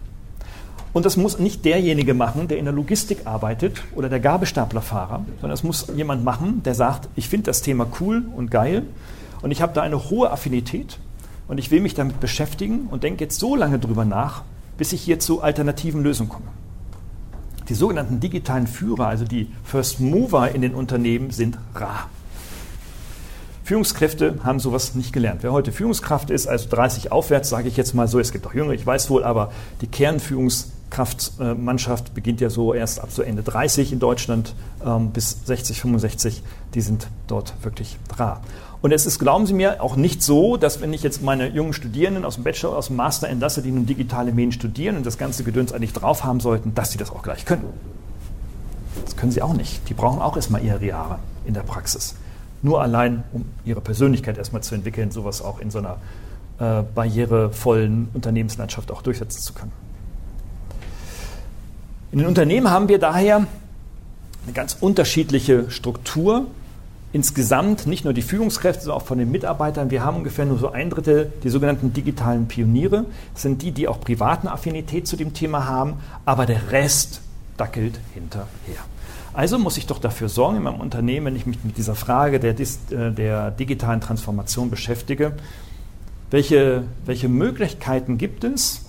Und 0.92 1.06
das 1.06 1.16
muss 1.16 1.38
nicht 1.38 1.64
derjenige 1.64 2.14
machen, 2.14 2.46
der 2.46 2.58
in 2.58 2.66
der 2.66 2.74
Logistik 2.74 3.26
arbeitet 3.26 3.82
oder 3.96 4.08
der 4.08 4.20
Gabelstaplerfahrer, 4.20 5.24
sondern 5.40 5.54
es 5.54 5.64
muss 5.64 5.86
jemand 5.96 6.24
machen, 6.24 6.62
der 6.62 6.74
sagt, 6.74 7.08
ich 7.16 7.28
finde 7.28 7.46
das 7.46 7.62
Thema 7.62 7.86
cool 8.00 8.22
und 8.36 8.50
geil 8.50 8.84
und 9.42 9.50
ich 9.50 9.60
habe 9.60 9.72
da 9.72 9.82
eine 9.82 10.10
hohe 10.10 10.30
Affinität 10.30 10.98
und 11.48 11.58
ich 11.58 11.70
will 11.70 11.80
mich 11.80 11.94
damit 11.94 12.20
beschäftigen 12.20 12.88
und 12.90 13.02
denke 13.02 13.24
jetzt 13.24 13.38
so 13.38 13.56
lange 13.56 13.78
drüber 13.78 14.04
nach, 14.04 14.42
bis 14.78 14.92
ich 14.92 15.02
hier 15.02 15.18
zu 15.18 15.42
alternativen 15.42 16.02
Lösungen 16.02 16.30
komme. 16.30 16.48
Die 17.68 17.74
sogenannten 17.74 18.20
digitalen 18.20 18.66
Führer, 18.66 19.06
also 19.06 19.24
die 19.24 19.48
First 19.64 20.00
Mover 20.00 20.50
in 20.50 20.62
den 20.62 20.74
Unternehmen, 20.74 21.30
sind 21.30 21.58
rar. 21.74 22.08
Führungskräfte 23.64 24.38
haben 24.44 24.60
sowas 24.60 24.94
nicht 24.94 25.12
gelernt. 25.14 25.42
Wer 25.42 25.52
heute 25.52 25.72
Führungskraft 25.72 26.28
ist, 26.28 26.46
also 26.46 26.68
30 26.68 27.10
aufwärts, 27.10 27.48
sage 27.48 27.68
ich 27.68 27.78
jetzt 27.78 27.94
mal 27.94 28.08
so, 28.08 28.20
es 28.20 28.30
gibt 28.30 28.46
auch 28.46 28.52
Jüngere, 28.52 28.74
ich 28.74 28.86
weiß 28.86 29.08
wohl, 29.08 29.24
aber 29.24 29.52
die 29.80 29.86
Kernführungskraftmannschaft 29.86 32.12
beginnt 32.12 32.42
ja 32.42 32.50
so 32.50 32.74
erst 32.74 33.00
ab 33.00 33.08
so 33.10 33.22
Ende 33.22 33.42
30 33.42 33.94
in 33.94 34.00
Deutschland 34.00 34.54
ähm, 34.84 35.12
bis 35.12 35.46
60, 35.46 35.80
65, 35.80 36.42
die 36.74 36.82
sind 36.82 37.08
dort 37.26 37.54
wirklich 37.62 37.96
rar. 38.18 38.42
Und 38.84 38.92
es 38.92 39.06
ist, 39.06 39.18
glauben 39.18 39.46
Sie 39.46 39.54
mir, 39.54 39.82
auch 39.82 39.96
nicht 39.96 40.22
so, 40.22 40.58
dass 40.58 40.82
wenn 40.82 40.92
ich 40.92 41.02
jetzt 41.02 41.22
meine 41.22 41.48
jungen 41.48 41.72
Studierenden 41.72 42.26
aus 42.26 42.34
dem 42.34 42.44
Bachelor, 42.44 42.76
aus 42.76 42.88
dem 42.88 42.96
Master 42.96 43.30
entlasse, 43.30 43.62
die 43.62 43.70
nun 43.70 43.86
digitale 43.86 44.30
Medien 44.30 44.52
studieren 44.52 44.98
und 44.98 45.06
das 45.06 45.16
ganze 45.16 45.42
Gedöns 45.42 45.72
eigentlich 45.72 45.94
drauf 45.94 46.22
haben 46.22 46.38
sollten, 46.38 46.74
dass 46.74 46.92
sie 46.92 46.98
das 46.98 47.10
auch 47.10 47.22
gleich 47.22 47.46
können. 47.46 47.64
Das 49.02 49.16
können 49.16 49.32
sie 49.32 49.40
auch 49.40 49.54
nicht. 49.54 49.88
Die 49.88 49.94
brauchen 49.94 50.20
auch 50.20 50.36
erstmal 50.36 50.62
ihre 50.62 50.84
Jahre 50.84 51.18
in 51.46 51.54
der 51.54 51.62
Praxis. 51.62 52.14
Nur 52.60 52.82
allein, 52.82 53.24
um 53.32 53.46
ihre 53.64 53.80
Persönlichkeit 53.80 54.36
erstmal 54.36 54.62
zu 54.62 54.74
entwickeln, 54.74 55.10
sowas 55.10 55.40
auch 55.40 55.60
in 55.60 55.70
so 55.70 55.78
einer 55.78 55.96
äh, 56.58 56.82
barrierevollen 56.94 58.10
Unternehmenslandschaft 58.12 58.90
auch 58.90 59.00
durchsetzen 59.00 59.40
zu 59.40 59.54
können. 59.54 59.72
In 62.12 62.18
den 62.18 62.28
Unternehmen 62.28 62.68
haben 62.68 62.88
wir 62.88 62.98
daher 62.98 63.36
eine 63.36 64.52
ganz 64.52 64.76
unterschiedliche 64.78 65.70
Struktur. 65.70 66.48
Insgesamt 67.14 67.86
nicht 67.86 68.04
nur 68.04 68.12
die 68.12 68.22
Führungskräfte, 68.22 68.82
sondern 68.82 69.00
auch 69.00 69.06
von 69.06 69.18
den 69.18 69.30
Mitarbeitern. 69.30 69.88
Wir 69.88 70.02
haben 70.02 70.16
ungefähr 70.16 70.46
nur 70.46 70.58
so 70.58 70.72
ein 70.72 70.90
Drittel 70.90 71.32
die 71.44 71.48
sogenannten 71.48 71.92
digitalen 71.92 72.48
Pioniere. 72.48 73.04
Sind 73.36 73.62
die, 73.62 73.70
die 73.70 73.86
auch 73.86 74.00
privaten 74.00 74.48
Affinität 74.48 75.06
zu 75.06 75.14
dem 75.14 75.32
Thema 75.32 75.68
haben, 75.68 75.98
aber 76.24 76.44
der 76.44 76.72
Rest 76.72 77.20
dackelt 77.56 78.00
hinterher. 78.14 78.82
Also 79.32 79.60
muss 79.60 79.76
ich 79.76 79.86
doch 79.86 80.00
dafür 80.00 80.28
sorgen 80.28 80.56
in 80.56 80.64
meinem 80.64 80.80
Unternehmen, 80.80 81.26
wenn 81.26 81.36
ich 81.36 81.46
mich 81.46 81.62
mit 81.62 81.78
dieser 81.78 81.94
Frage 81.94 82.40
der, 82.40 82.58
äh, 82.58 83.12
der 83.12 83.52
digitalen 83.52 84.00
Transformation 84.00 84.68
beschäftige, 84.68 85.34
welche, 86.32 86.82
welche 87.06 87.28
Möglichkeiten 87.28 88.18
gibt 88.18 88.42
es, 88.42 88.86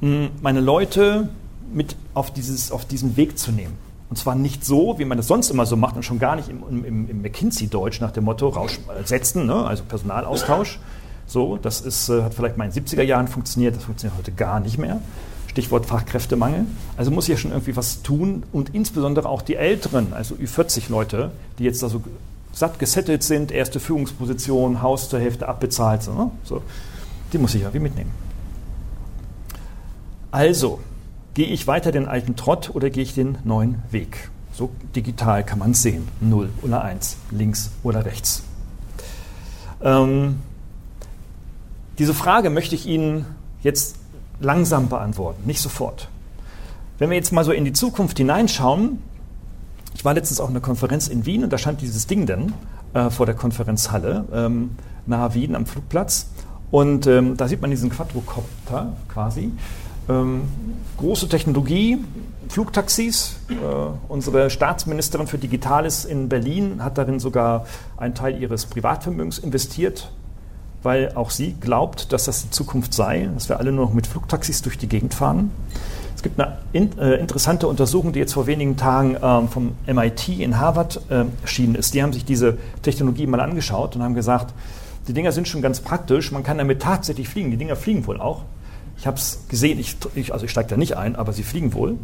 meine 0.00 0.60
Leute 0.60 1.28
mit 1.70 1.96
auf, 2.14 2.32
dieses, 2.32 2.72
auf 2.72 2.86
diesen 2.86 3.18
Weg 3.18 3.38
zu 3.38 3.52
nehmen. 3.52 3.76
Und 4.08 4.16
zwar 4.16 4.36
nicht 4.36 4.64
so, 4.64 4.98
wie 4.98 5.04
man 5.04 5.16
das 5.16 5.26
sonst 5.26 5.50
immer 5.50 5.66
so 5.66 5.76
macht 5.76 5.96
und 5.96 6.04
schon 6.04 6.18
gar 6.18 6.36
nicht 6.36 6.48
im, 6.48 6.62
im, 6.84 7.08
im 7.10 7.22
McKinsey-Deutsch 7.22 8.00
nach 8.00 8.12
dem 8.12 8.24
Motto 8.24 8.48
Rausch 8.48 8.78
äh, 8.88 9.04
setzen, 9.04 9.46
ne? 9.46 9.66
also 9.66 9.82
Personalaustausch. 9.84 10.78
So, 11.26 11.56
das 11.56 11.80
ist, 11.80 12.08
äh, 12.08 12.22
hat 12.22 12.34
vielleicht 12.34 12.56
mal 12.56 12.66
in 12.66 12.72
den 12.72 12.84
70er 12.84 13.02
Jahren 13.02 13.26
funktioniert, 13.26 13.74
das 13.74 13.84
funktioniert 13.84 14.16
heute 14.16 14.30
gar 14.32 14.60
nicht 14.60 14.78
mehr. 14.78 15.00
Stichwort 15.48 15.86
Fachkräftemangel. 15.86 16.66
Also 16.96 17.10
muss 17.10 17.26
hier 17.26 17.36
schon 17.36 17.50
irgendwie 17.50 17.74
was 17.76 18.02
tun 18.02 18.44
und 18.52 18.74
insbesondere 18.74 19.28
auch 19.28 19.42
die 19.42 19.56
Älteren, 19.56 20.12
also 20.12 20.34
Ü40-Leute, 20.34 21.32
die 21.58 21.64
jetzt 21.64 21.82
da 21.82 21.88
so 21.88 22.02
satt 22.52 22.78
gesettelt 22.78 23.22
sind, 23.22 23.50
erste 23.50 23.80
Führungsposition, 23.80 24.82
Haus 24.82 25.08
zur 25.08 25.18
Hälfte 25.18 25.48
abbezahlt, 25.48 26.02
so, 26.02 26.12
ne? 26.12 26.30
so, 26.44 26.62
die 27.32 27.38
muss 27.38 27.54
ich 27.54 27.62
irgendwie 27.62 27.80
mitnehmen. 27.80 28.10
Also, 30.30 30.80
gehe 31.36 31.46
ich 31.48 31.66
weiter 31.66 31.92
den 31.92 32.08
alten 32.08 32.34
Trott 32.34 32.70
oder 32.72 32.88
gehe 32.88 33.02
ich 33.02 33.12
den 33.12 33.36
neuen 33.44 33.82
Weg? 33.90 34.30
So 34.54 34.70
digital 34.96 35.44
kann 35.44 35.58
man 35.58 35.72
es 35.72 35.82
sehen. 35.82 36.08
0 36.22 36.48
oder 36.62 36.82
1, 36.82 37.18
links 37.30 37.70
oder 37.82 38.06
rechts. 38.06 38.42
Ähm, 39.82 40.38
diese 41.98 42.14
Frage 42.14 42.48
möchte 42.48 42.74
ich 42.74 42.86
Ihnen 42.86 43.26
jetzt 43.62 43.96
langsam 44.40 44.88
beantworten, 44.88 45.42
nicht 45.44 45.60
sofort. 45.60 46.08
Wenn 46.96 47.10
wir 47.10 47.18
jetzt 47.18 47.32
mal 47.32 47.44
so 47.44 47.52
in 47.52 47.66
die 47.66 47.74
Zukunft 47.74 48.16
hineinschauen, 48.16 49.02
ich 49.94 50.06
war 50.06 50.14
letztens 50.14 50.40
auf 50.40 50.48
einer 50.48 50.60
Konferenz 50.60 51.06
in 51.06 51.26
Wien 51.26 51.44
und 51.44 51.52
da 51.52 51.58
stand 51.58 51.82
dieses 51.82 52.06
Ding 52.06 52.24
dann 52.24 52.54
äh, 52.94 53.10
vor 53.10 53.26
der 53.26 53.34
Konferenzhalle 53.34 54.24
ähm, 54.32 54.70
nahe 55.04 55.34
Wien 55.34 55.54
am 55.54 55.66
Flugplatz 55.66 56.28
und 56.70 57.06
ähm, 57.06 57.36
da 57.36 57.46
sieht 57.46 57.60
man 57.60 57.70
diesen 57.70 57.90
Quadrocopter 57.90 58.96
quasi. 59.08 59.52
Ähm, 60.08 60.42
große 60.98 61.28
Technologie, 61.28 61.98
Flugtaxis. 62.48 63.36
Äh, 63.50 63.54
unsere 64.08 64.50
Staatsministerin 64.50 65.26
für 65.26 65.38
Digitales 65.38 66.04
in 66.04 66.28
Berlin 66.28 66.82
hat 66.84 66.98
darin 66.98 67.18
sogar 67.18 67.66
einen 67.96 68.14
Teil 68.14 68.40
ihres 68.40 68.66
Privatvermögens 68.66 69.38
investiert 69.38 70.10
weil 70.86 71.12
auch 71.16 71.30
sie 71.30 71.56
glaubt, 71.60 72.12
dass 72.12 72.26
das 72.26 72.42
die 72.42 72.50
Zukunft 72.50 72.94
sei, 72.94 73.28
dass 73.34 73.48
wir 73.48 73.58
alle 73.58 73.72
nur 73.72 73.86
noch 73.86 73.92
mit 73.92 74.06
Flugtaxis 74.06 74.62
durch 74.62 74.78
die 74.78 74.86
Gegend 74.86 75.14
fahren. 75.14 75.50
Es 76.14 76.22
gibt 76.22 76.40
eine 76.40 76.58
in, 76.72 76.96
äh, 76.96 77.16
interessante 77.16 77.66
Untersuchung, 77.66 78.12
die 78.12 78.20
jetzt 78.20 78.34
vor 78.34 78.46
wenigen 78.46 78.76
Tagen 78.76 79.16
ähm, 79.20 79.48
vom 79.48 79.72
MIT 79.86 80.28
in 80.28 80.60
Harvard 80.60 81.00
äh, 81.10 81.24
erschienen 81.42 81.74
ist. 81.74 81.92
Die 81.92 82.04
haben 82.04 82.12
sich 82.12 82.24
diese 82.24 82.56
Technologie 82.82 83.26
mal 83.26 83.40
angeschaut 83.40 83.96
und 83.96 84.02
haben 84.02 84.14
gesagt, 84.14 84.54
die 85.08 85.12
Dinger 85.12 85.32
sind 85.32 85.48
schon 85.48 85.60
ganz 85.60 85.80
praktisch, 85.80 86.30
man 86.30 86.44
kann 86.44 86.56
damit 86.56 86.80
tatsächlich 86.80 87.28
fliegen. 87.28 87.50
Die 87.50 87.56
Dinger 87.56 87.74
fliegen 87.74 88.06
wohl 88.06 88.20
auch. 88.20 88.42
Ich 88.98 89.06
habe 89.06 89.16
es 89.16 89.44
gesehen, 89.48 89.78
ich, 89.78 89.96
ich, 90.14 90.32
also 90.32 90.44
ich 90.44 90.50
steige 90.50 90.68
da 90.68 90.76
nicht 90.76 90.96
ein, 90.96 91.16
aber 91.16 91.32
sie 91.32 91.42
fliegen 91.42 91.74
wohl. 91.74 91.98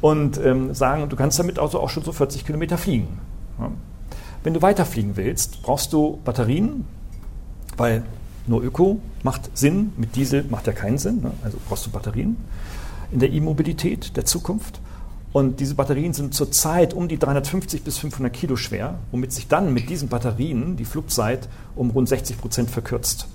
Und 0.00 0.38
ähm, 0.38 0.74
sagen, 0.74 1.08
du 1.08 1.16
kannst 1.16 1.38
damit 1.38 1.58
also 1.58 1.80
auch 1.80 1.90
schon 1.90 2.02
so 2.02 2.12
40 2.12 2.46
Kilometer 2.46 2.78
fliegen. 2.78 3.20
Ja. 3.58 3.70
Wenn 4.42 4.54
du 4.54 4.62
weiterfliegen 4.62 5.16
willst, 5.16 5.62
brauchst 5.62 5.92
du 5.92 6.18
Batterien, 6.24 6.86
weil 7.76 8.02
nur 8.46 8.62
Öko 8.62 9.00
macht 9.22 9.56
Sinn, 9.56 9.92
mit 9.98 10.16
Diesel 10.16 10.44
macht 10.48 10.66
ja 10.66 10.72
keinen 10.72 10.96
Sinn, 10.96 11.20
ne? 11.20 11.32
also 11.44 11.58
brauchst 11.68 11.84
du 11.86 11.90
Batterien 11.90 12.36
in 13.12 13.18
der 13.18 13.30
E-Mobilität 13.30 14.16
der 14.16 14.24
Zukunft. 14.24 14.80
Und 15.32 15.60
diese 15.60 15.74
Batterien 15.74 16.12
sind 16.12 16.34
zurzeit 16.34 16.92
um 16.92 17.06
die 17.06 17.18
350 17.18 17.84
bis 17.84 17.98
500 17.98 18.32
Kilo 18.32 18.56
schwer, 18.56 18.98
womit 19.12 19.32
sich 19.32 19.46
dann 19.46 19.72
mit 19.72 19.88
diesen 19.88 20.08
Batterien 20.08 20.76
die 20.76 20.84
Flugzeit 20.84 21.48
um 21.76 21.90
rund 21.90 22.08
60 22.08 22.38
Prozent 22.38 22.70
verkürzt, 22.70 23.28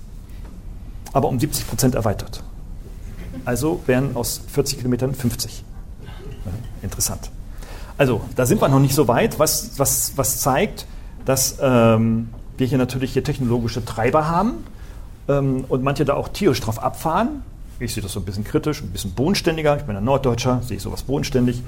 aber 1.12 1.28
um 1.28 1.40
70 1.40 1.66
Prozent 1.66 1.94
erweitert. 1.94 2.42
Also 3.46 3.80
wären 3.86 4.16
aus 4.16 4.42
40 4.48 4.78
Kilometern 4.78 5.14
50. 5.14 5.64
interessant. 6.82 7.30
Also 7.96 8.20
da 8.34 8.44
sind 8.44 8.60
wir 8.60 8.68
noch 8.68 8.80
nicht 8.80 8.94
so 8.94 9.08
weit, 9.08 9.38
was, 9.38 9.78
was, 9.78 10.12
was 10.16 10.40
zeigt, 10.40 10.86
dass 11.24 11.56
ähm, 11.62 12.28
wir 12.58 12.66
hier 12.66 12.76
natürlich 12.76 13.12
hier 13.12 13.24
technologische 13.24 13.84
Treiber 13.84 14.28
haben 14.28 14.64
ähm, 15.28 15.64
und 15.68 15.82
manche 15.82 16.04
da 16.04 16.14
auch 16.14 16.28
tierisch 16.28 16.60
drauf 16.60 16.82
abfahren. 16.82 17.42
Ich 17.78 17.94
sehe 17.94 18.02
das 18.02 18.12
so 18.12 18.20
ein 18.20 18.24
bisschen 18.24 18.44
kritisch, 18.44 18.82
ein 18.82 18.90
bisschen 18.90 19.12
bodenständiger. 19.12 19.76
Ich 19.76 19.84
bin 19.84 19.96
ein 19.96 20.04
Norddeutscher, 20.04 20.60
sehe 20.62 20.78
ich 20.78 20.82
sowas 20.82 21.02
bodenständig. 21.02 21.62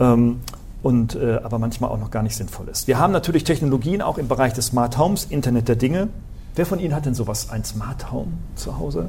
Ähm, 0.00 0.40
und, 0.82 1.14
äh, 1.14 1.38
aber 1.42 1.58
manchmal 1.58 1.90
auch 1.90 1.98
noch 1.98 2.10
gar 2.10 2.24
nicht 2.24 2.36
sinnvoll 2.36 2.68
ist. 2.68 2.88
Wir 2.88 2.98
haben 2.98 3.12
natürlich 3.12 3.44
Technologien 3.44 4.02
auch 4.02 4.18
im 4.18 4.26
Bereich 4.26 4.52
des 4.52 4.66
Smart 4.66 4.98
Homes, 4.98 5.26
Internet 5.26 5.68
der 5.68 5.76
Dinge. 5.76 6.08
Wer 6.56 6.66
von 6.66 6.80
Ihnen 6.80 6.94
hat 6.94 7.06
denn 7.06 7.14
sowas, 7.14 7.50
ein 7.50 7.64
Smart 7.64 8.10
Home 8.10 8.32
zu 8.56 8.78
Hause? 8.78 9.08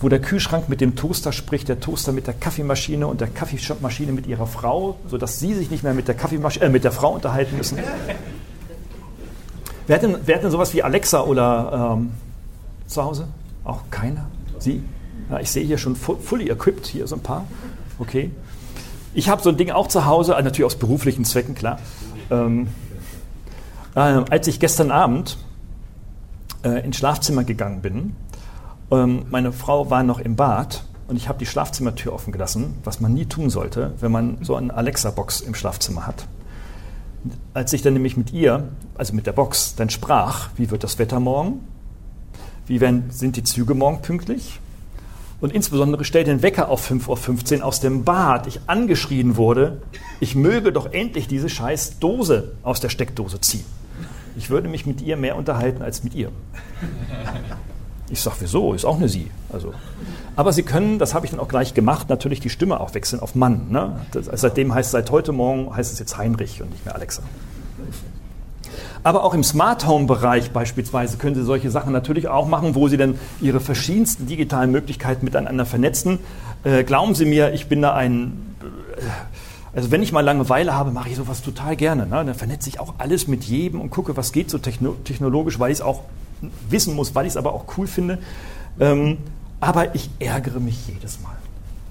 Wo 0.00 0.08
der 0.08 0.20
Kühlschrank 0.20 0.68
mit 0.68 0.80
dem 0.80 0.94
Toaster 0.94 1.32
spricht, 1.32 1.68
der 1.68 1.80
Toaster 1.80 2.12
mit 2.12 2.26
der 2.26 2.34
Kaffeemaschine 2.34 3.06
und 3.06 3.20
der 3.20 3.28
Kaffeemaschine 3.28 4.12
mit 4.12 4.26
ihrer 4.26 4.46
Frau, 4.46 4.98
sodass 5.08 5.40
Sie 5.40 5.54
sich 5.54 5.70
nicht 5.70 5.82
mehr 5.82 5.94
mit 5.94 6.06
der, 6.06 6.14
Kaffeemaschine, 6.14 6.66
äh, 6.66 6.68
mit 6.68 6.84
der 6.84 6.92
Frau 6.92 7.14
unterhalten 7.14 7.56
müssen. 7.56 7.78
wer, 9.86 9.96
hat 9.96 10.02
denn, 10.02 10.16
wer 10.24 10.36
hat 10.36 10.44
denn 10.44 10.52
sowas 10.52 10.72
wie 10.72 10.82
Alexa 10.82 11.22
oder 11.22 11.96
ähm, 11.98 12.12
zu 12.86 13.02
Hause? 13.02 13.26
Auch 13.64 13.82
keiner? 13.90 14.26
Sie? 14.60 14.82
Ja, 15.30 15.40
ich 15.40 15.50
sehe 15.50 15.64
hier 15.64 15.78
schon 15.78 15.96
fully 15.96 16.48
equipped, 16.48 16.86
hier 16.86 17.06
so 17.06 17.16
ein 17.16 17.22
paar. 17.22 17.44
Okay. 17.98 18.30
Ich 19.14 19.28
habe 19.28 19.42
so 19.42 19.50
ein 19.50 19.56
Ding 19.56 19.70
auch 19.70 19.88
zu 19.88 20.06
Hause, 20.06 20.34
äh, 20.34 20.42
natürlich 20.42 20.66
aus 20.66 20.76
beruflichen 20.76 21.24
Zwecken, 21.24 21.54
klar. 21.56 21.80
Ähm, 22.30 22.68
äh, 23.94 23.98
als 23.98 24.46
ich 24.46 24.60
gestern 24.60 24.92
Abend 24.92 25.38
äh, 26.62 26.84
ins 26.84 26.98
Schlafzimmer 26.98 27.42
gegangen 27.42 27.82
bin, 27.82 28.14
ähm, 28.90 29.26
meine 29.30 29.52
Frau 29.52 29.90
war 29.90 30.02
noch 30.02 30.18
im 30.18 30.36
Bad 30.36 30.84
und 31.08 31.16
ich 31.16 31.28
habe 31.28 31.38
die 31.38 31.46
Schlafzimmertür 31.46 32.12
offen 32.12 32.32
gelassen, 32.32 32.78
was 32.84 33.00
man 33.00 33.14
nie 33.14 33.26
tun 33.26 33.50
sollte, 33.50 33.92
wenn 34.00 34.12
man 34.12 34.38
so 34.42 34.56
eine 34.56 34.74
Alexa-Box 34.74 35.40
im 35.40 35.54
Schlafzimmer 35.54 36.06
hat. 36.06 36.26
Als 37.54 37.72
ich 37.72 37.82
dann 37.82 37.94
nämlich 37.94 38.16
mit 38.16 38.32
ihr, 38.32 38.68
also 38.96 39.14
mit 39.14 39.26
der 39.26 39.32
Box, 39.32 39.74
dann 39.74 39.90
sprach, 39.90 40.50
wie 40.56 40.70
wird 40.70 40.84
das 40.84 40.98
Wetter 40.98 41.20
morgen? 41.20 41.60
Wie 42.66 42.80
werden, 42.80 43.10
sind 43.10 43.36
die 43.36 43.42
Züge 43.42 43.74
morgen 43.74 44.02
pünktlich? 44.02 44.60
und 45.40 45.52
insbesondere 45.52 46.04
stellt 46.04 46.26
den 46.26 46.42
Wecker 46.42 46.68
auf 46.68 46.90
5.15 46.90 47.58
Uhr 47.58 47.64
aus 47.64 47.80
dem 47.80 48.04
Bad, 48.04 48.46
ich 48.46 48.60
angeschrien 48.66 49.36
wurde, 49.36 49.82
ich 50.20 50.34
möge 50.34 50.72
doch 50.72 50.92
endlich 50.92 51.28
diese 51.28 51.48
scheiß 51.48 51.98
Dose 52.00 52.52
aus 52.62 52.80
der 52.80 52.88
Steckdose 52.88 53.40
ziehen. 53.40 53.64
Ich 54.36 54.50
würde 54.50 54.68
mich 54.68 54.86
mit 54.86 55.00
ihr 55.00 55.16
mehr 55.16 55.36
unterhalten 55.36 55.82
als 55.82 56.04
mit 56.04 56.14
ihr. 56.14 56.30
Ich 58.10 58.22
sage, 58.22 58.36
wieso? 58.40 58.72
Ist 58.72 58.84
auch 58.84 58.96
eine 58.96 59.08
Sie. 59.08 59.30
Also. 59.52 59.74
Aber 60.36 60.52
Sie 60.52 60.62
können, 60.62 60.98
das 60.98 61.14
habe 61.14 61.26
ich 61.26 61.30
dann 61.30 61.40
auch 61.40 61.48
gleich 61.48 61.74
gemacht, 61.74 62.08
natürlich 62.08 62.40
die 62.40 62.50
Stimme 62.50 62.80
auch 62.80 62.94
wechseln 62.94 63.20
auf 63.20 63.34
Mann. 63.34 63.66
Ne? 63.70 64.00
Das, 64.12 64.28
seitdem 64.32 64.74
heißt 64.74 64.92
seit 64.92 65.10
heute 65.10 65.32
Morgen 65.32 65.74
heißt 65.74 65.92
es 65.92 65.98
jetzt 65.98 66.16
Heinrich 66.16 66.62
und 66.62 66.70
nicht 66.70 66.84
mehr 66.84 66.94
Alexa. 66.94 67.22
Aber 69.02 69.24
auch 69.24 69.34
im 69.34 69.44
Smart 69.44 69.86
Home 69.86 70.06
Bereich 70.06 70.50
beispielsweise 70.50 71.18
können 71.18 71.34
Sie 71.34 71.44
solche 71.44 71.70
Sachen 71.70 71.92
natürlich 71.92 72.28
auch 72.28 72.48
machen, 72.48 72.74
wo 72.74 72.88
Sie 72.88 72.96
dann 72.96 73.18
Ihre 73.40 73.60
verschiedensten 73.60 74.26
digitalen 74.26 74.70
Möglichkeiten 74.70 75.24
miteinander 75.24 75.66
vernetzen. 75.66 76.18
Äh, 76.64 76.84
glauben 76.84 77.14
Sie 77.14 77.24
mir, 77.24 77.52
ich 77.52 77.68
bin 77.68 77.82
da 77.82 77.94
ein, 77.94 78.54
äh, 78.60 79.76
also 79.76 79.90
wenn 79.90 80.02
ich 80.02 80.12
mal 80.12 80.22
Langeweile 80.22 80.74
habe, 80.74 80.90
mache 80.90 81.10
ich 81.10 81.16
sowas 81.16 81.42
total 81.42 81.76
gerne. 81.76 82.06
Ne? 82.06 82.24
Dann 82.24 82.34
vernetze 82.34 82.68
ich 82.68 82.80
auch 82.80 82.94
alles 82.98 83.28
mit 83.28 83.44
jedem 83.44 83.80
und 83.80 83.90
gucke, 83.90 84.16
was 84.16 84.32
geht 84.32 84.50
so 84.50 84.58
techno 84.58 84.96
technologisch, 85.04 85.58
weil 85.58 85.70
ich 85.70 85.78
es 85.78 85.82
auch 85.82 86.02
wissen 86.68 86.94
muss, 86.94 87.14
weil 87.14 87.26
ich 87.26 87.32
es 87.32 87.36
aber 87.36 87.52
auch 87.52 87.64
cool 87.76 87.86
finde. 87.86 88.18
Ähm, 88.80 89.18
aber 89.60 89.94
ich 89.94 90.08
ärgere 90.18 90.60
mich 90.60 90.86
jedes 90.86 91.20
Mal. 91.20 91.36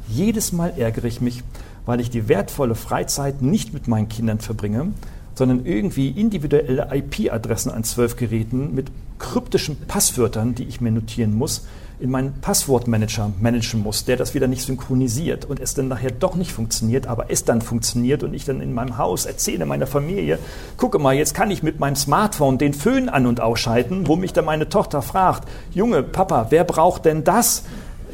Jedes 0.07 0.51
Mal 0.53 0.73
ärgere 0.77 1.05
ich 1.05 1.19
mich, 1.19 1.43
weil 1.85 1.99
ich 1.99 2.09
die 2.09 2.27
wertvolle 2.27 2.75
Freizeit 2.75 3.41
nicht 3.41 3.73
mit 3.73 3.87
meinen 3.87 4.07
Kindern 4.07 4.39
verbringe, 4.39 4.93
sondern 5.38 5.65
irgendwie 5.67 6.09
individuelle 6.09 6.88
IP-Adressen 6.91 7.71
an 7.71 7.83
zwölf 7.83 8.15
Geräten 8.15 8.73
mit 8.73 8.88
kryptischen 9.19 9.77
Passwörtern, 9.88 10.55
die 10.55 10.63
ich 10.63 10.81
mir 10.81 10.91
notieren 10.91 11.35
muss, 11.35 11.67
in 11.99 12.09
meinen 12.09 12.41
Passwortmanager 12.41 13.31
managen 13.39 13.83
muss, 13.83 14.05
der 14.05 14.17
das 14.17 14.33
wieder 14.33 14.47
nicht 14.47 14.63
synchronisiert 14.63 15.45
und 15.45 15.59
es 15.59 15.75
dann 15.75 15.88
nachher 15.88 16.09
doch 16.09 16.35
nicht 16.35 16.51
funktioniert, 16.51 17.05
aber 17.05 17.29
es 17.29 17.45
dann 17.45 17.61
funktioniert 17.61 18.23
und 18.23 18.33
ich 18.33 18.45
dann 18.45 18.61
in 18.61 18.73
meinem 18.73 18.97
Haus 18.97 19.25
erzähle 19.25 19.67
meiner 19.67 19.85
Familie, 19.85 20.39
gucke 20.75 20.97
mal, 20.97 21.13
jetzt 21.13 21.35
kann 21.35 21.51
ich 21.51 21.61
mit 21.61 21.79
meinem 21.79 21.95
Smartphone 21.95 22.57
den 22.57 22.73
Föhn 22.73 23.07
an 23.07 23.27
und 23.27 23.39
ausschalten, 23.39 24.07
wo 24.07 24.15
mich 24.15 24.33
dann 24.33 24.45
meine 24.45 24.69
Tochter 24.69 25.03
fragt, 25.03 25.47
Junge, 25.71 26.01
Papa, 26.01 26.47
wer 26.49 26.63
braucht 26.63 27.05
denn 27.05 27.23
das? 27.23 27.63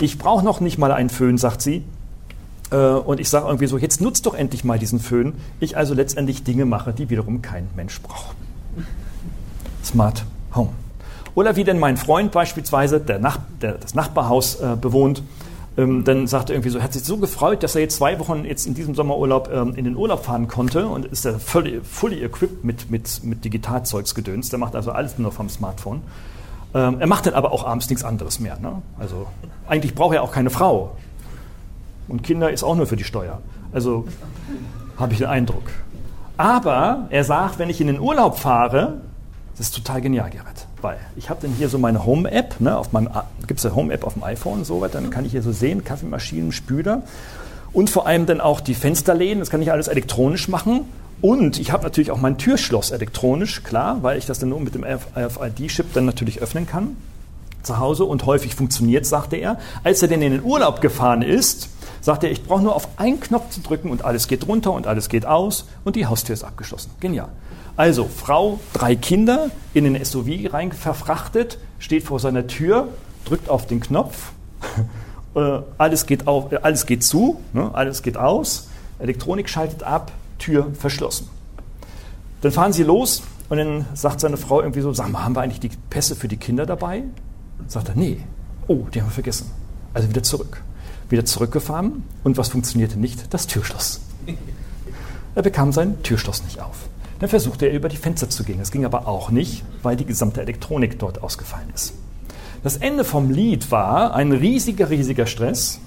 Ich 0.02 0.18
brauche 0.18 0.44
noch 0.44 0.60
nicht 0.60 0.78
mal 0.78 0.92
einen 0.92 1.10
Föhn, 1.10 1.38
sagt 1.38 1.62
sie. 1.62 1.84
Äh, 2.74 2.78
und 2.78 3.20
ich 3.20 3.30
sage 3.30 3.46
irgendwie 3.46 3.68
so, 3.68 3.78
jetzt 3.78 4.02
nutzt 4.02 4.26
doch 4.26 4.34
endlich 4.34 4.64
mal 4.64 4.80
diesen 4.80 5.00
Föhn. 5.00 5.34
Ich 5.60 5.78
also 5.78 5.94
letztendlich 5.94 6.44
Dinge 6.44 6.66
mache, 6.66 6.92
die 6.92 7.10
wiederum 7.10 7.42
kein 7.42 7.70
Mensch 7.76 8.02
braucht. 8.02 8.36
Smart 9.84 10.26
Home. 10.56 10.70
Oder 11.36 11.56
wie 11.56 11.64
denn 11.64 11.80
mein 11.80 11.98
Freund 11.98 12.32
beispielsweise, 12.32 13.00
der, 13.00 13.20
Nach 13.20 13.40
der 13.62 13.74
das 13.74 13.96
Nachbarhaus 13.96 14.56
äh, 14.56 14.76
bewohnt, 14.80 15.24
ähm, 15.78 16.04
dann 16.04 16.28
sagt 16.28 16.50
er 16.50 16.56
irgendwie 16.56 16.70
so, 16.70 16.82
hat 16.82 16.94
sich 16.94 17.04
so 17.04 17.18
gefreut, 17.18 17.64
dass 17.64 17.76
er 17.76 17.82
jetzt 17.82 17.96
zwei 17.96 18.20
Wochen 18.20 18.46
jetzt 18.46 18.68
in 18.68 18.76
diesem 18.76 18.94
Sommerurlaub 18.94 19.50
ähm, 19.52 19.74
in 19.76 19.86
den 19.86 19.96
Urlaub 19.96 20.26
fahren 20.26 20.48
konnte 20.48 20.88
und 20.88 21.06
ist 21.06 21.26
da 21.26 21.40
fully, 21.40 21.82
fully 21.84 22.24
equipped 22.24 22.64
mit, 22.64 22.92
mit, 22.92 23.24
mit 23.24 23.44
Digitalzeugsgedöns. 23.44 24.50
Der 24.50 24.60
macht 24.60 24.76
also 24.76 24.92
alles 24.92 25.18
nur 25.18 25.32
vom 25.32 25.50
Smartphone. 25.50 26.02
Ähm, 26.76 26.98
er 27.00 27.08
macht 27.08 27.26
dann 27.26 27.34
aber 27.34 27.52
auch 27.52 27.66
abends 27.66 27.90
nichts 27.90 28.04
anderes 28.04 28.40
mehr. 28.40 28.60
Ne? 28.60 28.82
Also 29.00 29.28
eigentlich 29.68 29.96
braucht 29.96 30.16
er 30.16 30.22
auch 30.22 30.32
keine 30.32 30.52
Frau. 30.52 30.96
Und 32.08 32.24
Kinder 32.24 32.52
ist 32.52 32.64
auch 32.64 32.76
nur 32.76 32.88
für 32.88 32.96
die 32.96 33.04
Steuer. 33.04 33.42
Also 33.72 34.06
habe 34.98 35.14
ich 35.14 35.20
den 35.20 35.28
Eindruck. 35.28 35.64
Aber 36.38 37.08
er 37.10 37.24
sagt, 37.24 37.60
wenn 37.60 37.70
ich 37.70 37.80
in 37.82 37.88
den 37.88 38.00
Urlaub 38.00 38.38
fahre, 38.38 39.02
das 39.58 39.68
ist 39.68 39.76
total 39.76 40.02
genial, 40.02 40.30
Gerrit. 40.30 40.68
Weil 40.82 40.98
ich 41.16 41.30
habe 41.30 41.42
dann 41.42 41.52
hier 41.52 41.70
so 41.70 41.78
meine 41.78 42.06
Home-App, 42.06 42.60
ne, 42.60 42.82
gibt 43.48 43.60
es 43.60 43.66
eine 43.66 43.76
Home-App 43.76 44.04
auf 44.04 44.14
dem 44.14 44.24
iPhone 44.24 44.60
und 44.60 44.66
so 44.66 44.82
weiter, 44.82 45.00
dann 45.00 45.12
kann 45.12 45.26
ich 45.26 45.32
hier 45.32 45.44
so 45.44 45.52
sehen, 45.52 45.84
Kaffeemaschinen, 45.84 46.52
Spüler 46.52 47.04
und 47.72 47.90
vor 47.90 48.06
allem 48.06 48.26
dann 48.26 48.42
auch 48.42 48.60
die 48.60 48.76
Fensterläden, 48.76 49.40
das 49.40 49.50
kann 49.50 49.62
ich 49.62 49.72
alles 49.72 49.88
elektronisch 49.88 50.48
machen. 50.48 50.82
Und 51.22 51.58
ich 51.58 51.72
habe 51.72 51.84
natürlich 51.84 52.12
auch 52.12 52.20
mein 52.20 52.38
Türschloss 52.38 52.92
elektronisch, 52.92 53.64
klar, 53.64 54.00
weil 54.02 54.18
ich 54.18 54.26
das 54.26 54.40
dann 54.40 54.50
nur 54.50 54.60
mit 54.60 54.76
dem 54.76 54.84
RFID-Chip 54.84 55.94
dann 55.94 56.06
natürlich 56.06 56.42
öffnen 56.42 56.68
kann 56.68 56.98
zu 57.64 57.80
Hause 57.80 58.04
und 58.04 58.26
häufig 58.26 58.56
funktioniert, 58.56 59.06
sagte 59.06 59.38
er. 59.38 59.58
Als 59.84 60.02
er 60.02 60.10
denn 60.10 60.22
in 60.22 60.34
den 60.34 60.44
Urlaub 60.44 60.82
gefahren 60.82 61.22
ist, 61.22 61.70
sagt 62.04 62.26
er, 62.26 62.32
ich 62.32 62.44
brauche 62.44 62.62
nur 62.62 62.76
auf 62.76 62.88
einen 62.98 63.20
Knopf 63.22 63.50
zu 63.50 63.62
drücken 63.62 63.90
und 63.90 64.04
alles 64.04 64.28
geht 64.28 64.46
runter 64.46 64.74
und 64.74 64.88
alles 64.88 65.08
geht 65.08 65.26
aus 65.26 65.66
und 65.86 65.96
die 65.96 66.06
Haustür 66.06 66.34
ist 66.34 66.44
abgeschlossen. 66.44 66.92
Genial. 67.00 67.30
Also 67.78 68.06
Frau, 68.14 68.60
drei 68.74 68.96
Kinder 68.96 69.50
in 69.74 69.86
den 69.86 70.04
SUV 70.04 70.54
rein 70.54 70.74
verfrachtet, 70.74 71.58
steht 71.80 72.04
vor 72.04 72.20
seiner 72.20 72.46
Tür, 72.46 72.90
drückt 73.24 73.50
auf 73.50 73.68
den 73.68 73.80
Knopf, 73.80 74.34
äh, 75.36 75.60
alles, 75.78 76.06
geht 76.06 76.28
auf, 76.28 76.52
äh, 76.52 76.58
alles 76.62 76.86
geht 76.86 77.04
zu, 77.04 77.40
ne, 77.54 77.72
alles 77.74 78.04
geht 78.04 78.18
aus, 78.18 78.68
Elektronik 79.00 79.50
schaltet 79.50 79.82
ab, 79.82 80.12
Tür 80.40 80.68
verschlossen. 80.74 81.30
Dann 82.42 82.52
fahren 82.52 82.74
sie 82.74 82.84
los 82.84 83.24
und 83.48 83.58
dann 83.58 83.86
sagt 83.94 84.20
seine 84.20 84.36
Frau 84.36 84.60
irgendwie 84.60 84.82
so, 84.82 84.92
sag 84.92 85.10
mal, 85.10 85.24
haben 85.24 85.38
wir 85.38 85.42
eigentlich 85.42 85.62
die 85.62 85.72
Pässe 85.90 86.18
für 86.18 86.28
die 86.28 86.38
Kinder 86.38 86.66
dabei? 86.66 87.04
Sagt 87.68 87.88
er, 87.88 87.96
nee. 87.96 88.20
Oh, 88.68 88.88
die 88.94 89.00
haben 89.00 89.08
wir 89.08 89.14
vergessen. 89.14 89.50
Also 89.94 90.10
wieder 90.10 90.22
zurück 90.22 90.62
wieder 91.14 91.26
zurückgefahren 91.26 92.04
und 92.24 92.38
was 92.38 92.50
funktionierte 92.50 93.00
nicht? 93.00 93.34
Das 93.34 93.48
Türschloss. 93.48 94.02
Er 95.36 95.42
bekam 95.42 95.72
sein 95.72 96.04
Türschloss 96.04 96.44
nicht 96.44 96.62
auf. 96.62 96.76
Dann 97.20 97.28
versuchte 97.28 97.66
er 97.66 97.74
über 97.74 97.90
die 97.90 97.98
Fenster 97.98 98.30
zu 98.30 98.44
gehen. 98.44 98.60
Das 98.60 98.70
ging 98.70 98.86
aber 98.86 99.08
auch 99.08 99.32
nicht, 99.32 99.64
weil 99.82 99.96
die 99.96 100.06
gesamte 100.06 100.42
Elektronik 100.42 101.00
dort 101.00 101.24
ausgefallen 101.24 101.70
ist. 101.74 101.96
Das 102.62 102.78
Ende 102.78 103.04
vom 103.04 103.32
Lied 103.32 103.72
war 103.72 104.14
ein 104.14 104.32
riesiger, 104.32 104.92
riesiger 104.92 105.26
Stress. 105.26 105.80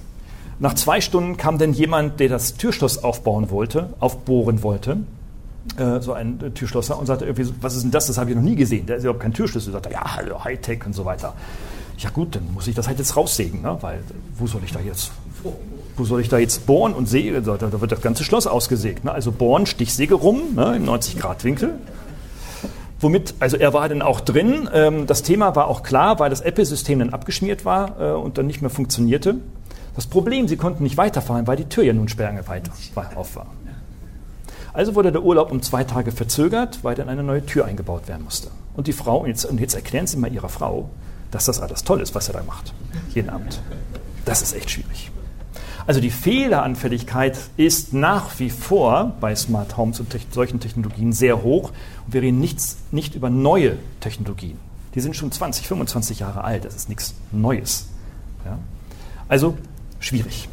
Nach 0.58 0.74
zwei 0.74 1.00
Stunden 1.00 1.36
kam 1.36 1.58
dann 1.58 1.74
jemand, 1.74 2.18
der 2.18 2.28
das 2.28 2.54
Türschloss 2.54 3.04
aufbauen 3.04 3.50
wollte, 3.50 3.90
aufbohren 4.00 4.64
wollte, 4.64 4.96
äh, 5.76 6.00
so 6.00 6.12
ein 6.12 6.40
Türschlosser, 6.54 6.98
und 6.98 7.06
sagte 7.06 7.26
irgendwie, 7.26 7.48
was 7.60 7.76
ist 7.76 7.84
denn 7.84 7.92
das? 7.92 8.08
Das 8.08 8.18
habe 8.18 8.30
ich 8.30 8.36
noch 8.36 8.42
nie 8.42 8.56
gesehen. 8.56 8.86
Der 8.86 8.96
ist 8.96 9.04
überhaupt 9.04 9.22
kein 9.22 9.32
Türschlüssel. 9.32 9.70
Er 9.70 9.74
sagte, 9.74 9.92
ja, 9.92 10.16
hallo, 10.16 10.42
Hightech 10.42 10.84
und 10.84 10.92
so 10.92 11.04
weiter 11.04 11.34
ja 11.98 12.10
gut, 12.10 12.34
dann 12.34 12.52
muss 12.52 12.66
ich 12.66 12.74
das 12.74 12.88
halt 12.88 12.98
jetzt 12.98 13.16
raussägen, 13.16 13.62
ne? 13.62 13.76
weil 13.80 14.02
wo 14.36 14.46
soll 14.46 14.62
ich 14.64 14.72
da 14.72 14.80
jetzt, 14.80 15.12
wo 15.96 16.04
soll 16.04 16.20
ich 16.20 16.28
da 16.28 16.38
jetzt 16.38 16.66
bohren 16.66 16.92
und 16.92 17.08
sägen? 17.08 17.42
Da, 17.44 17.56
da 17.56 17.80
wird 17.80 17.92
das 17.92 18.00
ganze 18.00 18.24
Schloss 18.24 18.46
ausgesägt. 18.46 19.04
Ne? 19.04 19.12
Also 19.12 19.32
bohren, 19.32 19.66
Stichsäge 19.66 20.14
rum, 20.14 20.54
ne? 20.54 20.76
im 20.76 20.84
90-Grad-Winkel. 20.84 21.78
Womit, 23.00 23.34
also 23.40 23.56
er 23.56 23.72
war 23.72 23.88
dann 23.88 24.02
auch 24.02 24.20
drin. 24.20 24.68
Ähm, 24.72 25.06
das 25.06 25.22
Thema 25.22 25.54
war 25.54 25.68
auch 25.68 25.82
klar, 25.82 26.18
weil 26.18 26.30
das 26.30 26.40
Apple-System 26.40 26.98
dann 26.98 27.10
abgeschmiert 27.10 27.64
war 27.64 28.00
äh, 28.00 28.12
und 28.14 28.38
dann 28.38 28.46
nicht 28.46 28.62
mehr 28.62 28.70
funktionierte. 28.70 29.36
Das 29.94 30.06
Problem, 30.06 30.48
sie 30.48 30.56
konnten 30.56 30.82
nicht 30.82 30.96
weiterfahren, 30.96 31.46
weil 31.46 31.56
die 31.56 31.64
Tür 31.64 31.84
ja 31.84 31.92
nun 31.92 32.08
sperrangeweiht 32.08 32.70
auf 33.14 33.36
war. 33.36 33.46
Also 34.74 34.94
wurde 34.94 35.10
der 35.10 35.22
Urlaub 35.22 35.50
um 35.50 35.62
zwei 35.62 35.84
Tage 35.84 36.12
verzögert, 36.12 36.80
weil 36.82 36.94
dann 36.94 37.08
eine 37.08 37.22
neue 37.22 37.44
Tür 37.46 37.64
eingebaut 37.64 38.08
werden 38.08 38.24
musste. 38.24 38.48
Und 38.74 38.86
die 38.86 38.92
Frau, 38.92 39.20
und 39.20 39.28
jetzt, 39.28 39.46
und 39.46 39.58
jetzt 39.58 39.74
erklären 39.74 40.06
Sie 40.06 40.18
mal 40.18 40.30
Ihrer 40.30 40.50
Frau, 40.50 40.90
dass 41.36 41.44
das 41.44 41.60
alles 41.60 41.84
toll 41.84 42.00
ist, 42.00 42.14
was 42.14 42.28
er 42.28 42.34
da 42.34 42.42
macht, 42.42 42.72
jeden 43.14 43.28
Abend. 43.28 43.60
Das 44.24 44.40
ist 44.40 44.54
echt 44.54 44.70
schwierig. 44.70 45.10
Also 45.86 46.00
die 46.00 46.10
Fehleranfälligkeit 46.10 47.38
ist 47.58 47.92
nach 47.92 48.38
wie 48.38 48.48
vor 48.48 49.14
bei 49.20 49.36
Smart 49.36 49.76
Homes 49.76 50.00
und 50.00 50.16
solchen 50.32 50.60
Technologien 50.60 51.12
sehr 51.12 51.42
hoch. 51.42 51.72
Und 52.06 52.14
wir 52.14 52.22
reden 52.22 52.40
nichts, 52.40 52.78
nicht 52.90 53.14
über 53.14 53.28
neue 53.28 53.76
Technologien. 54.00 54.58
Die 54.94 55.00
sind 55.00 55.14
schon 55.14 55.30
20, 55.30 55.68
25 55.68 56.20
Jahre 56.20 56.42
alt. 56.42 56.64
Das 56.64 56.74
ist 56.74 56.88
nichts 56.88 57.14
Neues. 57.32 57.86
Ja? 58.46 58.58
Also 59.28 59.58
schwierig. 60.00 60.48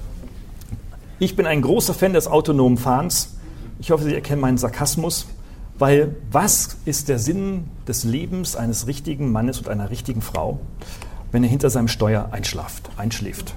Ich 1.18 1.38
bin 1.38 1.46
ein 1.46 1.62
großer 1.62 1.94
Fan 1.94 2.12
des 2.12 2.28
autonomen 2.28 2.78
Fahrens. 2.78 3.36
Ich 3.80 3.92
hoffe, 3.92 4.04
Sie 4.04 4.14
erkennen 4.14 4.42
meinen 4.42 4.58
Sarkasmus, 4.58 5.28
weil 5.84 6.16
was 6.32 6.78
ist 6.86 7.10
der 7.10 7.20
Sinn 7.20 7.66
des 7.90 8.06
Lebens 8.06 8.56
eines 8.56 8.88
richtigen 8.88 9.34
Mannes 9.34 9.58
und 9.58 9.68
einer 9.68 9.90
richtigen 9.90 10.22
Frau, 10.22 10.62
wenn 11.34 11.44
er 11.44 11.50
hinter 11.50 11.70
seinem 11.70 11.90
Steuer 11.90 12.30
einschlaft, 12.32 12.90
einschläft 12.96 13.54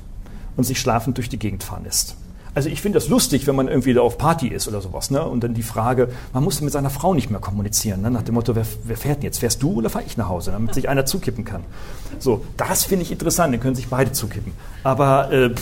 und 0.57 0.65
sich 0.65 0.81
schlafend 0.81 1.19
durch 1.19 1.29
die 1.29 1.39
Gegend 1.39 1.63
fahren 1.63 1.85
lässt? 1.85 2.17
Also 2.53 2.69
ich 2.69 2.83
finde 2.83 2.99
das 2.99 3.09
lustig, 3.09 3.47
wenn 3.47 3.55
man 3.55 3.69
irgendwie 3.69 3.95
da 3.95 4.01
auf 4.01 4.19
Party 4.19 4.49
ist 4.49 4.67
oder 4.67 4.81
sowas. 4.81 5.13
Ne? 5.13 5.25
Und 5.25 5.45
dann 5.45 5.55
die 5.55 5.63
Frage, 5.63 6.09
man 6.33 6.43
muss 6.43 6.61
mit 6.61 6.73
seiner 6.73 6.91
Frau 6.91 7.15
nicht 7.15 7.31
mehr 7.31 7.39
kommunizieren. 7.39 8.03
Ne? 8.03 8.11
Nach 8.11 8.23
dem 8.23 8.35
Motto, 8.35 8.57
wer, 8.57 8.67
wer 8.83 8.97
fährt 8.97 9.19
denn 9.19 9.27
jetzt? 9.27 9.39
Fährst 9.39 9.63
du 9.63 9.75
oder 9.75 9.89
fahre 9.89 10.05
ich 10.05 10.17
nach 10.17 10.29
Hause? 10.29 10.51
Damit 10.51 10.75
sich 10.75 10.89
einer 10.89 11.07
zukippen 11.07 11.45
kann. 11.45 11.63
So, 12.19 12.45
das 12.57 12.83
finde 12.83 13.05
ich 13.05 13.13
interessant. 13.13 13.55
Dann 13.55 13.61
können 13.61 13.77
sich 13.77 13.87
beide 13.87 14.11
zukippen. 14.11 14.53
Aber 14.83 15.31
äh, 15.31 15.55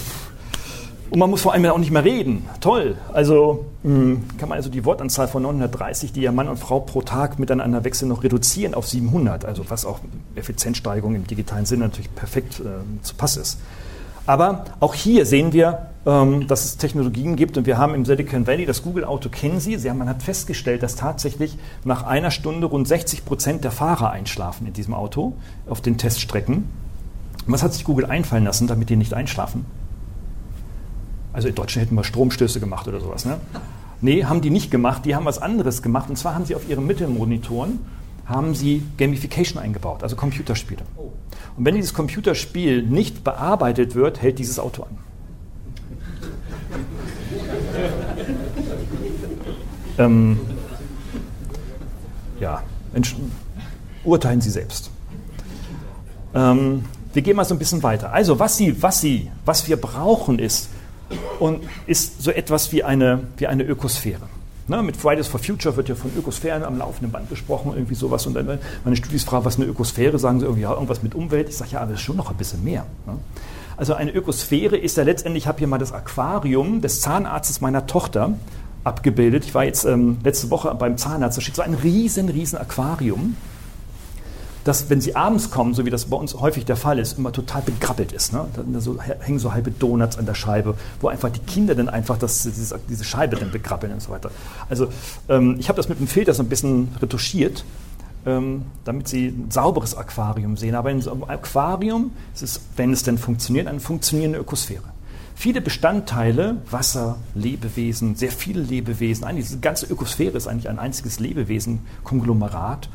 und 1.15 1.21
man 1.21 1.31
muss 1.31 1.43
vor 1.43 1.53
allem 1.53 1.65
auch 1.67 1.79
nicht 1.79 1.93
mehr 1.93 2.03
reden. 2.03 2.45
Toll. 2.61 2.97
Also 3.13 3.67
mh, 3.85 3.95
hm, 3.95 4.23
kann 4.37 4.49
man 4.49 4.57
also 4.57 4.69
die 4.69 4.85
Wortanzahl 4.85 5.29
von 5.29 5.45
930, 5.45 6.13
die 6.13 6.23
ja 6.23 6.33
Mann 6.33 6.49
und 6.49 6.59
Frau 6.59 6.81
pro 6.81 7.03
Tag 7.03 7.39
miteinander 7.39 7.85
wechseln, 7.85 8.09
noch 8.09 8.25
reduzieren 8.25 8.75
auf 8.75 8.89
700. 8.89 9.45
Also 9.45 9.71
was 9.71 9.85
auch 9.85 10.01
Effizienzsteigerung 10.35 11.15
im 11.15 11.25
digitalen 11.25 11.67
Sinne 11.67 11.85
natürlich 11.85 12.13
perfekt 12.17 12.59
äh, 12.59 13.03
zu 13.03 13.15
Pass 13.15 13.37
ist. 13.37 13.61
Aber 14.27 14.65
auch 14.81 14.93
hier 14.93 15.25
sehen 15.25 15.53
wir, 15.53 15.87
ähm, 16.05 16.49
dass 16.49 16.65
es 16.65 16.79
Technologien 16.79 17.37
gibt 17.37 17.57
und 17.57 17.65
wir 17.67 17.79
haben 17.79 17.95
im 17.95 18.05
Silicon 18.05 18.49
Valley 18.49 18.67
das 18.67 18.83
Google 18.83 19.05
Auto 19.05 19.29
kennen 19.29 19.61
Sie. 19.61 19.77
Sie 19.77 19.89
haben, 19.89 19.99
man 19.99 20.09
hat 20.09 20.21
festgestellt, 20.21 20.83
dass 20.83 20.97
tatsächlich 20.97 21.57
nach 21.85 22.03
einer 22.03 22.33
Stunde 22.33 22.67
rund 22.67 22.89
60 22.89 23.25
Prozent 23.25 23.63
der 23.63 23.71
Fahrer 23.71 24.11
einschlafen 24.11 24.67
in 24.67 24.73
diesem 24.73 24.95
Auto 24.95 25.35
auf 25.69 25.81
den 25.81 25.97
Teststrecken. 25.97 26.65
Und 27.47 27.53
was 27.53 27.63
hat 27.63 27.73
sich 27.73 27.85
Google 27.85 28.07
einfallen 28.07 28.43
lassen, 28.43 28.67
damit 28.67 28.91
die 28.91 28.97
nicht 28.97 29.15
einschlafen? 29.15 29.65
Also 31.35 31.49
in 31.49 31.55
Deutschland 31.55 31.87
hätten 31.87 31.97
wir 31.97 32.05
Stromstöße 32.05 32.61
gemacht 32.61 32.89
oder 32.89 33.01
sowas. 33.01 33.27
Ne? 33.27 33.39
Nee, 34.01 34.25
haben 34.25 34.41
die 34.41 34.51
nicht 34.51 34.71
gemacht. 34.71 35.05
Die 35.05 35.15
haben 35.15 35.27
was 35.27 35.43
anderes 35.43 35.83
gemacht. 35.83 36.09
Und 36.09 36.17
zwar 36.17 36.35
haben 36.35 36.47
sie 36.47 36.55
auf 36.55 36.67
ihren 36.69 36.87
Mittelmonitoren 36.87 37.81
haben 38.27 38.55
sie 38.55 38.83
Gamification 38.97 39.63
eingebaut, 39.63 40.03
also 40.03 40.17
Computerspiele. 40.17 40.83
Und 41.57 41.65
wenn 41.65 41.75
dieses 41.75 41.93
Computerspiel 41.95 42.83
nicht 42.83 43.23
bearbeitet 43.23 43.95
wird, 43.95 44.23
hält 44.23 44.39
dieses 44.39 44.59
Auto 44.59 44.85
an. 44.85 44.99
ähm, 49.99 50.41
ja, 52.41 52.63
urteilen 54.05 54.41
Sie 54.41 54.51
selbst. 54.51 54.91
Ähm, 56.35 56.85
wir 57.13 57.23
gehen 57.23 57.37
mal 57.37 57.45
so 57.45 57.55
ein 57.55 57.59
bisschen 57.59 57.83
weiter. 57.83 58.13
Also, 58.13 58.39
was 58.39 58.57
Sie, 58.57 58.83
was 58.83 59.01
Sie, 59.01 59.31
was 59.45 59.69
wir 59.69 59.77
brauchen, 59.77 60.39
ist, 60.39 60.69
und 61.39 61.63
ist 61.87 62.23
so 62.23 62.31
etwas 62.31 62.73
wie 62.73 62.85
eine, 62.85 63.21
wie 63.37 63.47
eine 63.47 63.63
Ökosphäre. 63.65 64.23
Ne, 64.67 64.83
mit 64.83 64.97
Fridays 64.97 65.27
for 65.27 65.39
Future 65.39 65.77
wird 65.77 65.91
ja 65.91 65.95
von 65.95 66.11
Ökosphären 66.17 66.65
am 66.65 66.79
laufenden 66.79 67.13
Band 67.13 67.29
gesprochen, 67.29 67.73
irgendwie 67.75 67.95
sowas. 67.95 68.27
Und 68.27 68.33
dann, 68.33 68.47
wenn 68.47 68.59
meine 68.83 68.97
Studis 68.97 69.23
fragen, 69.25 69.45
was 69.45 69.57
eine 69.57 69.67
Ökosphäre, 69.67 70.19
sagen 70.19 70.41
sie 70.41 70.47
irgendwie, 70.47 70.63
ja, 70.63 70.73
irgendwas 70.73 71.03
mit 71.03 71.15
Umwelt. 71.15 71.51
Ich 71.51 71.57
sage, 71.59 71.73
ja, 71.73 71.81
aber 71.81 71.91
das 71.91 72.01
ist 72.01 72.07
schon 72.07 72.17
noch 72.17 72.31
ein 72.31 72.37
bisschen 72.37 72.65
mehr. 72.65 72.87
Ne? 73.07 73.19
Also 73.77 73.93
eine 73.93 74.11
Ökosphäre 74.13 74.77
ist 74.77 74.97
ja 74.97 75.03
letztendlich, 75.03 75.45
ich 75.45 75.49
habe 75.49 75.59
hier 75.59 75.67
mal 75.67 75.77
das 75.77 75.93
Aquarium 75.93 76.81
des 76.81 77.03
Zahnarztes 77.03 77.61
meiner 77.61 77.87
Tochter 77.87 78.35
abgebildet. 78.85 79.45
Ich 79.45 79.55
war 79.55 79.65
jetzt 79.65 79.85
ähm, 79.85 80.19
letzte 80.25 80.49
Woche 80.51 80.75
beim 80.75 80.97
Zahnarzt, 80.97 81.37
da 81.37 81.43
steht 81.43 81.57
so 81.57 81.63
ein 81.63 81.75
riesen, 81.75 82.29
riesen 82.31 82.59
Aquarium 82.59 83.37
dass, 84.65 84.89
wenn 84.89 85.01
sie 85.01 85.15
abends 85.15 85.51
kommen, 85.51 85.75
so 85.75 85.85
wie 85.85 85.91
das 85.91 86.07
bei 86.07 86.17
uns 86.17 86.35
häufig 86.35 86.65
der 86.65 86.77
Fall 86.77 86.99
ist, 86.99 87.19
immer 87.19 87.33
total 87.33 87.63
begrabbelt 87.63 88.13
ist. 88.13 88.33
Ne? 88.33 88.47
Da 88.55 88.81
so, 88.81 88.99
hängen 89.01 89.39
so 89.39 89.53
halbe 89.53 89.71
Donuts 89.71 90.19
an 90.19 90.27
der 90.27 90.35
Scheibe, 90.35 90.75
wo 91.01 91.09
einfach 91.09 91.31
die 91.31 91.41
Kinder 91.41 91.75
dann 91.75 91.89
einfach 91.89 92.19
das, 92.19 92.43
diese, 92.43 92.81
diese 92.89 93.05
Scheibe 93.05 93.37
dann 93.37 93.51
begrabbeln 93.51 93.93
und 93.93 94.03
so 94.03 94.11
weiter. 94.11 94.31
Also 94.71 94.89
ähm, 95.29 95.57
ich 95.59 95.69
habe 95.69 95.77
das 95.77 95.89
mit 95.89 96.01
dem 96.01 96.07
Filter 96.07 96.33
so 96.33 96.43
ein 96.43 96.49
bisschen 96.49 96.89
retuschiert, 97.01 97.65
ähm, 98.25 98.63
damit 98.85 99.07
sie 99.07 99.29
ein 99.29 99.51
sauberes 99.51 99.95
Aquarium 99.95 100.57
sehen. 100.57 100.75
Aber 100.75 100.91
in 100.91 101.03
so 101.03 101.13
einem 101.13 101.25
Aquarium 101.25 102.13
ist 102.35 102.43
es, 102.43 102.61
wenn 102.77 102.93
es 102.93 103.03
denn 103.03 103.19
funktioniert, 103.19 103.67
eine 103.67 103.81
funktionierende 103.81 104.39
Ökosphäre. 104.39 104.95
Viele 105.37 105.61
Bestandteile, 105.61 106.59
Wasser, 106.71 107.17
Lebewesen, 107.35 108.15
sehr 108.15 108.31
viele 108.31 108.63
Lebewesen, 108.63 109.25
eigentlich 109.25 109.47
diese 109.47 109.59
ganze 109.59 109.87
Ökosphäre 109.87 110.37
ist 110.37 110.47
eigentlich 110.47 110.69
ein 110.69 110.79
einziges 110.79 111.19
Lebewesen-Konglomerat 111.19 112.87
ähm, 112.87 112.93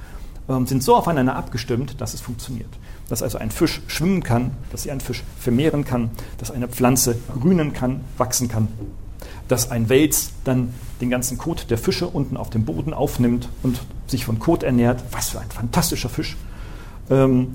sind 0.65 0.83
so 0.83 0.95
aufeinander 0.95 1.35
abgestimmt, 1.35 2.01
dass 2.01 2.13
es 2.13 2.21
funktioniert. 2.21 2.69
Dass 3.07 3.21
also 3.21 3.37
ein 3.37 3.51
Fisch 3.51 3.81
schwimmen 3.87 4.23
kann, 4.23 4.51
dass 4.71 4.83
sich 4.83 4.91
ein 4.91 4.99
Fisch 4.99 5.23
vermehren 5.39 5.85
kann, 5.85 6.09
dass 6.39 6.49
eine 6.49 6.67
Pflanze 6.67 7.17
grünen 7.39 7.73
kann, 7.73 8.01
wachsen 8.17 8.47
kann, 8.47 8.67
dass 9.47 9.69
ein 9.69 9.89
Wels 9.89 10.31
dann 10.43 10.73
den 11.01 11.09
ganzen 11.11 11.37
Kot 11.37 11.69
der 11.69 11.77
Fische 11.77 12.07
unten 12.07 12.35
auf 12.35 12.49
dem 12.49 12.65
Boden 12.65 12.93
aufnimmt 12.93 13.49
und 13.61 13.79
sich 14.07 14.25
von 14.25 14.39
Kot 14.39 14.63
ernährt. 14.63 15.03
Was 15.11 15.29
für 15.29 15.39
ein 15.39 15.49
fantastischer 15.49 16.09
Fisch. 16.09 16.35
Ähm, 17.11 17.51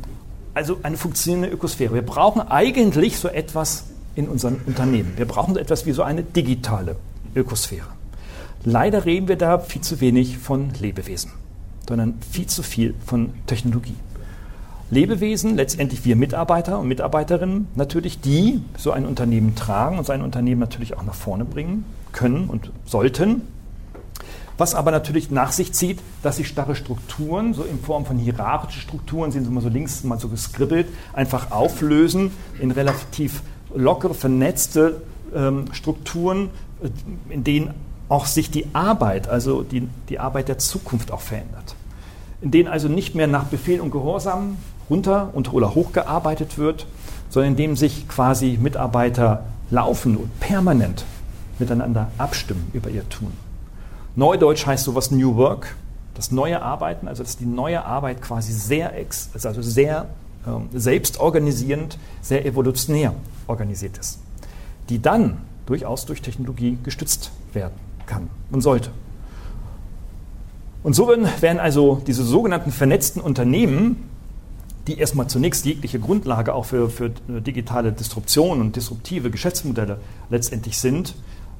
also 0.55 0.79
eine 0.85 0.97
funktionierende 0.97 1.49
Ökosphäre. 1.49 1.95
Wir 1.95 2.03
brauchen 2.03 2.41
eigentlich 2.41 3.19
so 3.19 3.27
etwas 3.27 3.87
in 4.15 4.29
unseren 4.29 4.61
Unternehmen. 4.67 5.15
Wir 5.17 5.27
brauchen 5.27 5.55
so 5.55 5.61
etwas 5.61 5.85
wie 5.85 5.93
so 5.93 6.05
eine 6.05 6.23
digitale 6.23 6.95
Ökosphäre. 7.35 7.89
Leider 8.65 9.05
reden 9.05 9.27
wir 9.27 9.37
da 9.37 9.59
viel 9.59 9.83
zu 9.83 10.01
wenig 10.01 10.39
von 10.39 10.71
Lebewesen 10.79 11.33
sondern 11.89 12.14
viel 12.30 12.47
zu 12.47 12.62
viel 12.62 12.95
von 13.05 13.30
Technologie. 13.47 13.97
Lebewesen, 14.91 15.57
letztendlich 15.57 16.05
wir 16.05 16.14
Mitarbeiter 16.14 16.78
und 16.78 16.89
Mitarbeiterinnen 16.89 17.68
natürlich, 17.74 18.20
die 18.20 18.61
so 18.76 18.93
ein 18.93 19.07
Unternehmen 19.07 19.55
tragen 19.55 19.99
und 19.99 20.05
sein 20.05 20.22
Unternehmen 20.22 20.61
natürlich 20.61 20.97
auch 20.97 21.03
nach 21.03 21.14
vorne 21.14 21.45
bringen 21.45 21.85
können 22.12 22.49
und 22.49 22.70
sollten. 22.85 23.43
Was 24.57 24.74
aber 24.74 24.93
natürlich 24.93 25.30
nach 25.30 25.51
sich 25.51 25.72
zieht, 25.72 25.99
dass 26.22 26.37
sich 26.37 26.47
starre 26.47 26.76
Strukturen, 26.76 27.55
so 27.55 27.64
in 27.64 27.80
Form 27.80 28.07
von 28.07 28.18
hierarchischen 28.18 28.82
Strukturen, 28.82 29.32
sehen 29.32 29.45
Sie 29.45 29.51
mal 29.51 29.62
so 29.62 29.68
links 29.68 30.05
mal 30.05 30.20
so 30.20 30.28
geskribbelt, 30.28 30.87
einfach 31.12 31.51
auflösen 31.51 32.30
in 32.61 32.70
relativ 32.70 33.43
lockere, 33.74 34.14
vernetzte 34.14 35.03
ähm, 35.35 35.64
Strukturen, 35.72 36.51
äh, 36.82 37.32
in 37.32 37.43
denen 37.43 37.74
auch 38.15 38.27
sich 38.27 38.49
die 38.49 38.67
Arbeit, 38.75 39.29
also 39.29 39.62
die, 39.62 39.89
die 40.09 40.21
Arbeit 40.21 40.47
der 40.47 40.59
Zukunft 40.59 41.11
auch 41.11 41.21
verändert. 41.21 41.75
In 42.41 42.53
denen 42.53 42.69
also 42.69 42.87
nicht 42.87 43.17
mehr 43.17 43.27
nach 43.27 43.47
Befehl 43.47 43.81
und 43.81 43.91
Gehorsam 43.91 44.57
runter 44.89 45.31
und 45.33 45.53
oder 45.53 45.75
hochgearbeitet 45.75 46.57
wird, 46.57 46.87
sondern 47.29 47.53
in 47.53 47.57
dem 47.57 47.77
sich 47.77 48.07
quasi 48.07 48.57
Mitarbeiter 48.62 49.43
laufen 49.71 50.17
und 50.17 50.39
permanent 50.39 51.05
miteinander 51.59 52.12
abstimmen 52.17 52.71
über 52.73 52.89
ihr 52.89 53.09
Tun. 53.09 53.33
Neudeutsch 54.15 54.65
heißt 54.65 54.85
sowas 54.85 55.11
New 55.11 55.35
Work, 55.35 55.75
das 56.15 56.31
neue 56.31 56.62
Arbeiten, 56.62 57.09
also 57.09 57.25
dass 57.25 57.37
die 57.37 57.47
neue 57.47 57.85
Arbeit 57.85 58.23
quasi 58.23 58.53
sehr, 58.53 58.93
also 59.43 59.61
sehr 59.61 60.07
ähm, 60.47 60.69
selbstorganisierend, 60.73 61.99
sehr 62.23 62.47
evolutionär 62.47 63.12
organisiert 63.49 63.99
ist, 63.99 64.21
die 64.89 65.03
dann 65.03 65.39
durchaus 65.67 66.07
durch 66.07 66.23
Technologie 66.23 66.79
gestützt 66.85 67.33
werden 67.53 67.84
kann 68.07 68.29
und 68.51 68.61
sollte. 68.61 68.91
Und 70.83 70.95
so 70.95 71.09
werden 71.09 71.59
also 71.61 72.03
diese 72.07 72.25
sogenannten 72.25 72.71
vernetzten 72.71 73.23
Unternehmen, 73.23 74.09
die 74.87 74.99
erstmal 74.99 75.29
zunächst 75.29 75.65
jegliche 75.65 75.99
Grundlage 75.99 76.55
auch 76.55 76.67
für, 76.67 76.91
für 76.91 77.11
digitale 77.29 77.91
Disruption 77.93 78.61
und 78.61 78.77
disruptive 78.77 79.31
Geschäftsmodelle 79.31 79.99
letztendlich 80.29 80.79
sind, 80.79 81.15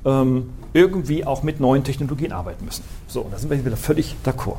ähm, 0.05 0.51
irgendwie 0.75 1.25
auch 1.25 1.43
mit 1.43 1.61
neuen 1.61 1.85
Technologien 1.85 2.33
arbeiten 2.33 2.67
müssen. 2.67 2.85
So, 3.09 3.27
da 3.31 3.39
sind 3.39 3.51
wir 3.51 3.65
wieder 3.65 3.79
völlig 3.79 4.15
d'accord. 4.25 4.59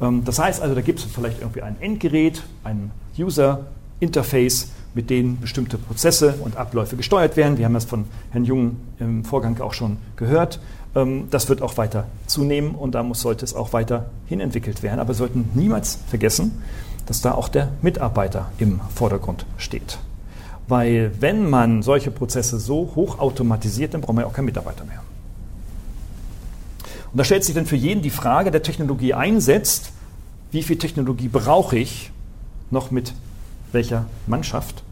Ähm, 0.00 0.24
das 0.24 0.38
heißt 0.38 0.62
also, 0.62 0.74
da 0.74 0.80
gibt 0.80 1.00
es 1.00 1.04
vielleicht 1.04 1.40
irgendwie 1.40 1.60
ein 1.60 1.76
Endgerät, 1.80 2.42
ein 2.64 2.90
User-Interface, 3.18 4.68
mit 4.94 5.10
denen 5.10 5.40
bestimmte 5.40 5.76
Prozesse 5.76 6.36
und 6.40 6.56
Abläufe 6.56 6.96
gesteuert 6.96 7.36
werden. 7.36 7.58
Wir 7.58 7.66
haben 7.66 7.74
das 7.74 7.84
von 7.84 8.06
Herrn 8.30 8.44
Jung 8.44 8.76
im 8.98 9.24
Vorgang 9.24 9.60
auch 9.60 9.74
schon 9.74 9.98
gehört. 10.16 10.60
Ähm, 10.94 11.28
das 11.30 11.48
wird 11.48 11.62
auch 11.62 11.76
weiter 11.76 12.06
zunehmen 12.26 12.74
und 12.74 12.94
da 12.94 13.02
muss, 13.02 13.20
sollte 13.20 13.44
es 13.44 13.54
auch 13.54 13.72
weiter 13.72 14.06
hinentwickelt 14.26 14.82
werden. 14.82 15.00
Aber 15.00 15.08
wir 15.08 15.14
sollten 15.14 15.48
niemals 15.54 15.98
vergessen, 16.08 16.62
dass 17.06 17.20
da 17.20 17.32
auch 17.32 17.48
der 17.48 17.70
Mitarbeiter 17.82 18.50
im 18.58 18.80
Vordergrund 18.94 19.46
steht. 19.56 19.98
Weil 20.66 21.12
wenn 21.20 21.48
man 21.48 21.82
solche 21.82 22.10
Prozesse 22.10 22.58
so 22.58 22.92
hoch 22.94 23.18
automatisiert, 23.18 23.92
dann 23.92 24.00
braucht 24.00 24.14
man 24.14 24.24
ja 24.24 24.30
auch 24.30 24.34
keinen 24.34 24.46
Mitarbeiter 24.46 24.84
mehr. 24.84 25.02
Und 27.12 27.18
da 27.18 27.24
stellt 27.24 27.44
sich 27.44 27.54
dann 27.54 27.66
für 27.66 27.76
jeden 27.76 28.02
die 28.02 28.10
Frage, 28.10 28.50
der 28.50 28.62
Technologie 28.62 29.14
einsetzt, 29.14 29.92
wie 30.50 30.62
viel 30.62 30.78
Technologie 30.78 31.28
brauche 31.28 31.76
ich 31.76 32.10
noch 32.70 32.90
mit 32.90 33.12
welcher 33.72 34.06
Mannschaft 34.26 34.82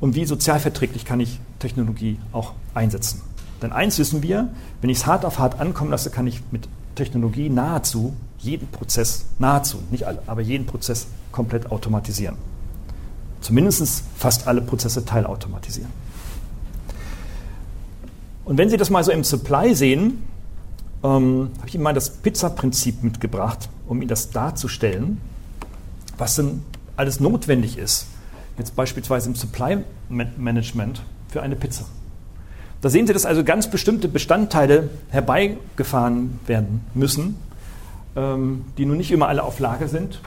und 0.00 0.14
wie 0.14 0.24
sozialverträglich 0.24 1.04
kann 1.04 1.20
ich 1.20 1.40
Technologie 1.58 2.18
auch 2.32 2.52
einsetzen. 2.74 3.22
Denn 3.64 3.72
eins 3.72 3.98
wissen 3.98 4.22
wir, 4.22 4.50
wenn 4.82 4.90
ich 4.90 4.98
es 4.98 5.06
hart 5.06 5.24
auf 5.24 5.38
hart 5.38 5.58
ankommen 5.58 5.90
lasse, 5.90 6.10
kann 6.10 6.26
ich 6.26 6.42
mit 6.50 6.68
Technologie 6.96 7.48
nahezu 7.48 8.12
jeden 8.36 8.68
Prozess, 8.68 9.24
nahezu, 9.38 9.78
nicht 9.90 10.06
alle, 10.06 10.22
aber 10.26 10.42
jeden 10.42 10.66
Prozess 10.66 11.06
komplett 11.32 11.72
automatisieren. 11.72 12.36
Zumindest 13.40 14.04
fast 14.18 14.46
alle 14.46 14.60
Prozesse 14.60 15.06
teilautomatisieren. 15.06 15.90
Und 18.44 18.58
wenn 18.58 18.68
Sie 18.68 18.76
das 18.76 18.90
mal 18.90 19.02
so 19.02 19.12
im 19.12 19.24
Supply 19.24 19.74
sehen, 19.74 20.24
ähm, 21.02 21.48
habe 21.56 21.66
ich 21.68 21.74
Ihnen 21.74 21.84
mal 21.84 21.94
das 21.94 22.10
Pizza-Prinzip 22.10 23.02
mitgebracht, 23.02 23.70
um 23.86 24.02
Ihnen 24.02 24.08
das 24.08 24.28
darzustellen, 24.28 25.22
was 26.18 26.34
denn 26.34 26.60
alles 26.98 27.18
notwendig 27.18 27.78
ist. 27.78 28.08
Jetzt 28.58 28.76
beispielsweise 28.76 29.30
im 29.30 29.36
Supply-Management 29.36 31.00
für 31.30 31.40
eine 31.40 31.56
Pizza. 31.56 31.86
Da 32.84 32.90
sehen 32.90 33.06
Sie, 33.06 33.14
dass 33.14 33.24
also 33.24 33.44
ganz 33.44 33.70
bestimmte 33.70 34.08
Bestandteile 34.08 34.90
herbeigefahren 35.08 36.38
werden 36.46 36.84
müssen, 36.92 37.38
ähm, 38.14 38.66
die 38.76 38.84
nun 38.84 38.98
nicht 38.98 39.10
immer 39.10 39.26
alle 39.28 39.42
auf 39.42 39.58
Lager 39.58 39.88
sind. 39.88 40.20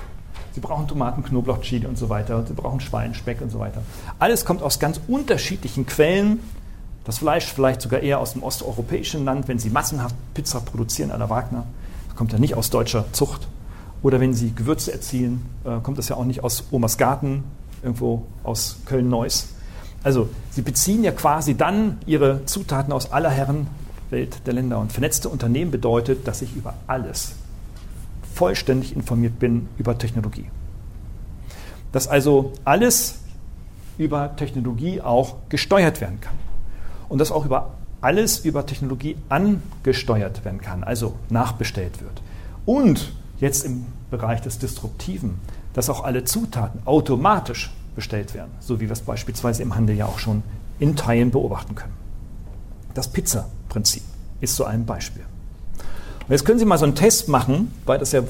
Sie 0.54 0.60
brauchen 0.60 0.88
Tomaten, 0.88 1.24
Knoblauch, 1.24 1.62
Chili 1.62 1.86
und 1.86 2.00
so 2.00 2.10
weiter. 2.10 2.44
Sie 2.48 2.56
brauchen 2.56 2.80
Schweinspeck 2.80 3.42
und 3.42 3.52
so 3.52 3.60
weiter. 3.60 3.84
Alles 4.18 4.44
kommt 4.44 4.64
aus 4.64 4.80
ganz 4.80 5.00
unterschiedlichen 5.08 5.86
Quellen. 5.86 6.40
Das 7.04 7.20
Fleisch 7.20 7.46
vielleicht 7.46 7.80
sogar 7.80 8.00
eher 8.00 8.18
aus 8.18 8.34
dem 8.34 8.42
osteuropäischen 8.42 9.24
Land, 9.24 9.48
wenn 9.48 9.60
Sie 9.60 9.70
massenhaft 9.70 10.16
Pizza 10.34 10.60
produzieren 10.60 11.12
à 11.12 11.18
la 11.18 11.30
Wagner. 11.30 11.64
Das 12.08 12.16
kommt 12.16 12.34
ja 12.34 12.40
nicht 12.40 12.56
aus 12.56 12.72
deutscher 12.72 13.06
Zucht. 13.12 13.48
Oder 14.02 14.20
wenn 14.20 14.34
Sie 14.34 14.56
Gewürze 14.56 14.92
erzielen, 14.92 15.46
äh, 15.64 15.80
kommt 15.84 16.00
das 16.00 16.10
ja 16.10 16.16
auch 16.16 16.26
nicht 16.26 16.44
aus 16.44 16.64
Omas 16.72 16.98
Garten, 16.98 17.44
irgendwo 17.84 18.26
aus 18.44 18.78
Köln-Neuss. 18.88 19.50
Also 20.08 20.30
Sie 20.52 20.62
beziehen 20.62 21.04
ja 21.04 21.12
quasi 21.12 21.58
dann 21.58 21.98
Ihre 22.06 22.46
Zutaten 22.46 22.94
aus 22.94 23.12
aller 23.12 23.30
Herren 23.30 23.68
Welt 24.10 24.38
der 24.46 24.54
Länder. 24.54 24.80
Und 24.80 24.94
vernetzte 24.94 25.28
Unternehmen 25.28 25.70
bedeutet, 25.70 26.26
dass 26.30 26.42
ich 26.42 26.56
über 26.56 26.76
alles 26.88 27.34
vollständig 28.34 28.96
informiert 28.96 29.38
bin 29.38 29.68
über 29.78 29.98
Technologie. 29.98 30.46
Dass 31.92 32.08
also 32.08 32.54
alles 32.64 33.20
über 33.98 34.34
Technologie 34.38 35.02
auch 35.02 35.36
gesteuert 35.50 36.00
werden 36.00 36.22
kann. 36.22 36.36
Und 37.10 37.20
dass 37.20 37.34
auch 37.34 37.44
über 37.44 37.72
alles 38.00 38.46
über 38.46 38.66
Technologie 38.66 39.18
angesteuert 39.28 40.46
werden 40.46 40.62
kann, 40.62 40.86
also 40.86 41.16
nachbestellt 41.30 42.00
wird. 42.00 42.22
Und 42.66 43.12
jetzt 43.42 43.66
im 43.66 43.86
Bereich 44.10 44.40
des 44.40 44.58
Disruptiven, 44.58 45.42
dass 45.74 45.90
auch 45.90 46.06
alle 46.06 46.24
Zutaten 46.24 46.80
automatisch 46.86 47.74
bestellt 47.98 48.34
werden, 48.34 48.52
so 48.62 48.80
wie 48.80 48.86
wir 48.86 48.94
es 48.94 49.02
beispielsweise 49.02 49.64
im 49.64 49.76
Handel 49.76 49.98
ja 49.98 50.06
auch 50.06 50.20
schon 50.20 50.44
in 50.80 50.96
Teilen 50.96 51.32
beobachten 51.32 51.76
können. 51.76 51.94
Das 52.94 53.10
Pizza-Prinzip 53.10 54.04
ist 54.40 54.56
so 54.56 54.64
ein 54.64 54.86
Beispiel. 54.86 55.24
Und 56.28 56.32
jetzt 56.32 56.46
können 56.46 56.60
Sie 56.60 56.66
mal 56.66 56.78
so 56.78 56.86
einen 56.86 56.96
Test 56.96 57.28
machen, 57.28 57.74
weil 57.86 57.98
das 57.98 58.12
ja 58.12 58.22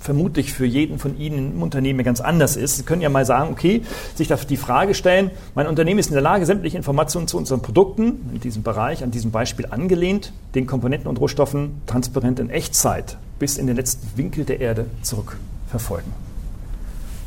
vermutlich 0.00 0.52
für 0.52 0.64
jeden 0.64 0.98
von 0.98 1.18
Ihnen 1.18 1.54
im 1.54 1.62
Unternehmen 1.62 2.04
ganz 2.04 2.20
anders 2.20 2.56
ist. 2.56 2.76
Sie 2.76 2.84
können 2.84 3.02
ja 3.02 3.08
mal 3.08 3.26
sagen, 3.26 3.50
okay, 3.50 3.82
sich 4.14 4.28
die 4.28 4.56
Frage 4.56 4.94
stellen, 4.94 5.32
mein 5.56 5.66
Unternehmen 5.66 5.98
ist 5.98 6.06
in 6.06 6.14
der 6.14 6.22
Lage, 6.22 6.46
sämtliche 6.46 6.76
Informationen 6.76 7.26
zu 7.26 7.36
unseren 7.36 7.62
Produkten 7.62 8.30
in 8.32 8.40
diesem 8.40 8.62
Bereich, 8.62 9.02
an 9.02 9.10
diesem 9.10 9.32
Beispiel 9.32 9.66
angelehnt, 9.66 10.32
den 10.54 10.66
Komponenten 10.66 11.08
und 11.08 11.18
Rohstoffen 11.18 11.82
transparent 11.86 12.38
in 12.38 12.48
Echtzeit 12.48 13.18
bis 13.40 13.58
in 13.58 13.66
den 13.66 13.74
letzten 13.74 14.16
Winkel 14.16 14.44
der 14.44 14.60
Erde 14.60 14.86
zurückverfolgen. 15.02 16.12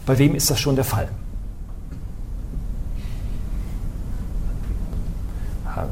Bei 0.05 0.17
wem 0.17 0.33
ist 0.33 0.49
das 0.49 0.59
schon 0.59 0.75
der 0.75 0.85
Fall? 0.85 1.09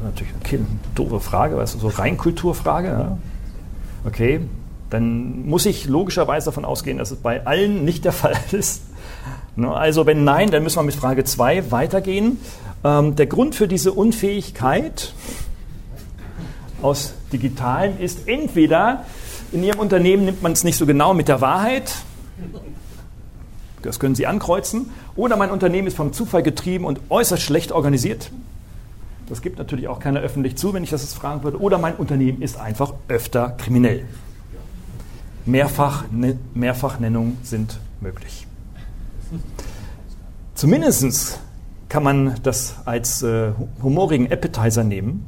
Natürlich 0.04 0.32
eine 0.52 0.66
doofe 0.94 1.20
Frage, 1.20 1.56
weißt 1.56 1.74
du, 1.74 1.78
so 1.78 1.88
Reinkulturfrage. 1.88 2.88
Ja? 2.88 3.18
Okay, 4.04 4.40
dann 4.90 5.46
muss 5.46 5.66
ich 5.66 5.86
logischerweise 5.86 6.46
davon 6.46 6.64
ausgehen, 6.64 6.98
dass 6.98 7.10
es 7.10 7.18
bei 7.18 7.46
allen 7.46 7.84
nicht 7.84 8.04
der 8.04 8.12
Fall 8.20 8.36
ist. 8.52 8.82
Ne, 9.56 9.72
also 9.72 10.06
wenn 10.06 10.24
nein, 10.24 10.50
dann 10.50 10.62
müssen 10.62 10.78
wir 10.78 10.82
mit 10.82 10.94
Frage 10.94 11.24
2 11.24 11.70
weitergehen. 11.70 12.38
Ähm, 12.84 13.16
der 13.16 13.26
Grund 13.26 13.54
für 13.54 13.68
diese 13.68 13.92
Unfähigkeit 13.92 15.12
aus 16.82 17.14
Digitalen 17.32 17.98
ist 17.98 18.28
entweder, 18.28 19.04
in 19.52 19.62
Ihrem 19.62 19.80
Unternehmen 19.80 20.24
nimmt 20.24 20.42
man 20.42 20.52
es 20.52 20.64
nicht 20.64 20.76
so 20.76 20.86
genau 20.86 21.12
mit 21.14 21.28
der 21.28 21.40
Wahrheit, 21.40 21.92
das 23.82 23.98
können 23.98 24.14
Sie 24.14 24.26
ankreuzen, 24.26 24.90
oder 25.16 25.36
mein 25.36 25.50
Unternehmen 25.50 25.88
ist 25.88 25.96
vom 25.96 26.12
Zufall 26.12 26.42
getrieben 26.42 26.84
und 26.84 27.00
äußerst 27.08 27.42
schlecht 27.42 27.72
organisiert. 27.72 28.30
Das 29.30 29.42
gibt 29.42 29.58
natürlich 29.58 29.86
auch 29.86 30.00
keiner 30.00 30.18
öffentlich 30.20 30.56
zu, 30.56 30.74
wenn 30.74 30.82
ich 30.82 30.90
das 30.90 31.02
jetzt 31.02 31.14
fragen 31.14 31.44
würde. 31.44 31.60
Oder 31.60 31.78
mein 31.78 31.94
Unternehmen 31.94 32.42
ist 32.42 32.58
einfach 32.58 32.94
öfter 33.06 33.50
kriminell. 33.50 34.04
Mehrfach, 35.46 36.04
ne, 36.10 36.36
Mehrfachnennungen 36.52 37.38
sind 37.44 37.78
möglich. 38.00 38.48
Zumindest 40.56 41.38
kann 41.88 42.02
man 42.02 42.34
das 42.42 42.74
als 42.84 43.22
äh, 43.22 43.52
humorigen 43.80 44.30
Appetizer 44.32 44.82
nehmen, 44.82 45.26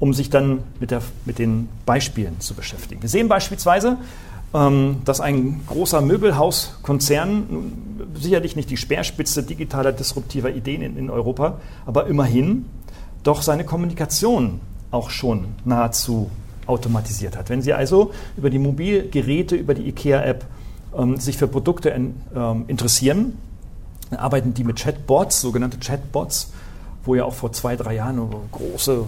um 0.00 0.12
sich 0.14 0.30
dann 0.30 0.64
mit, 0.80 0.90
der, 0.90 1.02
mit 1.24 1.38
den 1.38 1.68
Beispielen 1.86 2.40
zu 2.40 2.54
beschäftigen. 2.54 3.02
Wir 3.02 3.08
sehen 3.08 3.28
beispielsweise, 3.28 3.98
ähm, 4.52 5.02
dass 5.04 5.20
ein 5.20 5.62
großer 5.68 6.00
Möbelhauskonzern, 6.00 7.72
sicherlich 8.20 8.56
nicht 8.56 8.70
die 8.70 8.76
Speerspitze 8.76 9.44
digitaler, 9.44 9.92
disruptiver 9.92 10.50
Ideen 10.50 10.82
in, 10.82 10.96
in 10.96 11.08
Europa, 11.08 11.60
aber 11.86 12.08
immerhin 12.08 12.66
doch 13.24 13.42
seine 13.42 13.64
Kommunikation 13.64 14.60
auch 14.90 15.10
schon 15.10 15.48
nahezu 15.64 16.30
automatisiert 16.66 17.36
hat. 17.36 17.50
Wenn 17.50 17.62
Sie 17.62 17.72
also 17.72 18.12
über 18.36 18.50
die 18.50 18.58
Mobilgeräte, 18.58 19.56
über 19.56 19.74
die 19.74 19.88
IKEA-App 19.88 20.44
ähm, 20.96 21.16
sich 21.18 21.36
für 21.36 21.48
Produkte 21.48 21.90
in, 21.90 22.14
ähm, 22.34 22.64
interessieren, 22.68 23.36
dann 24.10 24.20
arbeiten 24.20 24.54
die 24.54 24.64
mit 24.64 24.76
Chatbots, 24.76 25.40
sogenannte 25.40 25.78
Chatbots, 25.78 26.52
wo 27.04 27.14
ja 27.14 27.24
auch 27.24 27.34
vor 27.34 27.52
zwei, 27.52 27.76
drei 27.76 27.96
Jahren 27.96 28.20
große, 28.52 29.04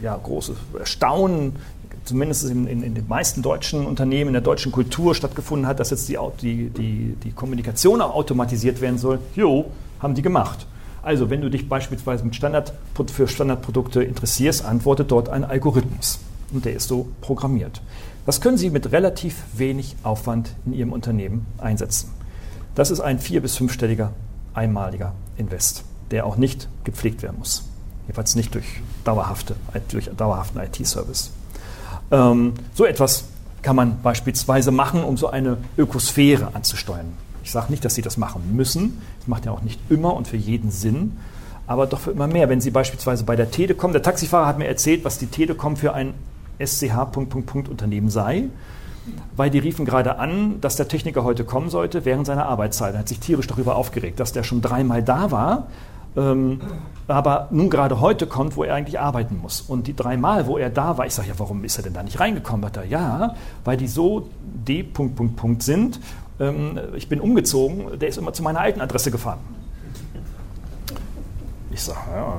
ja, 0.00 0.16
große 0.16 0.54
Erstaunen, 0.78 1.56
zumindest 2.04 2.44
in, 2.50 2.66
in, 2.66 2.82
in, 2.82 2.94
den 2.94 3.08
meisten 3.08 3.42
deutschen 3.42 3.86
Unternehmen, 3.86 4.28
in 4.28 4.34
der 4.34 4.42
deutschen 4.42 4.72
Kultur 4.72 5.14
stattgefunden 5.14 5.66
hat, 5.66 5.80
dass 5.80 5.90
jetzt 5.90 6.08
die, 6.08 6.18
die, 6.40 6.68
die, 6.68 7.16
die 7.22 7.32
Kommunikation 7.32 8.00
auch 8.00 8.14
automatisiert 8.14 8.80
werden 8.80 8.98
soll. 8.98 9.18
Jo, 9.34 9.66
haben 10.00 10.14
die 10.14 10.22
gemacht. 10.22 10.66
Also, 11.04 11.28
wenn 11.28 11.42
du 11.42 11.50
dich 11.50 11.68
beispielsweise 11.68 12.24
mit 12.24 12.34
Standard, 12.34 12.72
für 13.12 13.28
Standardprodukte 13.28 14.02
interessierst, 14.02 14.64
antwortet 14.64 15.10
dort 15.10 15.28
ein 15.28 15.44
Algorithmus 15.44 16.18
und 16.52 16.64
der 16.64 16.74
ist 16.74 16.88
so 16.88 17.08
programmiert. 17.20 17.82
Das 18.24 18.40
können 18.40 18.56
Sie 18.56 18.70
mit 18.70 18.90
relativ 18.90 19.36
wenig 19.52 19.96
Aufwand 20.02 20.54
in 20.64 20.72
Ihrem 20.72 20.92
Unternehmen 20.92 21.46
einsetzen. 21.58 22.10
Das 22.74 22.90
ist 22.90 23.00
ein 23.00 23.18
vier- 23.18 23.42
bis 23.42 23.56
fünfstelliger 23.56 24.12
einmaliger 24.54 25.12
Invest, 25.36 25.84
der 26.10 26.24
auch 26.24 26.36
nicht 26.36 26.68
gepflegt 26.84 27.22
werden 27.22 27.38
muss. 27.38 27.68
Jedenfalls 28.06 28.34
nicht 28.34 28.54
durch, 28.54 28.66
dauerhafte, 29.04 29.56
durch 29.90 30.10
dauerhaften 30.16 30.60
IT-Service. 30.60 31.32
Ähm, 32.10 32.54
so 32.74 32.86
etwas 32.86 33.24
kann 33.60 33.76
man 33.76 34.00
beispielsweise 34.02 34.70
machen, 34.70 35.04
um 35.04 35.16
so 35.18 35.28
eine 35.28 35.58
Ökosphäre 35.76 36.54
anzusteuern. 36.54 37.12
Ich 37.44 37.52
sage 37.52 37.70
nicht, 37.70 37.84
dass 37.84 37.94
Sie 37.94 38.02
das 38.02 38.16
machen 38.16 38.56
müssen. 38.56 39.00
Das 39.20 39.28
macht 39.28 39.44
ja 39.44 39.52
auch 39.52 39.62
nicht 39.62 39.78
immer 39.90 40.14
und 40.14 40.26
für 40.26 40.36
jeden 40.36 40.70
Sinn, 40.70 41.16
aber 41.66 41.86
doch 41.86 42.00
für 42.00 42.10
immer 42.10 42.26
mehr. 42.26 42.48
Wenn 42.48 42.60
Sie 42.60 42.70
beispielsweise 42.70 43.24
bei 43.24 43.36
der 43.36 43.50
Telekom, 43.50 43.92
der 43.92 44.02
Taxifahrer 44.02 44.46
hat 44.46 44.58
mir 44.58 44.66
erzählt, 44.66 45.04
was 45.04 45.18
die 45.18 45.26
Telekom 45.26 45.76
für 45.76 45.92
ein 45.92 46.14
SCH. 46.58 46.94
Unternehmen 47.68 48.08
sei, 48.08 48.44
weil 49.36 49.50
die 49.50 49.58
riefen 49.58 49.84
gerade 49.84 50.18
an, 50.18 50.60
dass 50.60 50.76
der 50.76 50.88
Techniker 50.88 51.24
heute 51.24 51.44
kommen 51.44 51.68
sollte 51.68 52.04
während 52.04 52.26
seiner 52.26 52.46
Arbeitszeit. 52.46 52.94
Er 52.94 53.00
hat 53.00 53.08
sich 53.08 53.20
tierisch 53.20 53.46
darüber 53.46 53.76
aufgeregt, 53.76 54.20
dass 54.20 54.32
der 54.32 54.42
schon 54.42 54.62
dreimal 54.62 55.02
da 55.02 55.30
war, 55.30 55.66
ähm, 56.16 56.60
aber 57.08 57.48
nun 57.50 57.70
gerade 57.70 58.00
heute 58.00 58.26
kommt, 58.26 58.56
wo 58.56 58.64
er 58.64 58.74
eigentlich 58.74 59.00
arbeiten 59.00 59.38
muss. 59.42 59.60
Und 59.60 59.86
die 59.86 59.96
dreimal, 59.96 60.46
wo 60.46 60.56
er 60.56 60.70
da 60.70 60.96
war, 60.96 61.06
ich 61.06 61.14
sage 61.14 61.28
ja, 61.28 61.34
warum 61.38 61.64
ist 61.64 61.76
er 61.76 61.82
denn 61.82 61.92
da 61.92 62.02
nicht 62.02 62.20
reingekommen? 62.20 62.64
Hat 62.64 62.76
er, 62.76 62.86
ja, 62.86 63.34
weil 63.64 63.76
die 63.76 63.88
so 63.88 64.28
D. 64.44 64.86
sind. 65.58 66.00
Ähm, 66.40 66.78
ich 66.94 67.08
bin 67.08 67.20
umgezogen, 67.20 67.98
der 67.98 68.08
ist 68.08 68.18
immer 68.18 68.32
zu 68.32 68.42
meiner 68.42 68.60
alten 68.60 68.80
Adresse 68.80 69.10
gefahren. 69.10 69.40
Ich 71.70 71.82
sage, 71.82 71.98
ja, 72.14 72.38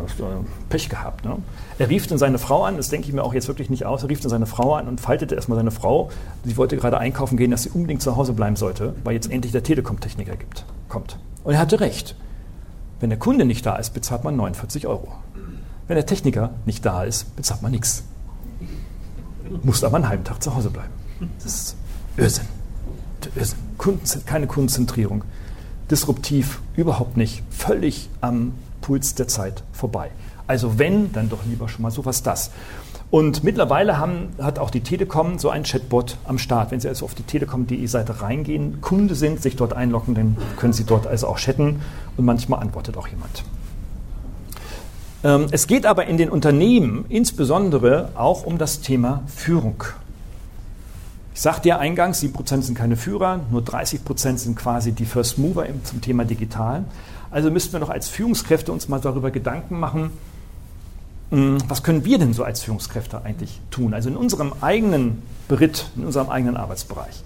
Pech 0.70 0.88
gehabt. 0.88 1.26
Ne? 1.26 1.38
Er 1.78 1.90
rief 1.90 2.08
dann 2.08 2.18
seine 2.18 2.38
Frau 2.38 2.64
an, 2.64 2.78
das 2.78 2.88
denke 2.88 3.08
ich 3.08 3.14
mir 3.14 3.22
auch 3.22 3.34
jetzt 3.34 3.50
wirklich 3.50 3.70
nicht 3.70 3.86
aus, 3.86 4.02
er 4.02 4.10
rief 4.10 4.22
dann 4.22 4.30
seine 4.30 4.46
Frau 4.46 4.76
an 4.76 4.88
und 4.88 5.02
faltete 5.02 5.36
erstmal 5.36 5.58
seine 5.58 5.72
Frau. 5.72 6.10
Sie 6.46 6.56
wollte 6.56 6.78
gerade 6.78 6.98
einkaufen 7.00 7.36
gehen, 7.36 7.52
dass 7.52 7.64
sie 7.64 7.70
unbedingt 7.70 8.02
zu 8.02 8.16
Hause 8.16 8.32
bleiben 8.32 8.56
sollte, 8.56 8.96
weil 9.04 9.14
jetzt 9.14 9.30
endlich 9.30 9.52
der 9.52 9.62
Telekom-Techniker 9.62 10.36
kommt. 10.88 11.20
Und 11.44 11.54
er 11.54 11.60
hatte 11.60 11.82
recht. 11.82 12.16
Wenn 13.02 13.10
der 13.10 13.20
Kunde 13.20 13.44
nicht 13.44 13.66
da 13.66 13.76
ist, 13.76 13.94
bezahlt 13.94 14.24
man 14.24 14.38
49 14.38 14.88
Euro. 14.88 15.10
Wenn 15.88 15.96
der 15.96 16.06
Techniker 16.06 16.52
nicht 16.66 16.86
da 16.86 17.04
ist, 17.04 17.36
bezahlt 17.36 17.62
man 17.62 17.72
nichts. 17.72 18.06
Muss 19.64 19.84
aber 19.84 19.98
einen 19.98 20.08
halben 20.08 20.24
Tag 20.24 20.42
zu 20.42 20.56
Hause 20.56 20.70
bleiben. 20.70 20.94
Das 21.44 21.46
ist 21.46 21.76
Irrsinn. 22.16 22.55
Keine 24.26 24.48
Kundenzentrierung. 24.48 25.24
Disruptiv, 25.90 26.62
überhaupt 26.76 27.18
nicht. 27.18 27.44
Völlig 27.50 28.10
am 28.22 28.54
Puls 28.82 29.16
der 29.16 29.28
Zeit 29.28 29.64
vorbei. 29.72 30.10
Also 30.48 30.78
wenn, 30.78 31.12
dann 31.12 31.30
doch 31.30 31.46
lieber 31.46 31.70
schon 31.70 31.84
mal 31.84 31.92
sowas 31.92 32.24
das. 32.24 32.52
Und 33.12 33.44
mittlerweile 33.44 33.98
haben, 33.98 34.30
hat 34.42 34.60
auch 34.60 34.70
die 34.70 34.82
Telekom 34.82 35.40
so 35.40 35.50
ein 35.50 35.64
Chatbot 35.64 36.18
am 36.26 36.38
Start. 36.38 36.72
Wenn 36.72 36.80
Sie 36.80 36.88
also 36.88 37.06
auf 37.06 37.16
die 37.16 37.24
telekom.de 37.24 37.86
Seite 37.88 38.22
reingehen, 38.22 38.82
Kunde 38.82 39.16
sind, 39.16 39.42
sich 39.42 39.56
dort 39.56 39.74
einloggen, 39.74 40.16
dann 40.16 40.38
können 40.58 40.74
Sie 40.74 40.84
dort 40.84 41.08
also 41.08 41.28
auch 41.28 41.38
chatten 41.38 41.82
und 42.18 42.26
manchmal 42.26 42.60
antwortet 42.60 42.98
auch 42.98 43.08
jemand. 43.08 43.44
Ähm, 45.24 45.48
es 45.52 45.68
geht 45.68 45.86
aber 45.86 46.08
in 46.08 46.18
den 46.18 46.30
Unternehmen 46.30 47.06
insbesondere 47.10 48.10
auch 48.16 48.46
um 48.46 48.58
das 48.58 48.82
Thema 48.82 49.24
Führung. 49.28 49.84
Ich 51.36 51.42
sagte 51.42 51.68
ja 51.68 51.80
eingangs, 51.80 52.24
7% 52.24 52.62
sind 52.62 52.78
keine 52.78 52.96
Führer, 52.96 53.42
nur 53.52 53.62
30% 53.62 54.38
sind 54.38 54.56
quasi 54.56 54.94
die 54.94 55.06
First 55.06 55.38
Mover 55.38 55.66
zum 55.84 56.00
Thema 56.00 56.24
Digital. 56.24 56.86
Also 57.30 57.52
müssten 57.52 57.74
wir 57.74 57.82
noch 57.82 57.90
als 57.90 58.08
Führungskräfte 58.08 58.72
uns 58.72 58.88
mal 58.88 59.02
darüber 59.02 59.32
Gedanken 59.32 59.78
machen, 59.78 60.12
hm, 61.32 61.58
was 61.68 61.84
können 61.84 62.06
wir 62.06 62.20
denn 62.20 62.34
so 62.34 62.46
als 62.46 62.64
Führungskräfte 62.64 63.22
eigentlich 63.26 63.60
tun? 63.70 63.94
Also 63.94 64.08
in 64.08 64.16
unserem 64.16 64.54
eigenen 64.62 65.24
Beritt, 65.50 65.90
in 65.98 66.06
unserem 66.06 66.30
eigenen 66.30 66.56
Arbeitsbereich. 66.56 67.22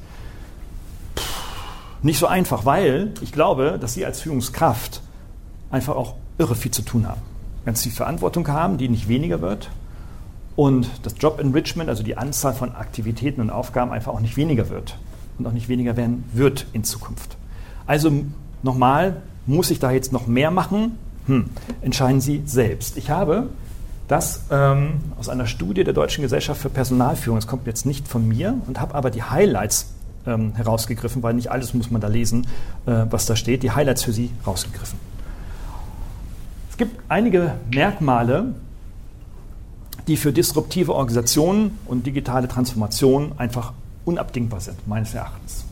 Nicht 2.02 2.18
so 2.18 2.26
einfach, 2.26 2.66
weil 2.66 3.14
ich 3.22 3.32
glaube, 3.32 3.78
dass 3.80 3.94
Sie 3.94 4.08
als 4.08 4.22
Führungskraft 4.22 5.02
einfach 5.70 5.96
auch 5.96 6.16
irre 6.40 6.56
viel 6.56 6.72
zu 6.72 6.82
tun 6.82 7.08
haben. 7.08 7.22
Ganz 7.64 7.84
viel 7.84 7.92
Verantwortung 7.92 8.48
haben, 8.48 8.80
die 8.80 8.90
nicht 8.90 9.08
weniger 9.08 9.42
wird. 9.42 9.70
Und 10.60 10.90
das 11.04 11.16
Job 11.18 11.40
Enrichment, 11.40 11.88
also 11.88 12.04
die 12.04 12.18
Anzahl 12.18 12.54
von 12.54 12.76
Aktivitäten 12.76 13.40
und 13.40 13.50
Aufgaben, 13.50 13.94
einfach 13.94 14.12
auch 14.12 14.20
nicht 14.20 14.36
weniger 14.36 14.68
wird. 14.68 14.98
Und 15.38 15.48
auch 15.48 15.54
nicht 15.54 15.70
weniger 15.70 15.96
werden 15.96 16.26
wird 16.34 16.66
in 16.74 16.84
Zukunft. 16.84 17.38
Also 17.88 18.12
nochmal, 18.62 19.22
muss 19.46 19.72
ich 19.72 19.80
da 19.80 19.90
jetzt 19.90 20.12
noch 20.12 20.28
mehr 20.28 20.52
machen? 20.52 20.98
Hm, 21.28 21.46
entscheiden 21.80 22.20
Sie 22.20 22.42
selbst. 22.46 22.98
Ich 22.98 23.10
habe 23.10 23.48
das 24.10 24.42
ähm, 24.52 24.96
aus 25.18 25.30
einer 25.30 25.48
Studie 25.48 25.86
der 25.86 25.94
Deutschen 25.94 26.24
Gesellschaft 26.24 26.60
für 26.60 26.70
Personalführung, 26.70 27.38
das 27.38 27.48
kommt 27.48 27.66
jetzt 27.66 27.86
nicht 27.86 28.10
von 28.10 28.28
mir, 28.28 28.56
und 28.68 28.82
habe 28.82 28.96
aber 28.96 29.12
die 29.12 29.24
Highlights 29.24 29.94
ähm, 30.28 30.56
herausgegriffen, 30.56 31.24
weil 31.24 31.36
nicht 31.36 31.52
alles 31.52 31.74
muss 31.74 31.90
man 31.90 32.02
da 32.02 32.10
lesen, 32.10 32.48
äh, 32.86 33.06
was 33.10 33.26
da 33.26 33.38
steht, 33.38 33.64
die 33.64 33.72
Highlights 33.72 34.04
für 34.04 34.12
Sie 34.12 34.30
rausgegriffen. 34.46 35.00
Es 36.70 36.76
gibt 36.76 37.00
einige 37.08 37.54
Merkmale, 37.72 38.56
die 40.10 40.18
für 40.18 40.34
disruptive 40.34 40.96
Organisationen 40.96 41.78
und 41.86 42.08
digitale 42.08 42.48
Transformation 42.48 43.34
einfach 43.38 43.74
unabdingbar 44.06 44.60
sind, 44.60 44.88
meines 44.88 45.14
Erachtens. 45.14 45.66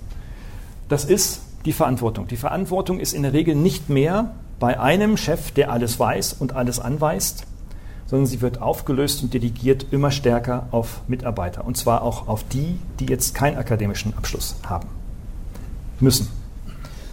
Das 0.89 1.05
ist 1.05 1.41
die 1.65 1.73
Verantwortung. 1.73 2.27
Die 2.27 2.38
Verantwortung 2.38 2.99
ist 2.99 3.13
in 3.13 3.23
der 3.23 3.33
Regel 3.33 3.55
nicht 3.55 3.89
mehr 3.89 4.35
bei 4.59 4.79
einem 4.79 5.17
Chef, 5.17 5.51
der 5.51 5.71
alles 5.71 5.99
weiß 5.99 6.33
und 6.33 6.55
alles 6.55 6.79
anweist, 6.79 7.47
sondern 8.05 8.27
sie 8.27 8.41
wird 8.41 8.61
aufgelöst 8.61 9.23
und 9.23 9.33
delegiert 9.33 9.88
immer 9.89 10.11
stärker 10.11 10.67
auf 10.69 11.01
Mitarbeiter. 11.07 11.65
Und 11.65 11.75
zwar 11.75 12.03
auch 12.03 12.27
auf 12.27 12.43
die, 12.47 12.79
die 12.99 13.07
jetzt 13.07 13.33
keinen 13.33 13.57
akademischen 13.57 14.15
Abschluss 14.15 14.55
haben 14.63 14.88
müssen. 15.99 16.27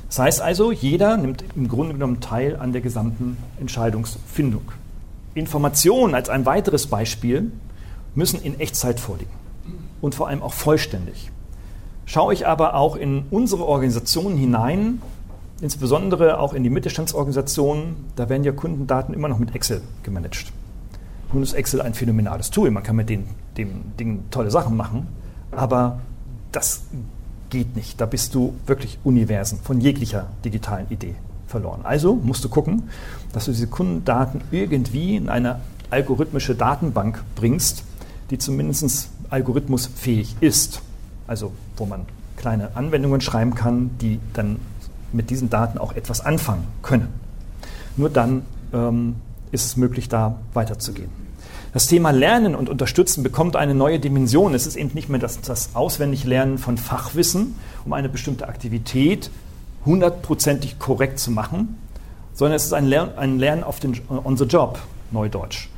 Das 0.08 0.18
heißt 0.18 0.42
also, 0.42 0.72
jeder 0.72 1.16
nimmt 1.16 1.42
im 1.56 1.68
Grunde 1.68 1.94
genommen 1.94 2.20
teil 2.20 2.56
an 2.56 2.72
der 2.72 2.82
gesamten 2.82 3.38
Entscheidungsfindung. 3.58 4.70
Informationen 5.34 6.14
als 6.14 6.28
ein 6.28 6.46
weiteres 6.46 6.86
Beispiel 6.86 7.50
müssen 8.14 8.40
in 8.40 8.58
Echtzeit 8.60 9.00
vorliegen 9.00 9.32
und 10.00 10.14
vor 10.14 10.28
allem 10.28 10.42
auch 10.42 10.52
vollständig. 10.52 11.30
Schaue 12.06 12.34
ich 12.34 12.46
aber 12.46 12.74
auch 12.74 12.96
in 12.96 13.24
unsere 13.30 13.66
Organisationen 13.66 14.36
hinein, 14.36 15.02
insbesondere 15.60 16.38
auch 16.38 16.52
in 16.52 16.62
die 16.62 16.70
Mittelstandsorganisationen, 16.70 17.96
da 18.14 18.28
werden 18.28 18.44
ja 18.44 18.52
Kundendaten 18.52 19.14
immer 19.14 19.28
noch 19.28 19.38
mit 19.38 19.54
Excel 19.54 19.80
gemanagt. 20.02 20.52
Nun 21.32 21.42
ist 21.42 21.54
Excel 21.54 21.80
ein 21.80 21.94
phänomenales 21.94 22.50
Tool. 22.50 22.70
Man 22.70 22.82
kann 22.82 22.96
mit 22.96 23.08
den, 23.08 23.26
dem 23.56 23.96
Ding 23.98 24.24
tolle 24.30 24.50
Sachen 24.50 24.76
machen, 24.76 25.08
aber 25.50 26.00
das 26.52 26.82
geht 27.50 27.74
nicht. 27.74 28.00
Da 28.00 28.06
bist 28.06 28.34
du 28.34 28.54
wirklich 28.66 28.98
Universen 29.02 29.58
von 29.58 29.80
jeglicher 29.80 30.28
digitalen 30.44 30.86
Idee 30.90 31.16
verloren. 31.54 31.82
Also 31.84 32.16
musst 32.16 32.44
du 32.44 32.48
gucken, 32.48 32.90
dass 33.32 33.44
du 33.44 33.52
diese 33.52 33.68
Kundendaten 33.68 34.40
irgendwie 34.50 35.14
in 35.14 35.28
eine 35.28 35.60
algorithmische 35.90 36.56
Datenbank 36.56 37.22
bringst, 37.36 37.84
die 38.30 38.38
zumindest 38.38 39.08
algorithmusfähig 39.30 40.34
ist. 40.40 40.82
Also 41.28 41.52
wo 41.76 41.86
man 41.86 42.06
kleine 42.36 42.74
Anwendungen 42.74 43.20
schreiben 43.20 43.54
kann, 43.54 43.90
die 44.00 44.18
dann 44.32 44.56
mit 45.12 45.30
diesen 45.30 45.48
Daten 45.48 45.78
auch 45.78 45.92
etwas 45.92 46.20
anfangen 46.20 46.64
können. 46.82 47.08
Nur 47.96 48.10
dann 48.10 48.42
ähm, 48.72 49.14
ist 49.52 49.64
es 49.64 49.76
möglich, 49.76 50.08
da 50.08 50.38
weiterzugehen. 50.54 51.10
Das 51.72 51.86
Thema 51.86 52.10
Lernen 52.10 52.56
und 52.56 52.68
Unterstützen 52.68 53.22
bekommt 53.22 53.54
eine 53.54 53.74
neue 53.74 54.00
Dimension. 54.00 54.54
Es 54.54 54.66
ist 54.66 54.74
eben 54.74 54.90
nicht 54.94 55.08
mehr 55.08 55.20
das, 55.20 55.40
das 55.40 55.74
Auswendiglernen 55.74 56.58
von 56.58 56.78
Fachwissen, 56.78 57.54
um 57.84 57.92
eine 57.92 58.08
bestimmte 58.08 58.48
Aktivität 58.48 59.30
hundertprozentig 59.84 60.78
korrekt 60.78 61.18
zu 61.18 61.30
machen, 61.30 61.76
sondern 62.32 62.56
es 62.56 62.64
ist 62.64 62.72
ein, 62.72 62.86
Lern, 62.86 63.16
ein 63.16 63.38
Lernen 63.38 63.64
auf 63.64 63.80
den, 63.80 64.00
on 64.08 64.36
the 64.36 64.44
job, 64.44 64.78
Neudeutsch. 65.10 65.68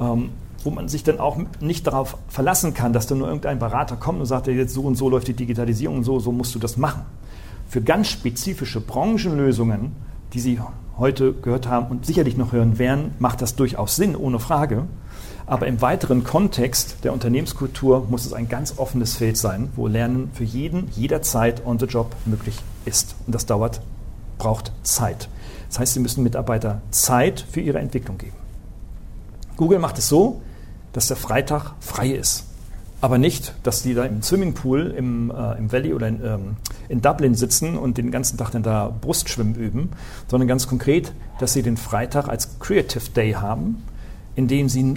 Ähm, 0.00 0.30
wo 0.64 0.70
man 0.70 0.88
sich 0.88 1.04
dann 1.04 1.20
auch 1.20 1.38
nicht 1.60 1.86
darauf 1.86 2.16
verlassen 2.28 2.72
kann, 2.74 2.92
dass 2.92 3.06
da 3.06 3.14
nur 3.14 3.26
irgendein 3.26 3.58
Berater 3.58 3.96
kommt 3.96 4.20
und 4.20 4.26
sagt, 4.26 4.46
jetzt 4.46 4.72
so 4.72 4.82
und 4.82 4.96
so 4.96 5.10
läuft 5.10 5.28
die 5.28 5.34
Digitalisierung 5.34 5.98
und 5.98 6.04
so, 6.04 6.18
so 6.20 6.32
musst 6.32 6.54
du 6.54 6.58
das 6.58 6.78
machen. 6.78 7.02
Für 7.68 7.82
ganz 7.82 8.08
spezifische 8.08 8.80
Branchenlösungen, 8.80 9.92
die 10.32 10.40
Sie 10.40 10.58
heute 10.98 11.34
gehört 11.34 11.68
haben 11.68 11.88
und 11.88 12.06
sicherlich 12.06 12.36
noch 12.36 12.52
hören 12.52 12.78
werden, 12.78 13.12
macht 13.18 13.42
das 13.42 13.56
durchaus 13.56 13.96
Sinn, 13.96 14.16
ohne 14.16 14.38
Frage. 14.38 14.84
Aber 15.46 15.66
im 15.66 15.82
weiteren 15.82 16.24
Kontext 16.24 17.04
der 17.04 17.12
Unternehmenskultur 17.12 18.06
muss 18.08 18.24
es 18.24 18.32
ein 18.32 18.48
ganz 18.48 18.78
offenes 18.78 19.16
Feld 19.16 19.36
sein, 19.36 19.68
wo 19.76 19.86
Lernen 19.86 20.30
für 20.32 20.44
jeden 20.44 20.88
jederzeit 20.92 21.66
on 21.66 21.78
the 21.78 21.84
job 21.84 22.16
möglich 22.24 22.56
ist. 22.84 23.14
Und 23.26 23.34
das 23.34 23.46
dauert, 23.46 23.80
braucht 24.38 24.72
Zeit. 24.82 25.28
Das 25.68 25.78
heißt, 25.78 25.94
Sie 25.94 26.00
müssen 26.00 26.22
Mitarbeiter 26.22 26.82
Zeit 26.90 27.44
für 27.50 27.60
ihre 27.60 27.78
Entwicklung 27.78 28.18
geben. 28.18 28.36
Google 29.56 29.78
macht 29.78 29.98
es 29.98 30.08
so, 30.08 30.40
dass 30.92 31.08
der 31.08 31.16
Freitag 31.16 31.72
frei 31.80 32.10
ist. 32.10 32.44
Aber 33.00 33.18
nicht, 33.18 33.52
dass 33.64 33.82
die 33.82 33.92
da 33.92 34.04
im 34.04 34.22
Swimmingpool 34.22 34.94
im, 34.96 35.30
äh, 35.30 35.58
im 35.58 35.70
Valley 35.70 35.92
oder 35.92 36.08
in, 36.08 36.24
ähm, 36.24 36.56
in 36.88 37.02
Dublin 37.02 37.34
sitzen 37.34 37.76
und 37.76 37.98
den 37.98 38.10
ganzen 38.10 38.38
Tag 38.38 38.52
dann 38.52 38.62
da 38.62 38.88
Brustschwimmen 38.88 39.56
üben, 39.56 39.90
sondern 40.28 40.48
ganz 40.48 40.66
konkret, 40.66 41.12
dass 41.38 41.52
sie 41.52 41.62
den 41.62 41.76
Freitag 41.76 42.28
als 42.28 42.58
Creative 42.60 43.10
Day 43.10 43.32
haben, 43.32 43.82
in 44.36 44.48
dem 44.48 44.68
sie 44.70 44.94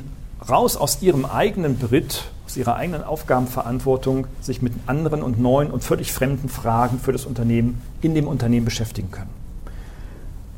raus 0.47 0.77
aus 0.77 1.01
ihrem 1.01 1.25
eigenen 1.25 1.77
Beritt, 1.77 2.31
aus 2.47 2.55
ihrer 2.55 2.77
eigenen 2.77 3.03
Aufgabenverantwortung 3.03 4.25
sich 4.39 4.61
mit 4.61 4.73
anderen 4.85 5.21
und 5.21 5.37
neuen 5.37 5.69
und 5.69 5.83
völlig 5.83 6.13
fremden 6.13 6.47
Fragen 6.47 6.97
für 6.97 7.11
das 7.11 7.25
Unternehmen 7.25 7.81
in 8.01 8.15
dem 8.15 8.25
Unternehmen 8.25 8.65
beschäftigen 8.65 9.11
können. 9.11 9.29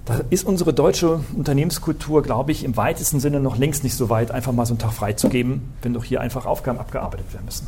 Da 0.06 0.22
ist 0.30 0.46
unsere 0.46 0.72
deutsche 0.72 1.20
Unternehmenskultur, 1.36 2.22
glaube 2.22 2.52
ich, 2.52 2.64
im 2.64 2.78
weitesten 2.78 3.20
Sinne 3.20 3.40
noch 3.40 3.58
längst 3.58 3.84
nicht 3.84 3.96
so 3.96 4.10
weit, 4.10 4.30
einfach 4.30 4.52
mal 4.52 4.68
so 4.68 4.74
einen 4.74 4.80
Tag 4.80 4.94
freizugeben, 4.94 5.74
wenn 5.82 5.94
doch 5.94 6.04
hier 6.04 6.22
einfach 6.22 6.46
Aufgaben 6.46 6.80
abgearbeitet 6.80 7.34
werden 7.34 7.46
müssen. 7.46 7.68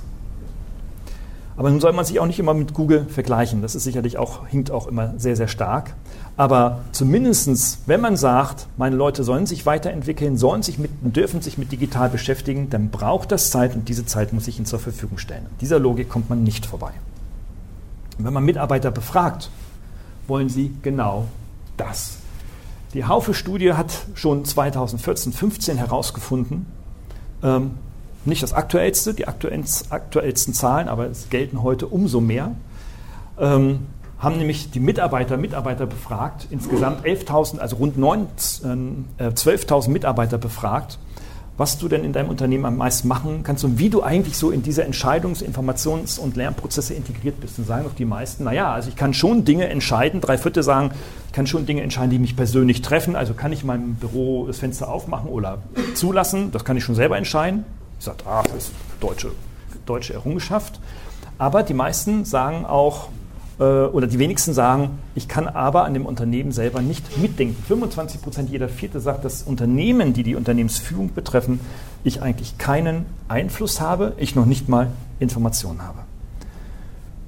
Aber 1.61 1.69
nun 1.69 1.79
soll 1.79 1.93
man 1.93 2.05
sich 2.05 2.19
auch 2.19 2.25
nicht 2.25 2.39
immer 2.39 2.55
mit 2.55 2.73
Google 2.73 3.05
vergleichen. 3.05 3.61
Das 3.61 3.75
ist 3.75 3.83
sicherlich 3.83 4.17
auch, 4.17 4.47
hinkt 4.47 4.71
auch 4.71 4.87
immer 4.87 5.13
sehr, 5.17 5.35
sehr 5.35 5.47
stark. 5.47 5.93
Aber 6.35 6.79
zumindest, 6.91 7.77
wenn 7.85 8.01
man 8.01 8.17
sagt, 8.17 8.65
meine 8.77 8.95
Leute 8.95 9.23
sollen 9.23 9.45
sich 9.45 9.67
weiterentwickeln, 9.67 10.37
sollen 10.37 10.63
sich 10.63 10.79
mit, 10.79 10.89
dürfen 11.03 11.39
sich 11.43 11.59
mit 11.59 11.71
digital 11.71 12.09
beschäftigen, 12.09 12.71
dann 12.71 12.89
braucht 12.89 13.31
das 13.31 13.51
Zeit 13.51 13.75
und 13.75 13.87
diese 13.89 14.07
Zeit 14.07 14.33
muss 14.33 14.47
ich 14.47 14.57
ihnen 14.57 14.65
zur 14.65 14.79
Verfügung 14.79 15.19
stellen. 15.19 15.45
Dieser 15.61 15.77
Logik 15.77 16.09
kommt 16.09 16.31
man 16.31 16.43
nicht 16.43 16.65
vorbei. 16.65 16.93
Und 18.17 18.25
wenn 18.25 18.33
man 18.33 18.43
Mitarbeiter 18.43 18.89
befragt, 18.89 19.51
wollen 20.27 20.49
sie 20.49 20.73
genau 20.81 21.27
das. 21.77 22.17
Die 22.95 23.05
Haufe-Studie 23.05 23.73
hat 23.73 24.07
schon 24.15 24.45
2014, 24.45 25.31
15 25.31 25.77
herausgefunden, 25.77 26.65
ähm, 27.43 27.75
nicht 28.25 28.43
das 28.43 28.53
aktuellste, 28.53 29.13
die 29.13 29.27
aktuellsten 29.27 30.53
Zahlen, 30.53 30.87
aber 30.87 31.07
es 31.07 31.29
gelten 31.29 31.63
heute 31.63 31.87
umso 31.87 32.21
mehr, 32.21 32.51
ähm, 33.39 33.79
haben 34.19 34.37
nämlich 34.37 34.69
die 34.69 34.79
Mitarbeiter, 34.79 35.35
Mitarbeiter 35.37 35.87
befragt, 35.87 36.47
insgesamt 36.51 37.05
11.000, 37.05 37.57
also 37.57 37.77
rund 37.77 37.97
12.000 37.97 39.87
äh, 39.87 39.89
Mitarbeiter 39.89 40.37
befragt, 40.37 40.99
was 41.57 41.79
du 41.79 41.87
denn 41.87 42.03
in 42.03 42.13
deinem 42.13 42.29
Unternehmen 42.29 42.65
am 42.65 42.77
meisten 42.77 43.07
machen 43.07 43.41
kannst 43.43 43.63
und 43.63 43.79
wie 43.79 43.89
du 43.89 44.03
eigentlich 44.03 44.37
so 44.37 44.51
in 44.51 44.61
diese 44.61 44.83
Entscheidungs-, 44.83 45.43
Informations- 45.43 46.19
und 46.19 46.35
Lernprozesse 46.35 46.93
integriert 46.93 47.39
bist. 47.39 47.57
Und 47.57 47.65
sagen 47.65 47.83
doch 47.83 47.95
die 47.95 48.05
meisten, 48.05 48.43
naja, 48.43 48.71
also 48.71 48.89
ich 48.89 48.95
kann 48.95 49.15
schon 49.15 49.43
Dinge 49.43 49.67
entscheiden, 49.67 50.21
drei 50.21 50.37
Viertel 50.37 50.61
sagen, 50.61 50.91
ich 51.27 51.33
kann 51.33 51.47
schon 51.47 51.65
Dinge 51.65 51.81
entscheiden, 51.81 52.11
die 52.11 52.19
mich 52.19 52.35
persönlich 52.35 52.83
treffen. 52.83 53.15
Also 53.15 53.33
kann 53.33 53.51
ich 53.51 53.61
in 53.61 53.67
meinem 53.67 53.95
Büro 53.95 54.45
das 54.45 54.59
Fenster 54.59 54.87
aufmachen 54.87 55.29
oder 55.29 55.57
zulassen, 55.95 56.51
das 56.51 56.63
kann 56.63 56.77
ich 56.77 56.83
schon 56.83 56.95
selber 56.95 57.17
entscheiden 57.17 57.65
sagt, 58.01 58.25
ah, 58.25 58.43
das 58.43 58.65
ist 58.65 58.71
deutsche, 58.99 59.31
deutsche 59.85 60.13
Errungenschaft. 60.13 60.79
Aber 61.37 61.63
die 61.63 61.73
meisten 61.73 62.25
sagen 62.25 62.65
auch, 62.65 63.09
äh, 63.59 63.63
oder 63.63 64.07
die 64.07 64.19
wenigsten 64.19 64.53
sagen, 64.53 64.99
ich 65.15 65.27
kann 65.27 65.47
aber 65.47 65.85
an 65.85 65.93
dem 65.93 66.05
Unternehmen 66.05 66.51
selber 66.51 66.81
nicht 66.81 67.17
mitdenken. 67.17 67.61
25 67.67 68.21
Prozent 68.21 68.49
jeder 68.49 68.69
Vierte 68.69 68.99
sagt, 68.99 69.23
dass 69.23 69.43
Unternehmen, 69.43 70.13
die 70.13 70.23
die 70.23 70.35
Unternehmensführung 70.35 71.13
betreffen, 71.13 71.59
ich 72.03 72.21
eigentlich 72.21 72.57
keinen 72.57 73.05
Einfluss 73.27 73.79
habe, 73.79 74.13
ich 74.17 74.35
noch 74.35 74.45
nicht 74.45 74.67
mal 74.67 74.87
Informationen 75.19 75.83
habe. 75.83 75.99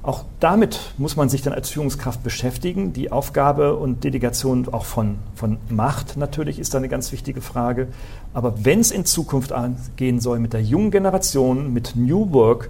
Auch 0.04 0.26
damit 0.41 0.93
muss 0.97 1.16
man 1.16 1.30
sich 1.30 1.43
dann 1.43 1.54
als 1.54 1.70
Führungskraft 1.70 2.24
beschäftigen. 2.24 2.91
Die 2.91 3.10
Aufgabe 3.10 3.78
und 3.78 4.04
Delegation 4.04 4.68
auch 4.70 4.84
von, 4.84 5.16
von 5.34 5.58
Macht 5.70 6.18
natürlich 6.18 6.60
ist 6.60 6.74
da 6.74 6.80
eine 6.80 6.89
ganz 6.89 7.14
wichtige 7.14 7.39
Frage. 7.39 7.88
Aber 8.34 8.66
wenn 8.66 8.82
es 8.82 8.91
in 8.91 9.06
Zukunft 9.06 9.54
gehen 9.95 10.20
soll 10.20 10.39
mit 10.39 10.51
der 10.51 10.62
jungen 10.62 10.91
Generation, 10.91 11.72
mit 11.72 11.95
New 11.95 12.34
Work, 12.34 12.70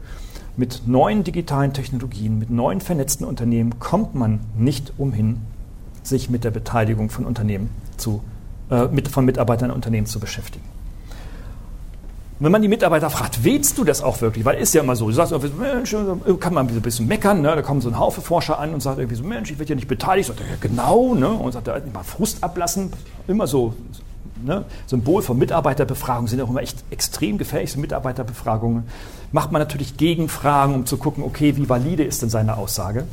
mit 0.57 0.83
neuen 0.85 1.23
digitalen 1.23 1.73
Technologien, 1.73 2.37
mit 2.37 2.51
neuen 2.51 2.81
vernetzten 2.81 3.25
Unternehmen, 3.25 3.79
kommt 3.79 4.13
man 4.13 4.41
nicht 4.55 4.93
umhin, 4.99 5.41
sich 6.03 6.29
mit 6.29 6.43
der 6.43 6.51
Beteiligung 6.51 7.09
von 7.09 7.25
Unternehmen 7.25 7.71
zu, 7.97 8.21
äh, 8.69 8.85
mit, 8.89 9.07
von 9.07 9.25
Mitarbeitern 9.25 9.71
in 9.71 9.75
Unternehmen 9.75 10.05
zu 10.05 10.19
beschäftigen. 10.19 10.72
Wenn 12.39 12.51
man 12.51 12.61
die 12.61 12.67
Mitarbeiter 12.67 13.09
fragt, 13.09 13.43
willst 13.43 13.77
du 13.77 13.83
das 13.83 14.01
auch 14.01 14.19
wirklich? 14.21 14.43
Weil 14.43 14.57
ist 14.57 14.73
ja 14.73 14.81
immer 14.81 14.95
so, 14.95 15.07
du 15.07 15.13
sagst, 15.13 15.33
Mensch, 15.57 15.95
kann 16.39 16.53
man 16.53 16.67
ein 16.67 16.81
bisschen 16.81 17.07
meckern, 17.07 17.41
ne? 17.41 17.55
da 17.55 17.61
kommen 17.61 17.79
so 17.79 17.89
ein 17.89 17.97
Haufe 17.97 18.21
Forscher 18.21 18.59
an 18.59 18.73
und 18.73 18.81
sagt 18.81 18.97
irgendwie 18.97 19.15
so, 19.15 19.23
Mensch, 19.23 19.51
ich 19.51 19.59
werde 19.59 19.69
ja 19.69 19.75
nicht 19.75 19.87
beteiligt. 19.87 20.27
Sagt 20.27 20.41
er, 20.41 20.47
ja 20.47 20.55
genau, 20.59 21.13
ne? 21.13 21.29
und 21.29 21.51
sagt 21.51 21.67
er, 21.67 21.81
mal 21.93 22.03
Frust 22.03 22.43
ablassen, 22.43 22.91
immer 23.27 23.47
so 23.47 23.73
ne? 24.43 24.65
Symbol 24.87 25.21
von 25.21 25.37
Mitarbeiterbefragungen 25.37 26.27
sind 26.27 26.41
auch 26.41 26.49
immer 26.49 26.61
echt 26.61 26.83
extrem 26.89 27.37
gefährlich, 27.37 27.71
so 27.71 27.79
Mitarbeiterbefragungen. 27.79 28.83
Macht 29.31 29.51
man 29.51 29.61
natürlich 29.61 29.97
Gegenfragen, 29.97 30.75
um 30.75 30.85
zu 30.85 30.97
gucken, 30.97 31.23
okay, 31.23 31.55
wie 31.57 31.69
valide 31.69 32.03
ist 32.03 32.21
denn 32.21 32.29
seine 32.29 32.57
Aussage? 32.57 33.05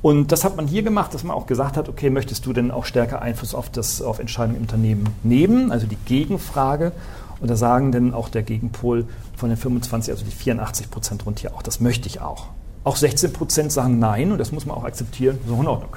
Und 0.00 0.30
das 0.30 0.44
hat 0.44 0.56
man 0.56 0.68
hier 0.68 0.82
gemacht, 0.82 1.12
dass 1.12 1.24
man 1.24 1.36
auch 1.36 1.46
gesagt 1.46 1.76
hat, 1.76 1.88
okay, 1.88 2.08
möchtest 2.08 2.46
du 2.46 2.52
denn 2.52 2.70
auch 2.70 2.84
stärker 2.84 3.20
Einfluss 3.20 3.54
auf, 3.54 3.68
das, 3.68 4.00
auf 4.00 4.20
Entscheidungen 4.20 4.56
im 4.56 4.62
Unternehmen 4.62 5.08
nehmen? 5.24 5.72
Also 5.72 5.86
die 5.86 5.98
Gegenfrage. 6.06 6.92
Und 7.40 7.48
da 7.48 7.56
sagen 7.56 7.92
dann 7.92 8.14
auch 8.14 8.28
der 8.28 8.42
Gegenpol 8.42 9.06
von 9.36 9.48
den 9.48 9.58
25, 9.58 10.12
also 10.12 10.24
die 10.24 10.30
84 10.30 10.90
Prozent 10.90 11.24
rund 11.24 11.38
hier 11.38 11.54
auch, 11.54 11.62
das 11.62 11.80
möchte 11.80 12.08
ich 12.08 12.20
auch. 12.20 12.48
Auch 12.84 12.96
16 12.96 13.32
Prozent 13.32 13.72
sagen 13.72 13.98
Nein 13.98 14.32
und 14.32 14.38
das 14.38 14.52
muss 14.52 14.66
man 14.66 14.76
auch 14.76 14.84
akzeptieren, 14.84 15.38
so 15.46 15.54
in 15.54 15.66
Ordnung. 15.66 15.96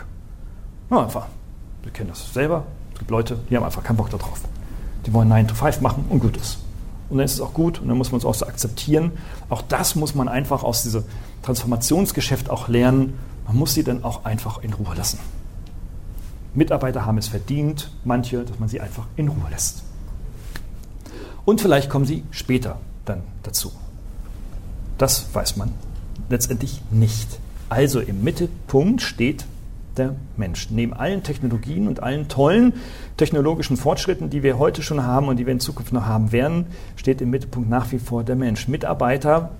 Ja, 0.90 1.04
einfach. 1.04 1.28
Wir 1.84 1.92
kennen 1.92 2.10
das 2.10 2.34
selber. 2.34 2.66
Es 2.94 3.00
gibt 3.00 3.12
Leute, 3.12 3.40
die 3.50 3.56
haben 3.56 3.64
einfach 3.64 3.84
keinen 3.84 3.98
Bock 3.98 4.10
darauf. 4.10 4.42
Die 5.06 5.14
wollen 5.14 5.30
9 5.30 5.48
to 5.48 5.56
5 5.56 5.82
machen 5.82 6.06
und 6.10 6.20
gut 6.20 6.38
ist. 6.38 6.60
Und 7.10 7.18
dann 7.18 7.26
ist 7.26 7.34
es 7.34 7.42
auch 7.42 7.54
gut 7.54 7.80
und 7.82 7.88
dann 7.88 7.98
muss 7.98 8.12
man 8.12 8.20
es 8.20 8.26
auch 8.26 8.36
so 8.36 8.46
akzeptieren. 8.46 9.12
Auch 9.50 9.62
das 9.62 9.96
muss 9.96 10.16
man 10.16 10.30
einfach 10.30 10.64
aus 10.64 10.84
diesem 10.84 11.04
Transformationsgeschäft 11.42 12.50
auch 12.50 12.68
lernen. 12.68 13.18
Man 13.48 13.58
muss 13.58 13.74
sie 13.74 13.84
dann 13.84 14.04
auch 14.04 14.26
einfach 14.26 14.64
in 14.64 14.74
Ruhe 14.74 14.96
lassen. 14.96 15.20
Mitarbeiter 16.54 17.06
haben 17.06 17.18
es 17.18 17.28
verdient, 17.28 17.92
manche, 18.04 18.44
dass 18.44 18.60
man 18.60 18.70
sie 18.70 18.80
einfach 18.80 19.08
in 19.16 19.28
Ruhe 19.30 19.50
lässt. 19.50 19.84
Und 21.46 21.62
vielleicht 21.62 21.90
kommen 21.90 22.06
sie 22.06 22.24
später 22.32 22.80
dann 23.06 23.24
dazu. 23.44 23.72
Das 24.98 25.34
weiß 25.34 25.58
man 25.58 25.72
letztendlich 26.30 26.82
nicht. 26.92 27.28
Also 27.70 28.00
im 28.00 28.24
Mittelpunkt 28.24 29.02
steht 29.02 29.46
der 29.98 30.16
Mensch. 30.38 30.70
Neben 30.70 30.94
allen 30.94 31.24
Technologien 31.24 31.88
und 31.88 32.02
allen 32.02 32.28
tollen 32.28 32.74
technologischen 33.18 33.78
Fortschritten, 33.78 34.30
die 34.30 34.44
wir 34.44 34.58
heute 34.58 34.84
schon 34.84 35.04
haben 35.04 35.28
und 35.28 35.38
die 35.38 35.46
wir 35.46 35.54
in 35.54 35.60
Zukunft 35.60 35.92
noch 35.92 36.06
haben 36.06 36.32
werden, 36.32 36.68
steht 36.96 37.22
im 37.22 37.30
Mittelpunkt 37.30 37.70
nach 37.70 37.92
wie 37.92 38.00
vor 38.00 38.24
der 38.24 38.36
Mensch. 38.36 38.68
Mitarbeiter 38.68 39.52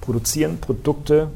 produzieren 0.00 0.58
Produkte 0.58 1.30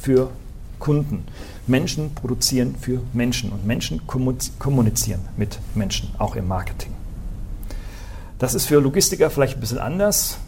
für 0.00 0.30
Kunden. 0.78 1.24
Menschen 1.66 2.14
produzieren 2.14 2.74
für 2.80 3.00
Menschen 3.12 3.50
und 3.50 3.64
Menschen 3.64 4.02
kommunizieren 4.06 5.20
mit 5.36 5.58
Menschen, 5.74 6.10
auch 6.18 6.36
im 6.36 6.48
Marketing. 6.48 6.93
Das 8.38 8.54
ist 8.54 8.66
für 8.66 8.80
Logistiker 8.80 9.30
vielleicht 9.30 9.56
ein 9.56 9.60
bisschen 9.60 9.78
anders. 9.78 10.38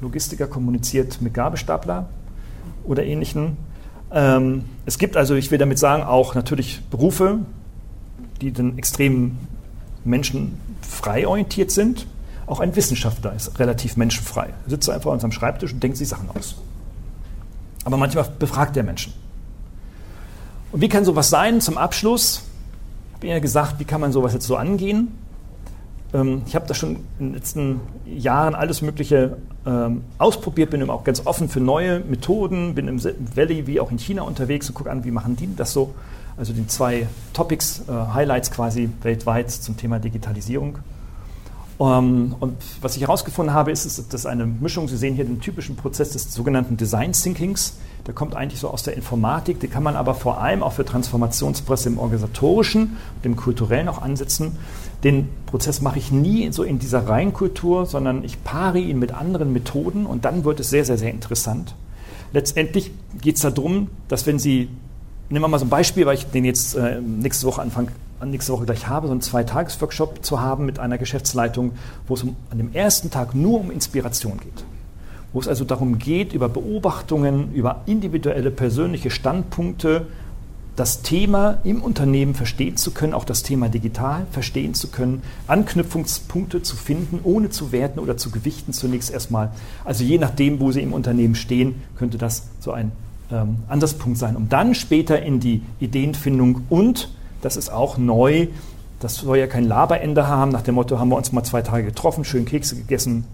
Logistiker 0.00 0.46
kommuniziert 0.46 1.20
mit 1.22 1.34
Gabelstapler 1.34 2.08
oder 2.84 3.04
ähnlichen. 3.04 3.56
Ähm, 4.12 4.64
es 4.84 4.98
gibt 4.98 5.16
also, 5.16 5.34
ich 5.34 5.50
will 5.50 5.58
damit 5.58 5.78
sagen, 5.78 6.02
auch 6.02 6.34
natürlich 6.34 6.82
Berufe, 6.90 7.38
die 8.40 8.52
dann 8.52 8.78
extrem 8.78 9.38
menschenfrei 10.04 11.26
orientiert 11.26 11.70
sind. 11.70 12.06
Auch 12.46 12.60
ein 12.60 12.76
Wissenschaftler 12.76 13.34
ist 13.34 13.58
relativ 13.58 13.96
menschenfrei. 13.96 14.46
Er 14.64 14.70
sitzt 14.70 14.88
einfach 14.88 15.12
an 15.12 15.18
seinem 15.18 15.32
Schreibtisch 15.32 15.72
und 15.72 15.82
denkt 15.82 15.96
sich 15.96 16.08
Sachen 16.08 16.30
aus. 16.30 16.56
Aber 17.84 17.96
manchmal 17.96 18.26
befragt 18.38 18.76
er 18.76 18.82
Menschen. 18.82 19.12
Und 20.72 20.80
wie 20.80 20.88
kann 20.88 21.04
sowas 21.04 21.30
sein? 21.30 21.60
Zum 21.60 21.78
Abschluss 21.78 22.42
habe 23.14 23.26
ich 23.26 23.32
ja 23.32 23.38
gesagt, 23.38 23.80
wie 23.80 23.84
kann 23.84 24.00
man 24.00 24.12
sowas 24.12 24.34
jetzt 24.34 24.46
so 24.46 24.56
angehen? 24.56 25.08
Ähm, 26.14 26.42
ich 26.46 26.54
habe 26.54 26.66
da 26.66 26.74
schon 26.74 26.96
in 27.18 27.26
den 27.28 27.34
letzten 27.34 27.80
Jahren 28.06 28.54
alles 28.54 28.82
Mögliche 28.82 29.36
ähm, 29.66 30.04
ausprobiert, 30.18 30.70
bin 30.70 30.88
auch 30.88 31.04
ganz 31.04 31.26
offen 31.26 31.48
für 31.48 31.60
neue 31.60 32.00
Methoden, 32.00 32.74
bin 32.74 32.88
im 32.88 33.02
Valley 33.02 33.66
wie 33.66 33.80
auch 33.80 33.90
in 33.90 33.98
China 33.98 34.22
unterwegs 34.22 34.68
und 34.68 34.74
gucke 34.74 34.90
an, 34.90 35.04
wie 35.04 35.10
machen 35.10 35.36
die 35.36 35.54
das 35.54 35.72
so. 35.72 35.94
Also 36.36 36.52
die 36.52 36.66
zwei 36.66 37.06
Topics, 37.32 37.82
äh, 37.88 37.92
Highlights 37.92 38.50
quasi 38.50 38.90
weltweit 39.02 39.50
zum 39.50 39.76
Thema 39.76 39.98
Digitalisierung. 39.98 40.78
Um, 41.78 41.88
ähm, 41.88 42.36
und 42.40 42.56
was 42.80 42.96
ich 42.96 43.02
herausgefunden 43.02 43.54
habe, 43.54 43.70
ist, 43.70 43.84
ist, 43.84 44.14
dass 44.14 44.24
eine 44.24 44.46
Mischung, 44.46 44.88
Sie 44.88 44.96
sehen 44.96 45.14
hier 45.14 45.26
den 45.26 45.40
typischen 45.40 45.76
Prozess 45.76 46.10
des 46.10 46.32
sogenannten 46.32 46.78
Design 46.78 47.12
Thinkings, 47.12 47.76
der 48.06 48.14
kommt 48.14 48.34
eigentlich 48.34 48.60
so 48.60 48.70
aus 48.70 48.82
der 48.82 48.94
Informatik, 48.94 49.60
den 49.60 49.70
kann 49.70 49.82
man 49.82 49.96
aber 49.96 50.14
vor 50.14 50.40
allem 50.40 50.62
auch 50.62 50.72
für 50.72 50.84
Transformationspresse 50.84 51.90
im 51.90 51.98
organisatorischen 51.98 52.96
und 53.16 53.24
im 53.24 53.36
kulturellen 53.36 53.88
auch 53.88 54.00
ansetzen. 54.00 54.56
Den 55.06 55.28
Prozess 55.46 55.82
mache 55.82 56.00
ich 56.00 56.10
nie 56.10 56.50
so 56.50 56.64
in 56.64 56.80
dieser 56.80 57.08
Reinkultur, 57.08 57.86
sondern 57.86 58.24
ich 58.24 58.42
paare 58.42 58.80
ihn 58.80 58.98
mit 58.98 59.12
anderen 59.14 59.52
Methoden 59.52 60.04
und 60.04 60.24
dann 60.24 60.44
wird 60.44 60.58
es 60.58 60.70
sehr, 60.70 60.84
sehr, 60.84 60.98
sehr 60.98 61.12
interessant. 61.12 61.76
Letztendlich 62.32 62.90
geht 63.20 63.36
es 63.36 63.42
darum, 63.42 63.88
dass 64.08 64.26
wenn 64.26 64.40
Sie, 64.40 64.68
nehmen 65.28 65.44
wir 65.44 65.46
mal 65.46 65.60
so 65.60 65.66
ein 65.66 65.68
Beispiel, 65.68 66.06
weil 66.06 66.16
ich 66.16 66.26
den 66.26 66.44
jetzt 66.44 66.74
äh, 66.74 67.00
nächste 67.00 67.46
Woche 67.46 67.62
Anfang 67.62 67.86
nächste 68.24 68.52
Woche 68.52 68.64
gleich 68.64 68.88
habe, 68.88 69.06
so 69.06 69.12
einen 69.12 69.20
Zwei-Tages-Workshop 69.20 70.24
zu 70.24 70.40
haben 70.40 70.66
mit 70.66 70.80
einer 70.80 70.98
Geschäftsleitung, 70.98 71.74
wo 72.08 72.14
es 72.14 72.24
um, 72.24 72.34
an 72.50 72.58
dem 72.58 72.74
ersten 72.74 73.08
Tag 73.08 73.32
nur 73.32 73.60
um 73.60 73.70
Inspiration 73.70 74.40
geht. 74.40 74.64
Wo 75.32 75.38
es 75.38 75.46
also 75.46 75.64
darum 75.64 76.00
geht, 76.00 76.32
über 76.32 76.48
Beobachtungen, 76.48 77.52
über 77.52 77.82
individuelle 77.86 78.50
persönliche 78.50 79.10
Standpunkte 79.10 80.08
das 80.76 81.00
Thema 81.00 81.58
im 81.64 81.82
Unternehmen 81.82 82.34
verstehen 82.34 82.76
zu 82.76 82.90
können, 82.90 83.14
auch 83.14 83.24
das 83.24 83.42
Thema 83.42 83.68
digital 83.70 84.26
verstehen 84.30 84.74
zu 84.74 84.88
können, 84.88 85.22
Anknüpfungspunkte 85.46 86.62
zu 86.62 86.76
finden, 86.76 87.20
ohne 87.24 87.48
zu 87.48 87.72
werten 87.72 87.98
oder 87.98 88.18
zu 88.18 88.30
gewichten 88.30 88.74
zunächst 88.74 89.10
erstmal. 89.10 89.50
Also 89.84 90.04
je 90.04 90.18
nachdem, 90.18 90.60
wo 90.60 90.70
Sie 90.72 90.82
im 90.82 90.92
Unternehmen 90.92 91.34
stehen, 91.34 91.76
könnte 91.96 92.18
das 92.18 92.48
so 92.60 92.72
ein 92.72 92.92
ähm, 93.32 93.56
Ansatzpunkt 93.68 94.18
sein, 94.18 94.36
um 94.36 94.50
dann 94.50 94.74
später 94.74 95.22
in 95.22 95.40
die 95.40 95.62
Ideenfindung 95.80 96.62
und 96.68 97.10
das 97.40 97.56
ist 97.56 97.70
auch 97.70 97.96
neu. 97.96 98.48
Das 99.00 99.16
soll 99.16 99.38
ja 99.38 99.46
kein 99.46 99.64
Laberende 99.64 100.26
haben, 100.26 100.52
nach 100.52 100.62
dem 100.62 100.74
Motto, 100.74 100.98
haben 100.98 101.08
wir 101.08 101.16
uns 101.16 101.32
mal 101.32 101.42
zwei 101.42 101.62
Tage 101.62 101.84
getroffen, 101.86 102.24
schön 102.24 102.44
Kekse 102.44 102.76
gegessen 102.76 103.24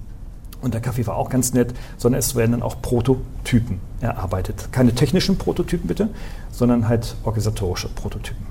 und 0.62 0.74
der 0.74 0.80
Kaffee 0.80 1.06
war 1.06 1.16
auch 1.16 1.28
ganz 1.28 1.52
nett, 1.52 1.74
sondern 1.98 2.18
es 2.18 2.34
werden 2.34 2.52
dann 2.52 2.62
auch 2.62 2.80
Prototypen 2.80 3.80
erarbeitet. 4.00 4.68
Keine 4.72 4.94
technischen 4.94 5.36
Prototypen 5.36 5.86
bitte, 5.88 6.08
sondern 6.50 6.88
halt 6.88 7.16
organisatorische 7.24 7.88
Prototypen. 7.88 8.46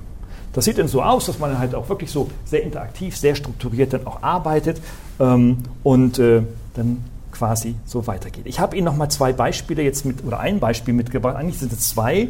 Das 0.53 0.65
sieht 0.65 0.77
dann 0.77 0.87
so 0.87 1.01
aus, 1.01 1.25
dass 1.25 1.39
man 1.39 1.57
halt 1.57 1.73
auch 1.73 1.87
wirklich 1.89 2.11
so 2.11 2.29
sehr 2.45 2.61
interaktiv, 2.63 3.17
sehr 3.17 3.35
strukturiert 3.35 3.93
dann 3.93 4.05
auch 4.05 4.21
arbeitet 4.21 4.81
ähm, 5.19 5.57
und 5.81 6.19
äh, 6.19 6.43
dann 6.75 7.03
quasi 7.31 7.75
so 7.85 8.05
weitergeht. 8.05 8.43
Ich 8.45 8.59
habe 8.59 8.75
Ihnen 8.75 8.85
noch 8.85 8.97
mal 8.97 9.09
zwei 9.09 9.31
Beispiele 9.31 9.81
jetzt 9.81 10.05
mit, 10.05 10.23
oder 10.25 10.41
ein 10.41 10.59
Beispiel 10.59 10.93
mitgebracht, 10.93 11.37
eigentlich 11.37 11.57
sind 11.57 11.71
es 11.71 11.89
zwei. 11.89 12.27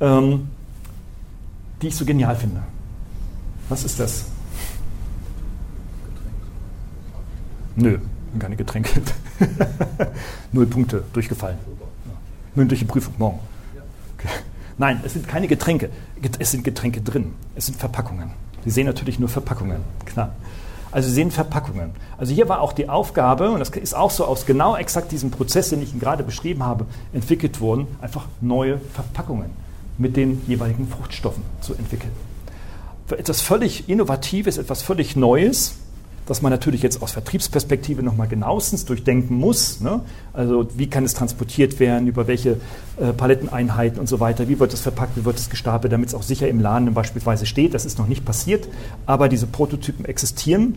Ähm, 0.00 0.48
die 1.84 1.88
ich 1.88 1.96
so 1.96 2.04
genial 2.04 2.34
finde. 2.34 2.62
Was 3.68 3.84
ist 3.84 4.00
das? 4.00 4.24
Nö, 7.76 7.98
keine 8.38 8.56
Getränke. 8.56 9.00
Null 10.52 10.66
Punkte, 10.66 11.04
durchgefallen. 11.12 11.58
Mündliche 12.54 12.84
Prüfung 12.84 13.14
morgen. 13.18 13.38
Okay. 14.18 14.28
Nein, 14.78 15.00
es 15.04 15.12
sind 15.12 15.26
keine 15.28 15.48
Getränke. 15.48 15.90
Es 16.38 16.50
sind 16.50 16.64
Getränke 16.64 17.00
drin. 17.00 17.34
Es 17.54 17.66
sind 17.66 17.78
Verpackungen. 17.78 18.30
Sie 18.64 18.70
sehen 18.70 18.86
natürlich 18.86 19.18
nur 19.18 19.28
Verpackungen, 19.28 19.78
klar. 20.04 20.34
Also 20.90 21.08
Sie 21.08 21.14
sehen 21.16 21.32
Verpackungen. 21.32 21.90
Also 22.18 22.32
hier 22.32 22.48
war 22.48 22.60
auch 22.60 22.72
die 22.72 22.88
Aufgabe, 22.88 23.50
und 23.50 23.58
das 23.58 23.70
ist 23.70 23.94
auch 23.94 24.12
so 24.12 24.24
aus 24.24 24.46
genau 24.46 24.76
exakt 24.76 25.10
diesem 25.10 25.30
Prozess, 25.32 25.70
den 25.70 25.82
ich 25.82 25.90
Ihnen 25.90 26.00
gerade 26.00 26.22
beschrieben 26.22 26.62
habe, 26.62 26.86
entwickelt 27.12 27.60
worden, 27.60 27.88
einfach 28.00 28.26
neue 28.40 28.78
Verpackungen 28.78 29.50
mit 29.98 30.16
den 30.16 30.42
jeweiligen 30.46 30.86
Fruchtstoffen 30.88 31.42
zu 31.60 31.74
entwickeln. 31.74 32.12
Etwas 33.10 33.40
völlig 33.40 33.88
Innovatives, 33.88 34.56
etwas 34.56 34.82
völlig 34.82 35.16
Neues, 35.16 35.74
das 36.26 36.42
man 36.42 36.50
natürlich 36.50 36.82
jetzt 36.82 37.02
aus 37.02 37.12
Vertriebsperspektive 37.12 38.02
nochmal 38.02 38.28
genauestens 38.28 38.84
durchdenken 38.84 39.36
muss. 39.36 39.80
Ne? 39.80 40.00
Also 40.32 40.66
wie 40.76 40.88
kann 40.88 41.04
es 41.04 41.14
transportiert 41.14 41.80
werden, 41.80 42.08
über 42.08 42.26
welche 42.26 42.60
äh, 42.98 43.12
Paletteneinheiten 43.12 43.98
und 43.98 44.08
so 44.08 44.20
weiter, 44.20 44.48
wie 44.48 44.58
wird 44.58 44.72
es 44.72 44.80
verpackt, 44.80 45.16
wie 45.16 45.24
wird 45.24 45.36
es 45.36 45.50
gestapelt, 45.50 45.92
damit 45.92 46.08
es 46.08 46.14
auch 46.14 46.22
sicher 46.22 46.48
im 46.48 46.60
Laden 46.60 46.92
beispielsweise 46.94 47.46
steht. 47.46 47.74
Das 47.74 47.84
ist 47.84 47.98
noch 47.98 48.08
nicht 48.08 48.24
passiert, 48.24 48.68
aber 49.06 49.28
diese 49.28 49.46
Prototypen 49.46 50.04
existieren. 50.04 50.76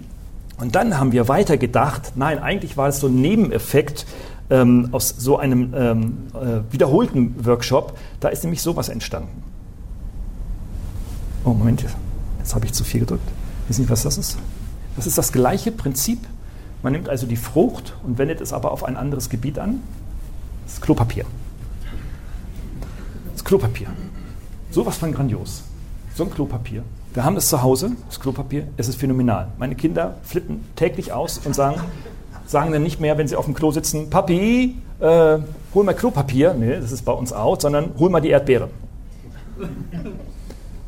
Und 0.60 0.76
dann 0.76 0.98
haben 0.99 1.11
wir 1.11 1.28
weiter 1.28 1.57
gedacht, 1.57 2.14
nein, 2.15 2.40
eigentlich 2.40 2.78
war 2.78 2.90
es 2.90 2.99
so 2.99 3.07
ein 3.07 3.22
Nebeneffekt, 3.22 4.06
ähm, 4.49 4.90
aus 4.91 5.14
so 5.18 5.38
einem 5.38 5.74
ähm, 5.76 6.18
äh, 6.34 6.72
wiederholten 6.72 7.45
Workshop. 7.45 7.98
Da 8.19 8.30
ist 8.30 8.44
nämlich 8.44 8.61
sowas 8.61 8.90
entstanden. 8.90 9.44
Oh, 11.44 11.53
Moment, 11.53 11.84
jetzt 12.40 12.56
habe 12.56 12.65
ich 12.65 12.74
zu 12.74 12.84
viel 12.84 13.02
gedrückt. 13.02 13.28
Wissen 13.68 13.84
Sie, 13.84 13.90
was 13.90 14.03
das 14.03 14.18
ist? 14.18 14.38
Das 14.98 15.07
ist 15.07 15.18
das 15.18 15.32
gleiche 15.32 15.72
Prinzip. 15.72 16.19
Man 16.84 16.91
nimmt 16.91 17.07
also 17.07 17.26
die 17.26 17.38
Frucht 17.38 17.94
und 18.03 18.18
wendet 18.18 18.41
es 18.41 18.52
aber 18.52 18.72
auf 18.72 18.84
ein 18.84 18.98
anderes 18.98 19.30
Gebiet 19.30 19.60
an. 19.60 19.82
Das 20.65 20.82
Klopapier. 20.82 21.26
Das 23.32 23.45
Klopapier. 23.45 23.88
Sowas 24.72 24.98
von 24.98 25.14
grandios. 25.14 25.64
So 26.15 26.24
ein 26.24 26.32
Klopapier. 26.32 26.84
Wir 27.14 27.24
haben 27.24 27.38
es 27.38 27.48
zu 27.48 27.61
Hause, 27.61 27.91
das 28.07 28.19
Klopapier, 28.19 28.68
es 28.76 28.88
ist 28.88 28.99
phänomenal. 28.99 29.48
Meine 29.57 29.76
Kinder 29.76 30.18
flippen 30.24 30.64
täglich 30.76 31.14
aus 31.14 31.40
und 31.44 31.56
sagen, 31.56 31.82
sagen 32.45 32.72
dann 32.72 32.84
nicht 32.84 32.99
mehr, 32.99 33.18
wenn 33.18 33.28
sie 33.28 33.36
auf 33.36 33.45
dem 33.45 33.53
Klo 33.53 33.72
sitzen, 33.72 34.10
Papi, 34.10 34.76
äh, 34.99 35.38
hol 35.74 35.84
mal 35.84 35.94
Klopapier. 35.94 36.53
Nee, 36.53 36.80
das 36.80 36.91
ist 36.91 37.06
bei 37.06 37.11
uns 37.11 37.34
out, 37.34 37.61
sondern 37.61 37.91
hol 37.98 38.10
mal 38.10 38.19
die 38.19 38.30
Erdbeere. 38.30 38.69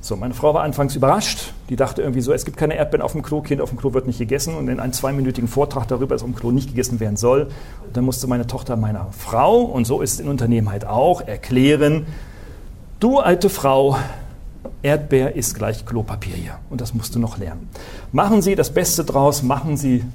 So, 0.01 0.15
meine 0.15 0.33
Frau 0.33 0.53
war 0.53 0.63
anfangs 0.63 0.95
überrascht. 0.95 1.53
Die 1.69 1.75
dachte 1.75 2.01
irgendwie 2.01 2.21
so, 2.21 2.31
es 2.31 2.45
gibt 2.45 2.57
keine 2.57 2.75
Erdbeeren 2.75 3.01
auf 3.01 3.11
dem 3.11 3.21
Klo, 3.21 3.41
Kind 3.41 3.61
auf 3.61 3.69
dem 3.69 3.77
Klo 3.77 3.93
wird 3.93 4.07
nicht 4.07 4.17
gegessen. 4.17 4.55
Und 4.55 4.69
in 4.69 4.79
einem 4.79 4.93
zweiminütigen 4.93 5.49
Vortrag 5.49 5.87
darüber, 5.87 6.15
dass 6.15 6.21
auf 6.23 6.29
dem 6.29 6.35
Klo 6.35 6.51
nicht 6.51 6.69
gegessen 6.69 6.99
werden 6.99 7.17
soll. 7.17 7.49
Und 7.85 7.97
dann 7.97 8.05
musste 8.05 8.27
meine 8.27 8.47
Tochter 8.47 8.77
meiner 8.77 9.07
Frau, 9.11 9.61
und 9.61 9.85
so 9.85 10.01
ist 10.01 10.13
es 10.13 10.19
in 10.19 10.29
Unternehmen 10.29 10.69
halt 10.69 10.85
auch, 10.85 11.21
erklären, 11.21 12.05
du 12.99 13.19
alte 13.19 13.49
Frau, 13.49 13.97
Erdbeer 14.81 15.35
ist 15.35 15.55
gleich 15.55 15.85
Klopapier 15.85 16.35
hier. 16.35 16.59
Und 16.69 16.79
das 16.79 16.93
musst 16.93 17.15
du 17.15 17.19
noch 17.19 17.37
lernen. 17.37 17.69
Machen 18.11 18.41
Sie 18.41 18.55
das 18.55 18.73
Beste 18.73 19.03
draus, 19.03 19.43
machen 19.43 19.75
Sie 19.75 20.05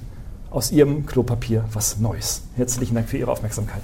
aus 0.49 0.71
Ihrem 0.71 1.05
Klopapier 1.05 1.65
was 1.73 1.99
Neues. 1.99 2.41
Herzlichen 2.55 2.95
Dank 2.95 3.07
für 3.07 3.17
Ihre 3.17 3.31
Aufmerksamkeit. 3.31 3.83